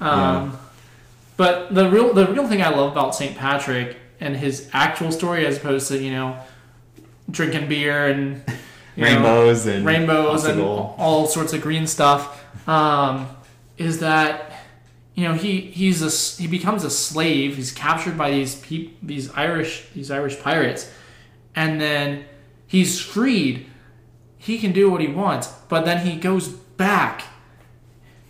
um, 0.00 0.50
Yeah. 0.50 0.50
but 1.36 1.74
the 1.74 1.88
real 1.90 2.12
the 2.14 2.26
real 2.26 2.46
thing 2.48 2.62
I 2.62 2.68
love 2.70 2.92
about 2.92 3.14
St. 3.14 3.36
Patrick 3.36 3.96
and 4.20 4.36
his 4.36 4.68
actual 4.72 5.10
story, 5.12 5.46
as 5.46 5.56
opposed 5.58 5.88
to 5.88 5.98
you 5.98 6.10
know 6.12 6.36
drinking 7.30 7.68
beer 7.68 8.06
and 8.08 8.42
you 8.96 9.04
know, 9.04 9.10
rainbows 9.10 9.66
and 9.66 9.84
rainbows 9.86 10.44
and 10.44 10.60
all 10.60 11.26
sorts 11.26 11.52
of 11.52 11.60
green 11.62 11.86
stuff, 11.86 12.44
um, 12.68 13.26
is 13.78 14.00
that 14.00 14.52
you 15.14 15.24
know 15.26 15.34
he 15.34 15.60
he's 15.60 16.02
a 16.02 16.42
he 16.42 16.46
becomes 16.46 16.84
a 16.84 16.90
slave. 16.90 17.56
He's 17.56 17.72
captured 17.72 18.18
by 18.18 18.30
these 18.30 18.56
peop, 18.56 18.98
these 19.02 19.30
Irish 19.32 19.86
these 19.94 20.10
Irish 20.10 20.38
pirates, 20.40 20.90
and 21.54 21.80
then 21.80 22.24
he's 22.66 23.00
freed. 23.00 23.66
He 24.36 24.58
can 24.58 24.72
do 24.72 24.90
what 24.90 25.00
he 25.00 25.08
wants, 25.08 25.48
but 25.68 25.84
then 25.84 26.06
he 26.06 26.16
goes 26.16 26.48
back. 26.48 27.22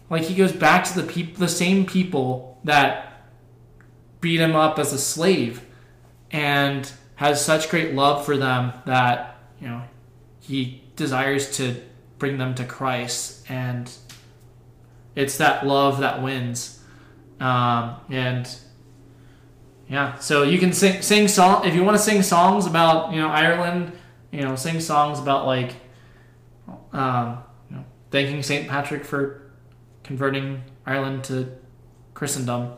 Like 0.08 0.22
he 0.22 0.34
goes 0.34 0.52
back 0.52 0.84
to 0.84 1.00
the 1.00 1.06
peop- 1.06 1.36
the 1.36 1.48
same 1.48 1.84
people 1.84 2.58
that 2.64 3.24
beat 4.20 4.40
him 4.40 4.56
up 4.56 4.78
as 4.78 4.92
a 4.92 4.98
slave, 4.98 5.62
and 6.30 6.90
has 7.16 7.44
such 7.44 7.68
great 7.68 7.94
love 7.94 8.24
for 8.24 8.36
them 8.36 8.72
that 8.86 9.38
you 9.60 9.68
know 9.68 9.82
he 10.40 10.82
desires 10.96 11.56
to 11.56 11.76
bring 12.18 12.38
them 12.38 12.54
to 12.54 12.64
Christ, 12.64 13.44
and 13.50 13.90
it's 15.18 15.38
that 15.38 15.66
love 15.66 15.98
that 15.98 16.22
wins. 16.22 16.80
Um, 17.40 17.96
and 18.08 18.48
yeah, 19.88 20.16
so 20.18 20.44
you 20.44 20.60
can 20.60 20.72
sing 20.72 21.02
sing 21.02 21.26
song 21.26 21.66
if 21.66 21.74
you 21.74 21.82
want 21.82 21.96
to 21.96 22.02
sing 22.02 22.22
songs 22.22 22.66
about 22.66 23.12
you 23.12 23.20
know 23.20 23.28
Ireland, 23.28 23.92
you 24.30 24.42
know, 24.42 24.54
sing 24.54 24.78
songs 24.78 25.18
about 25.18 25.44
like 25.44 25.74
um, 26.92 27.38
you 27.68 27.76
know, 27.76 27.84
thanking 28.12 28.44
Saint 28.44 28.68
Patrick 28.68 29.04
for 29.04 29.50
converting 30.04 30.62
Ireland 30.86 31.24
to 31.24 31.48
Christendom. 32.14 32.74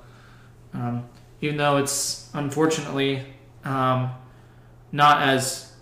Um, 0.73 1.09
even 1.43 1.59
though 1.59 1.77
it's 1.77 2.31
unfortunately 2.33 3.23
um, 3.65 4.13
not 4.93 5.23
as 5.23 5.75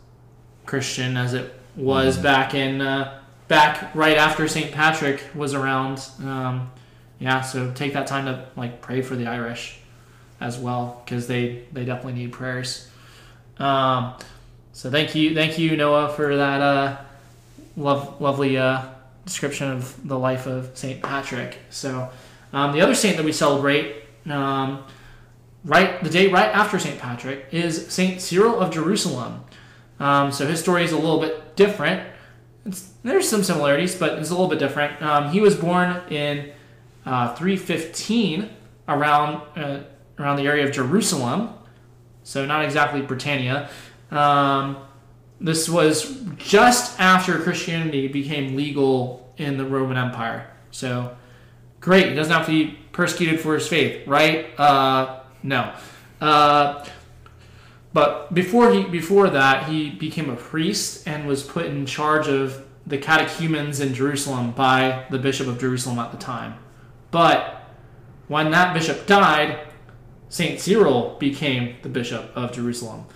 Christian 0.66 1.16
as 1.16 1.34
it 1.34 1.54
was 1.76 2.16
back 2.18 2.54
in 2.54 2.80
uh, 2.80 3.17
back 3.48 3.94
right 3.94 4.16
after 4.16 4.46
St. 4.46 4.72
Patrick 4.72 5.24
was 5.34 5.54
around. 5.54 6.06
Um, 6.20 6.70
yeah, 7.18 7.40
so 7.40 7.72
take 7.72 7.94
that 7.94 8.06
time 8.06 8.26
to 8.26 8.46
like 8.56 8.80
pray 8.80 9.02
for 9.02 9.16
the 9.16 9.26
Irish 9.26 9.80
as 10.40 10.58
well 10.58 11.02
because 11.04 11.26
they 11.26 11.64
they 11.72 11.84
definitely 11.84 12.20
need 12.20 12.32
prayers. 12.32 12.88
Um, 13.58 14.14
so 14.72 14.90
thank 14.90 15.14
you, 15.14 15.34
thank 15.34 15.58
you 15.58 15.76
Noah 15.76 16.10
for 16.10 16.36
that 16.36 16.60
uh, 16.60 16.96
love, 17.76 18.20
lovely 18.20 18.56
uh, 18.56 18.84
description 19.24 19.72
of 19.72 20.06
the 20.06 20.16
life 20.16 20.46
of 20.46 20.76
St. 20.78 21.02
Patrick. 21.02 21.58
So 21.70 22.10
um, 22.52 22.72
the 22.72 22.80
other 22.80 22.94
saint 22.94 23.16
that 23.16 23.24
we 23.24 23.32
celebrate. 23.32 24.04
Um, 24.26 24.84
right 25.64 26.02
the 26.04 26.10
day 26.10 26.28
right 26.28 26.54
after 26.54 26.78
St. 26.78 26.98
Patrick 26.98 27.46
is 27.50 27.88
St. 27.88 28.20
Cyril 28.20 28.60
of 28.60 28.72
Jerusalem. 28.72 29.44
Um, 29.98 30.30
so 30.30 30.46
his 30.46 30.60
story 30.60 30.84
is 30.84 30.92
a 30.92 30.96
little 30.98 31.20
bit 31.20 31.56
different. 31.56 32.08
It's, 32.64 32.92
there's 33.02 33.28
some 33.28 33.42
similarities, 33.42 33.94
but 33.94 34.18
it's 34.18 34.30
a 34.30 34.32
little 34.32 34.48
bit 34.48 34.58
different. 34.58 35.00
Um, 35.02 35.30
he 35.30 35.40
was 35.40 35.54
born 35.54 36.02
in 36.10 36.52
uh, 37.06 37.34
315 37.34 38.50
around 38.88 39.42
uh, 39.56 39.80
around 40.18 40.36
the 40.36 40.46
area 40.46 40.66
of 40.66 40.72
Jerusalem, 40.72 41.54
so 42.24 42.44
not 42.44 42.64
exactly 42.64 43.00
Britannia. 43.02 43.70
Um, 44.10 44.78
this 45.40 45.68
was 45.68 46.20
just 46.36 46.98
after 46.98 47.38
Christianity 47.38 48.08
became 48.08 48.56
legal 48.56 49.32
in 49.36 49.56
the 49.56 49.64
Roman 49.64 49.96
Empire. 49.96 50.50
So 50.70 51.16
great, 51.80 52.08
he 52.08 52.14
doesn't 52.14 52.32
have 52.32 52.46
to 52.46 52.52
be 52.52 52.78
persecuted 52.92 53.40
for 53.40 53.54
his 53.54 53.68
faith, 53.68 54.06
right? 54.06 54.58
Uh, 54.58 55.20
no. 55.42 55.72
Uh, 56.20 56.84
but 57.98 58.32
before 58.32 58.72
he 58.72 58.84
before 58.84 59.28
that, 59.28 59.68
he 59.68 59.90
became 59.90 60.30
a 60.30 60.36
priest 60.36 61.04
and 61.04 61.26
was 61.26 61.42
put 61.42 61.66
in 61.66 61.84
charge 61.84 62.28
of 62.28 62.64
the 62.86 62.96
catechumens 62.96 63.80
in 63.80 63.92
Jerusalem 63.92 64.52
by 64.52 65.04
the 65.10 65.18
bishop 65.18 65.48
of 65.48 65.58
Jerusalem 65.58 65.98
at 65.98 66.12
the 66.12 66.16
time. 66.16 66.54
But 67.10 67.60
when 68.28 68.52
that 68.52 68.72
bishop 68.72 69.08
died, 69.08 69.58
Saint 70.28 70.60
Cyril 70.60 71.16
became 71.18 71.74
the 71.82 71.88
bishop 71.88 72.30
of 72.36 72.52
Jerusalem, 72.52 73.06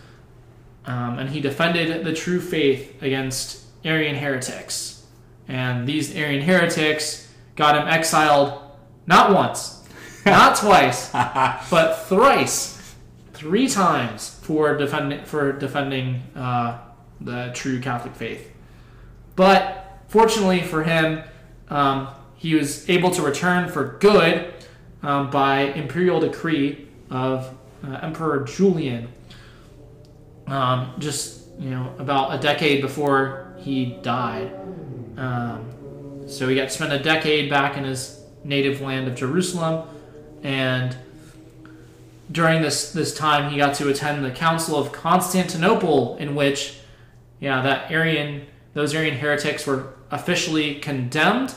um, 0.85 1.21
and 1.21 1.31
he 1.31 1.41
defended 1.41 2.05
the 2.05 2.13
true 2.13 2.41
faith 2.41 3.01
against 3.01 3.65
Arian 3.85 4.17
heretics. 4.17 5.07
And 5.47 5.87
these 5.87 6.13
Arian 6.17 6.43
heretics 6.43 7.33
got 7.55 7.77
him 7.77 7.87
exiled 7.87 8.61
not 9.07 9.33
once, 9.33 9.87
not 10.27 10.57
twice, 10.57 11.13
but 11.71 12.09
thrice, 12.09 12.82
three 13.43 13.69
times 13.69 14.39
for 14.43 14.77
defending 14.77 15.25
for 15.25 15.51
defending 15.51 16.23
uh, 16.37 16.79
the 17.21 17.51
true 17.55 17.81
Catholic 17.81 18.15
faith. 18.15 18.53
But 19.35 19.99
fortunately 20.07 20.63
for 20.63 20.85
him, 20.85 21.25
um, 21.69 22.09
he 22.37 22.55
was 22.55 22.89
able 22.89 23.11
to 23.11 23.23
return 23.23 23.69
for 23.69 23.97
good 23.99 24.55
um, 25.03 25.29
by 25.31 25.63
imperial 25.73 26.21
decree 26.21 26.87
of 27.11 27.53
uh, 27.85 27.99
Emperor 28.03 28.45
Julian. 28.45 29.09
Um, 30.47 30.95
just 31.01 31.49
you 31.59 31.71
know, 31.71 31.93
about 31.99 32.33
a 32.33 32.39
decade 32.39 32.81
before 32.81 33.55
he 33.59 33.99
died. 34.03 34.53
Um, 35.17 36.29
so 36.29 36.49
he 36.49 36.55
got 36.55 36.65
to 36.65 36.71
spend 36.71 36.93
a 36.93 37.03
decade 37.03 37.51
back 37.51 37.77
in 37.77 37.83
his 37.83 38.23
native 38.45 38.81
land 38.81 39.09
of 39.09 39.17
Jerusalem, 39.17 39.89
and 40.45 40.97
during 42.33 42.63
this 42.63 42.93
this 42.93 43.15
time 43.15 43.51
he 43.51 43.59
got 43.59 43.75
to 43.77 43.89
attend 43.89 44.25
the 44.25 44.31
Council 44.31 44.77
of 44.77 44.91
Constantinople, 44.91 46.17
in 46.17 46.35
which, 46.35 46.79
yeah, 47.39 47.63
that 47.63 47.91
Arian 47.91 48.47
those 48.75 48.95
Arian 48.95 49.17
heretics 49.17 49.67
were 49.67 49.95
officially 50.11 50.77
condemned. 50.77 51.55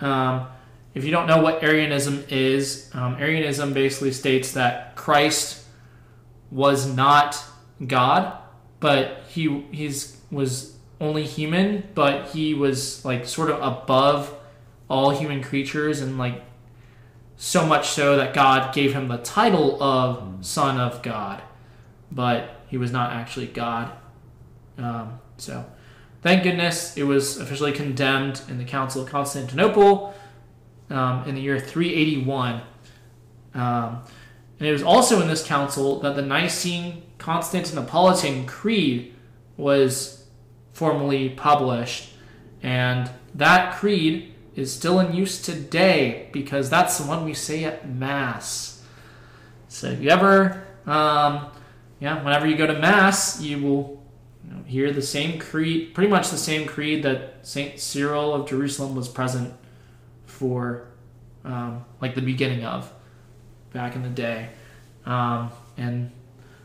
Um, 0.00 0.46
if 0.94 1.04
you 1.04 1.10
don't 1.10 1.26
know 1.26 1.40
what 1.40 1.62
Arianism 1.62 2.24
is, 2.28 2.90
um, 2.94 3.14
Arianism 3.16 3.72
basically 3.72 4.12
states 4.12 4.52
that 4.52 4.96
Christ 4.96 5.64
was 6.50 6.92
not 6.92 7.42
God, 7.86 8.36
but 8.80 9.22
he 9.28 9.66
he's 9.70 10.20
was 10.30 10.76
only 11.00 11.24
human, 11.24 11.88
but 11.94 12.28
he 12.28 12.54
was 12.54 13.04
like 13.04 13.26
sort 13.26 13.50
of 13.50 13.60
above 13.62 14.34
all 14.88 15.10
human 15.10 15.42
creatures 15.42 16.00
and 16.00 16.18
like 16.18 16.42
so 17.42 17.64
much 17.64 17.88
so 17.88 18.18
that 18.18 18.34
God 18.34 18.74
gave 18.74 18.92
him 18.92 19.08
the 19.08 19.16
title 19.16 19.82
of 19.82 20.36
Son 20.42 20.78
of 20.78 21.02
God, 21.02 21.42
but 22.12 22.60
he 22.66 22.76
was 22.76 22.92
not 22.92 23.14
actually 23.14 23.46
God. 23.46 23.90
Um, 24.76 25.18
so, 25.38 25.64
thank 26.20 26.42
goodness 26.42 26.98
it 26.98 27.04
was 27.04 27.38
officially 27.38 27.72
condemned 27.72 28.42
in 28.50 28.58
the 28.58 28.64
Council 28.64 29.02
of 29.02 29.08
Constantinople 29.08 30.14
um, 30.90 31.26
in 31.26 31.34
the 31.34 31.40
year 31.40 31.58
381. 31.58 32.60
Um, 33.54 34.02
and 34.58 34.68
it 34.68 34.72
was 34.72 34.82
also 34.82 35.22
in 35.22 35.28
this 35.28 35.42
council 35.42 35.98
that 36.00 36.16
the 36.16 36.22
Nicene 36.22 37.04
Constantinopolitan 37.18 38.46
Creed 38.46 39.14
was 39.56 40.26
formally 40.74 41.30
published. 41.30 42.12
And 42.62 43.10
that 43.34 43.76
creed 43.76 44.34
is 44.60 44.72
still 44.72 45.00
in 45.00 45.14
use 45.14 45.40
today 45.40 46.28
because 46.32 46.70
that's 46.70 46.98
the 46.98 47.06
one 47.06 47.24
we 47.24 47.34
say 47.34 47.64
at 47.64 47.88
Mass. 47.88 48.82
So 49.68 49.88
if 49.88 50.00
you 50.00 50.10
ever, 50.10 50.64
um, 50.86 51.46
yeah, 52.00 52.22
whenever 52.22 52.46
you 52.46 52.56
go 52.56 52.66
to 52.66 52.78
Mass, 52.78 53.40
you 53.40 53.58
will 53.58 54.02
you 54.44 54.54
know, 54.54 54.62
hear 54.64 54.92
the 54.92 55.02
same 55.02 55.38
creed, 55.38 55.94
pretty 55.94 56.10
much 56.10 56.30
the 56.30 56.36
same 56.36 56.66
creed 56.66 57.02
that 57.02 57.38
Saint 57.42 57.78
Cyril 57.78 58.34
of 58.34 58.48
Jerusalem 58.48 58.94
was 58.94 59.08
present 59.08 59.54
for, 60.26 60.88
um, 61.44 61.84
like 62.00 62.14
the 62.14 62.22
beginning 62.22 62.64
of, 62.64 62.92
back 63.72 63.94
in 63.94 64.02
the 64.02 64.08
day, 64.08 64.50
um, 65.06 65.50
and 65.76 66.10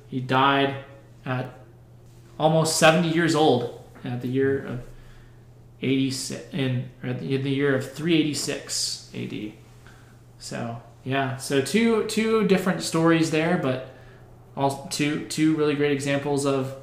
he 0.07 0.19
died 0.19 0.83
at 1.25 1.59
almost 2.39 2.77
70 2.77 3.09
years 3.09 3.35
old 3.35 3.83
at 4.03 4.21
the 4.21 4.27
year 4.27 4.65
of 4.65 4.81
86 5.85 6.53
in, 6.53 6.89
the, 7.01 7.35
in 7.35 7.43
the 7.43 7.51
year 7.51 7.75
of 7.75 7.93
386 7.93 9.11
AD. 9.13 9.53
So 10.39 10.81
yeah, 11.03 11.37
so 11.37 11.61
two 11.61 12.05
two 12.07 12.47
different 12.47 12.81
stories 12.81 13.31
there, 13.31 13.57
but 13.57 13.93
all 14.57 14.87
two 14.91 15.25
two 15.27 15.55
really 15.55 15.75
great 15.75 15.91
examples 15.91 16.45
of 16.45 16.75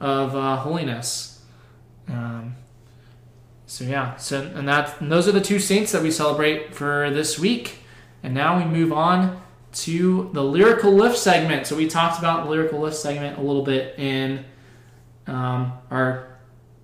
of 0.00 0.34
uh, 0.34 0.56
holiness. 0.56 1.42
Um, 2.08 2.56
so 3.66 3.84
yeah, 3.84 4.16
so 4.16 4.42
and 4.42 4.66
that 4.68 5.00
and 5.00 5.12
those 5.12 5.28
are 5.28 5.32
the 5.32 5.40
two 5.40 5.58
saints 5.58 5.92
that 5.92 6.02
we 6.02 6.10
celebrate 6.10 6.74
for 6.74 7.10
this 7.10 7.38
week. 7.38 7.78
And 8.22 8.34
now 8.34 8.58
we 8.58 8.64
move 8.64 8.92
on 8.92 9.42
to 9.72 10.30
the 10.32 10.42
lyrical 10.42 10.92
lift 10.92 11.18
segment. 11.18 11.66
So 11.66 11.76
we 11.76 11.88
talked 11.88 12.18
about 12.18 12.44
the 12.44 12.50
lyrical 12.50 12.80
lift 12.80 12.96
segment 12.96 13.38
a 13.38 13.40
little 13.40 13.64
bit 13.64 13.98
in 13.98 14.44
um, 15.26 15.72
our 15.90 16.31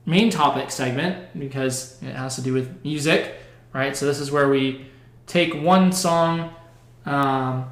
main 0.09 0.30
topic 0.30 0.70
segment 0.70 1.38
because 1.38 2.02
it 2.02 2.14
has 2.14 2.34
to 2.36 2.42
do 2.42 2.52
with 2.54 2.82
music, 2.82 3.34
right? 3.74 3.94
So 3.96 4.06
this 4.06 4.18
is 4.20 4.30
where 4.32 4.48
we 4.48 4.86
take 5.26 5.54
one 5.54 5.92
song, 5.92 6.50
um, 7.04 7.66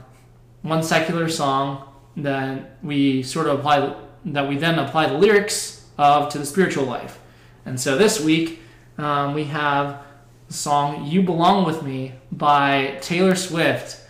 one 0.63 0.83
secular 0.83 1.29
song, 1.29 1.83
that 2.19 2.77
we 2.83 3.23
sort 3.23 3.47
of 3.47 3.59
apply 3.61 3.95
that 4.27 4.49
we 4.49 4.57
then 4.57 4.79
apply 4.79 5.07
the 5.07 5.15
lyrics 5.19 5.87
of 5.99 6.29
to 6.31 6.39
the 6.39 6.47
spiritual 6.47 6.85
life. 6.85 7.19
And 7.65 7.81
so 7.81 7.97
this 7.97 8.21
week 8.21 8.61
um, 8.99 9.35
we 9.35 9.45
have 9.45 10.03
the 10.49 10.55
song 10.55 11.07
"You 11.07 11.23
Belong 11.23 11.65
with 11.65 11.83
Me" 11.83 12.13
by 12.33 12.99
Taylor 13.01 13.35
Swift. 13.35 14.01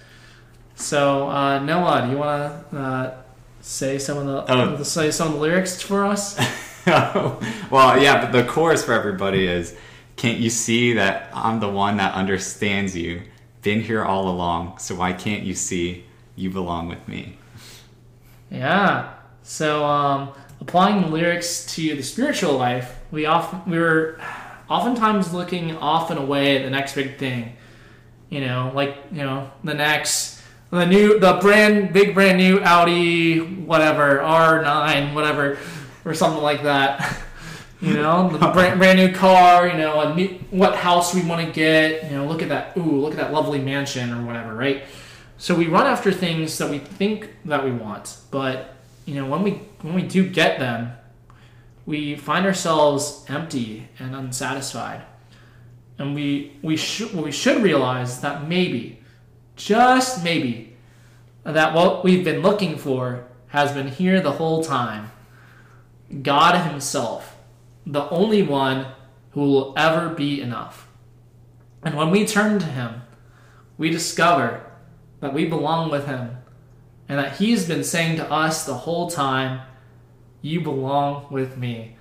So 0.74 1.28
uh, 1.28 1.58
Noah, 1.60 2.02
do 2.06 2.10
you 2.12 2.18
want 2.18 2.70
to 2.70 2.76
uh, 2.78 3.14
say 3.60 3.98
some 3.98 4.18
of 4.18 4.26
the 4.26 4.52
Oh. 4.52 4.82
say 4.82 5.10
some 5.10 5.28
of 5.28 5.34
the 5.34 5.40
lyrics 5.40 5.80
for 5.80 6.04
us? 6.04 6.36
well, 7.70 8.00
yeah, 8.00 8.20
but 8.20 8.30
the 8.30 8.44
chorus 8.44 8.84
for 8.84 8.92
everybody 8.92 9.48
is 9.48 9.76
Can't 10.14 10.38
you 10.38 10.50
see 10.50 10.92
that 10.92 11.30
I'm 11.34 11.58
the 11.58 11.68
one 11.68 11.96
that 11.96 12.14
understands 12.14 12.96
you? 12.96 13.22
Been 13.62 13.80
here 13.80 14.04
all 14.04 14.28
along, 14.28 14.78
so 14.78 14.94
why 14.94 15.12
can't 15.12 15.42
you 15.42 15.52
see 15.52 16.04
you 16.36 16.48
belong 16.48 16.88
with 16.88 17.08
me? 17.08 17.38
Yeah. 18.50 19.14
So, 19.42 19.84
um, 19.84 20.30
applying 20.60 21.02
the 21.02 21.08
lyrics 21.08 21.66
to 21.74 21.96
the 21.96 22.02
spiritual 22.02 22.52
life, 22.52 23.00
we 23.10 23.26
often 23.26 23.68
we 23.68 23.80
were 23.80 24.20
oftentimes 24.70 25.34
looking 25.34 25.76
off 25.78 26.10
and 26.12 26.20
away 26.20 26.56
at 26.56 26.62
the 26.62 26.70
next 26.70 26.94
big 26.94 27.18
thing. 27.18 27.56
You 28.30 28.42
know, 28.42 28.70
like 28.76 28.96
you 29.10 29.24
know 29.24 29.50
the 29.64 29.74
next 29.74 30.40
the 30.70 30.86
new 30.86 31.18
the 31.18 31.34
brand 31.40 31.92
big 31.92 32.14
brand 32.14 32.38
new 32.38 32.60
Audi 32.60 33.38
whatever 33.38 34.18
R9 34.18 35.14
whatever 35.14 35.58
or 36.06 36.14
something 36.14 36.42
like 36.42 36.62
that. 36.62 37.22
You 37.78 37.92
know, 37.92 38.30
the 38.30 38.38
brand, 38.38 38.78
brand 38.78 38.98
new 38.98 39.12
car. 39.12 39.68
You 39.68 39.76
know, 39.76 40.14
new, 40.14 40.28
what 40.50 40.76
house 40.76 41.14
we 41.14 41.20
want 41.22 41.46
to 41.46 41.52
get. 41.52 42.10
You 42.10 42.16
know, 42.16 42.26
look 42.26 42.40
at 42.40 42.48
that. 42.48 42.74
Ooh, 42.74 43.02
look 43.02 43.10
at 43.10 43.18
that 43.18 43.34
lovely 43.34 43.58
mansion 43.58 44.14
or 44.14 44.24
whatever, 44.24 44.54
right? 44.54 44.84
So 45.38 45.54
we 45.54 45.66
run 45.66 45.86
after 45.86 46.10
things 46.10 46.56
that 46.56 46.70
we 46.70 46.78
think 46.78 47.34
that 47.44 47.62
we 47.62 47.70
want, 47.70 48.16
but 48.30 48.74
you 49.04 49.14
know 49.14 49.26
when 49.26 49.42
we 49.42 49.50
when 49.82 49.94
we 49.94 50.02
do 50.02 50.26
get 50.26 50.58
them, 50.58 50.92
we 51.84 52.16
find 52.16 52.46
ourselves 52.46 53.24
empty 53.28 53.88
and 53.98 54.14
unsatisfied, 54.14 55.02
and 55.98 56.14
we 56.14 56.56
we 56.62 56.78
should 56.78 57.12
we 57.12 57.30
should 57.30 57.62
realize 57.62 58.22
that 58.22 58.48
maybe, 58.48 59.00
just 59.56 60.24
maybe, 60.24 60.74
that 61.44 61.74
what 61.74 62.02
we've 62.02 62.24
been 62.24 62.40
looking 62.40 62.78
for 62.78 63.26
has 63.48 63.72
been 63.72 63.88
here 63.88 64.22
the 64.22 64.32
whole 64.32 64.64
time. 64.64 65.10
God 66.22 66.70
Himself, 66.70 67.36
the 67.86 68.08
only 68.10 68.42
one 68.42 68.86
who 69.30 69.40
will 69.40 69.74
ever 69.76 70.08
be 70.08 70.40
enough, 70.40 70.88
and 71.82 71.96
when 71.96 72.10
we 72.10 72.26
turn 72.26 72.58
to 72.58 72.66
Him, 72.66 73.02
we 73.78 73.90
discover 73.90 74.66
that 75.20 75.34
we 75.34 75.46
belong 75.46 75.90
with 75.90 76.06
him 76.06 76.36
and 77.08 77.18
that 77.18 77.36
he's 77.36 77.66
been 77.66 77.84
saying 77.84 78.16
to 78.16 78.30
us 78.30 78.64
the 78.64 78.74
whole 78.74 79.08
time, 79.10 79.60
You 80.42 80.60
belong 80.60 81.26
with 81.30 81.56
me. 81.56 81.96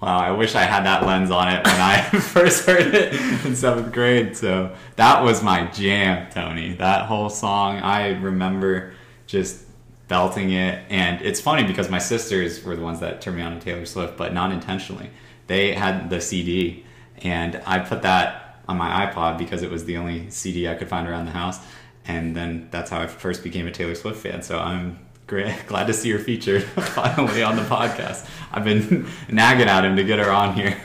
Wow, 0.00 0.18
I 0.18 0.32
wish 0.32 0.54
I 0.54 0.62
had 0.62 0.84
that 0.84 1.06
lens 1.06 1.30
on 1.30 1.48
it 1.48 1.64
when 1.64 1.80
I 1.80 2.00
first 2.20 2.66
heard 2.66 2.94
it 2.94 3.14
in 3.44 3.54
seventh 3.54 3.92
grade. 3.92 4.36
So 4.36 4.74
that 4.96 5.22
was 5.22 5.42
my 5.42 5.66
jam, 5.66 6.30
Tony. 6.30 6.74
That 6.74 7.06
whole 7.06 7.28
song, 7.28 7.78
I 7.78 8.08
remember 8.18 8.94
just 9.26 9.64
belting 10.12 10.50
it. 10.50 10.84
And 10.90 11.22
it's 11.22 11.40
funny 11.40 11.64
because 11.64 11.88
my 11.88 11.98
sisters 11.98 12.62
were 12.62 12.76
the 12.76 12.82
ones 12.82 13.00
that 13.00 13.22
turned 13.22 13.38
me 13.38 13.42
on 13.42 13.58
to 13.58 13.58
Taylor 13.58 13.86
Swift, 13.86 14.18
but 14.18 14.34
not 14.34 14.52
intentionally. 14.52 15.08
They 15.46 15.72
had 15.72 16.10
the 16.10 16.20
CD, 16.20 16.84
and 17.22 17.62
I 17.64 17.78
put 17.78 18.02
that 18.02 18.60
on 18.68 18.76
my 18.76 19.06
iPod 19.06 19.38
because 19.38 19.62
it 19.62 19.70
was 19.70 19.86
the 19.86 19.96
only 19.96 20.28
CD 20.28 20.68
I 20.68 20.74
could 20.74 20.90
find 20.90 21.08
around 21.08 21.24
the 21.24 21.32
house. 21.32 21.60
And 22.04 22.36
then 22.36 22.68
that's 22.70 22.90
how 22.90 23.00
I 23.00 23.06
first 23.06 23.42
became 23.42 23.66
a 23.66 23.70
Taylor 23.70 23.94
Swift 23.94 24.20
fan. 24.20 24.42
So 24.42 24.58
I'm 24.58 24.98
great, 25.26 25.54
glad 25.66 25.86
to 25.86 25.94
see 25.94 26.10
her 26.10 26.18
featured 26.18 26.62
finally 26.98 27.42
on 27.42 27.56
the 27.56 27.62
podcast. 27.62 28.28
I've 28.52 28.64
been 28.64 29.08
nagging 29.30 29.68
at 29.68 29.82
him 29.82 29.96
to 29.96 30.04
get 30.04 30.18
her 30.18 30.30
on 30.30 30.54
here. 30.54 30.76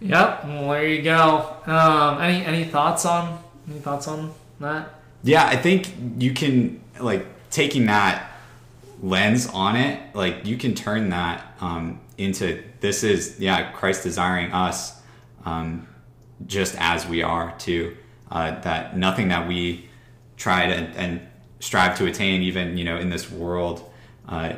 Yep, 0.00 0.44
well, 0.44 0.68
there 0.68 0.86
you 0.86 1.02
go. 1.02 1.56
Um, 1.66 2.22
any 2.22 2.44
any 2.44 2.64
thoughts 2.64 3.04
on 3.04 3.42
any 3.68 3.80
thoughts 3.80 4.06
on 4.06 4.32
that? 4.60 4.94
yeah, 5.24 5.44
I 5.44 5.56
think 5.56 5.92
you 6.18 6.32
can 6.32 6.80
like 7.00 7.26
taking 7.50 7.86
that 7.86 8.27
lens 9.02 9.46
on 9.46 9.76
it, 9.76 10.14
like 10.14 10.44
you 10.44 10.56
can 10.56 10.74
turn 10.74 11.10
that 11.10 11.54
um, 11.60 12.00
into 12.16 12.62
this 12.80 13.02
is 13.02 13.38
yeah 13.38 13.72
Christ 13.72 14.02
desiring 14.02 14.52
us 14.52 15.00
um, 15.44 15.86
just 16.46 16.74
as 16.78 17.06
we 17.06 17.22
are 17.22 17.54
too. 17.58 17.96
Uh, 18.30 18.60
that 18.60 18.96
nothing 18.96 19.28
that 19.28 19.48
we 19.48 19.88
try 20.36 20.66
to 20.66 20.74
and 20.74 21.26
strive 21.60 21.96
to 21.98 22.06
attain, 22.06 22.42
even 22.42 22.76
you 22.76 22.84
know 22.84 22.98
in 22.98 23.10
this 23.10 23.30
world, 23.30 23.90
uh, 24.28 24.54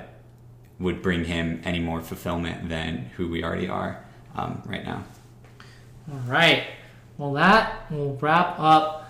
would 0.79 1.03
bring 1.03 1.25
him 1.25 1.61
any 1.65 1.79
more 1.79 2.01
fulfillment 2.01 2.69
than 2.69 3.11
who 3.17 3.29
we 3.29 3.45
already 3.45 3.69
are 3.69 4.05
um, 4.35 4.63
right 4.67 4.85
now. 4.85 5.05
All 6.11 6.19
right. 6.27 6.65
Well, 7.19 7.35
that 7.35 7.91
will 7.91 8.17
wrap 8.17 8.59
up 8.59 9.09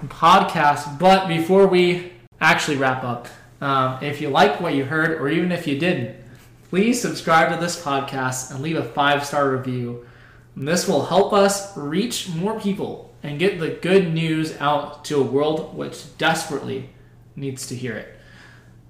the 0.00 0.08
podcast. 0.08 0.98
But 0.98 1.28
before 1.28 1.66
we 1.66 2.12
actually 2.40 2.76
wrap 2.76 3.04
up, 3.04 3.28
um, 3.64 4.02
if 4.02 4.20
you 4.20 4.28
like 4.28 4.60
what 4.60 4.74
you 4.74 4.84
heard, 4.84 5.20
or 5.20 5.28
even 5.28 5.52
if 5.52 5.66
you 5.66 5.78
didn't, 5.78 6.16
please 6.68 7.00
subscribe 7.00 7.52
to 7.52 7.60
this 7.60 7.82
podcast 7.82 8.50
and 8.50 8.60
leave 8.60 8.76
a 8.76 8.84
five 8.84 9.24
star 9.24 9.50
review. 9.50 10.06
This 10.56 10.86
will 10.86 11.06
help 11.06 11.32
us 11.32 11.76
reach 11.76 12.28
more 12.28 12.60
people 12.60 13.14
and 13.22 13.38
get 13.38 13.58
the 13.58 13.70
good 13.70 14.12
news 14.12 14.56
out 14.60 15.04
to 15.06 15.18
a 15.18 15.22
world 15.22 15.74
which 15.76 16.16
desperately 16.18 16.90
needs 17.36 17.66
to 17.68 17.74
hear 17.74 17.96
it. 17.96 18.18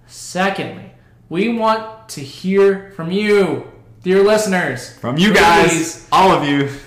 Secondly, 0.06 0.90
we 1.28 1.56
want 1.56 2.08
to 2.10 2.20
hear 2.20 2.92
from 2.96 3.10
you, 3.10 3.70
dear 4.02 4.22
listeners. 4.22 4.98
From 4.98 5.16
you 5.16 5.32
guys, 5.32 5.70
Please. 5.70 6.08
all 6.12 6.30
of 6.30 6.46
you. 6.46 6.70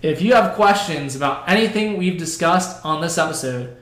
If 0.00 0.22
you 0.22 0.34
have 0.34 0.54
questions 0.54 1.16
about 1.16 1.48
anything 1.48 1.96
we've 1.96 2.16
discussed 2.16 2.84
on 2.86 3.00
this 3.00 3.18
episode, 3.18 3.76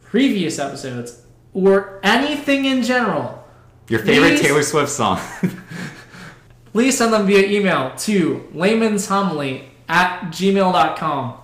previous 0.00 0.58
episodes, 0.58 1.20
or 1.66 2.00
anything 2.02 2.64
in 2.64 2.82
general, 2.82 3.44
Your 3.88 4.00
favorite 4.00 4.30
Please. 4.30 4.40
Taylor 4.40 4.62
Swift 4.62 4.90
song. 4.90 5.20
please 6.72 6.96
send 6.96 7.12
them 7.12 7.26
via 7.26 7.46
email 7.46 7.94
to 7.96 8.48
laymanshomily 8.54 9.64
at 9.88 10.30
gmail.com. 10.30 11.38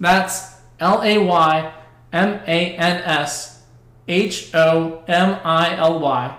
That's 0.00 0.56
L 0.80 1.02
A 1.02 1.18
Y 1.18 1.72
M 2.12 2.40
A 2.46 2.76
N 2.76 3.02
S 3.02 3.62
H 4.08 4.54
O 4.54 5.04
M 5.06 5.38
I 5.44 5.76
L 5.76 6.00
Y 6.00 6.36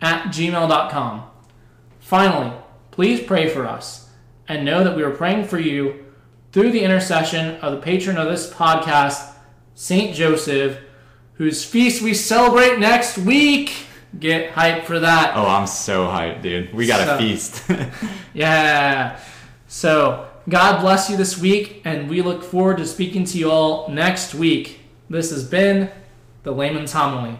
at 0.00 0.28
gmail.com. 0.28 1.24
Finally, 2.00 2.52
please 2.90 3.20
pray 3.20 3.48
for 3.48 3.66
us 3.66 4.08
and 4.48 4.64
know 4.64 4.84
that 4.84 4.96
we 4.96 5.02
are 5.02 5.10
praying 5.10 5.44
for 5.46 5.58
you 5.58 6.04
through 6.52 6.70
the 6.70 6.82
intercession 6.82 7.56
of 7.56 7.72
the 7.72 7.80
patron 7.80 8.18
of 8.18 8.28
this 8.28 8.50
podcast, 8.52 9.34
Saint 9.74 10.14
Joseph, 10.14 10.78
whose 11.34 11.64
feast 11.64 12.02
we 12.02 12.14
celebrate 12.14 12.78
next 12.78 13.18
week. 13.18 13.86
Get 14.18 14.52
hyped 14.52 14.84
for 14.84 14.98
that. 15.00 15.32
oh, 15.36 15.46
I'm 15.46 15.66
so 15.66 16.06
hyped, 16.06 16.42
dude. 16.42 16.74
We 16.74 16.86
got 16.86 17.08
a 17.08 17.18
feast. 17.18 17.64
Yeah. 18.34 19.18
So, 19.68 20.28
God 20.48 20.80
bless 20.80 21.08
you 21.10 21.16
this 21.16 21.38
week, 21.38 21.82
and 21.84 22.08
we 22.08 22.22
look 22.22 22.42
forward 22.42 22.78
to 22.78 22.86
speaking 22.86 23.24
to 23.24 23.38
you 23.38 23.50
all 23.50 23.88
next 23.88 24.34
week. 24.34 24.80
This 25.10 25.30
has 25.30 25.44
been 25.44 25.90
the 26.42 26.52
Layman's 26.52 26.92
Homily. 26.92 27.38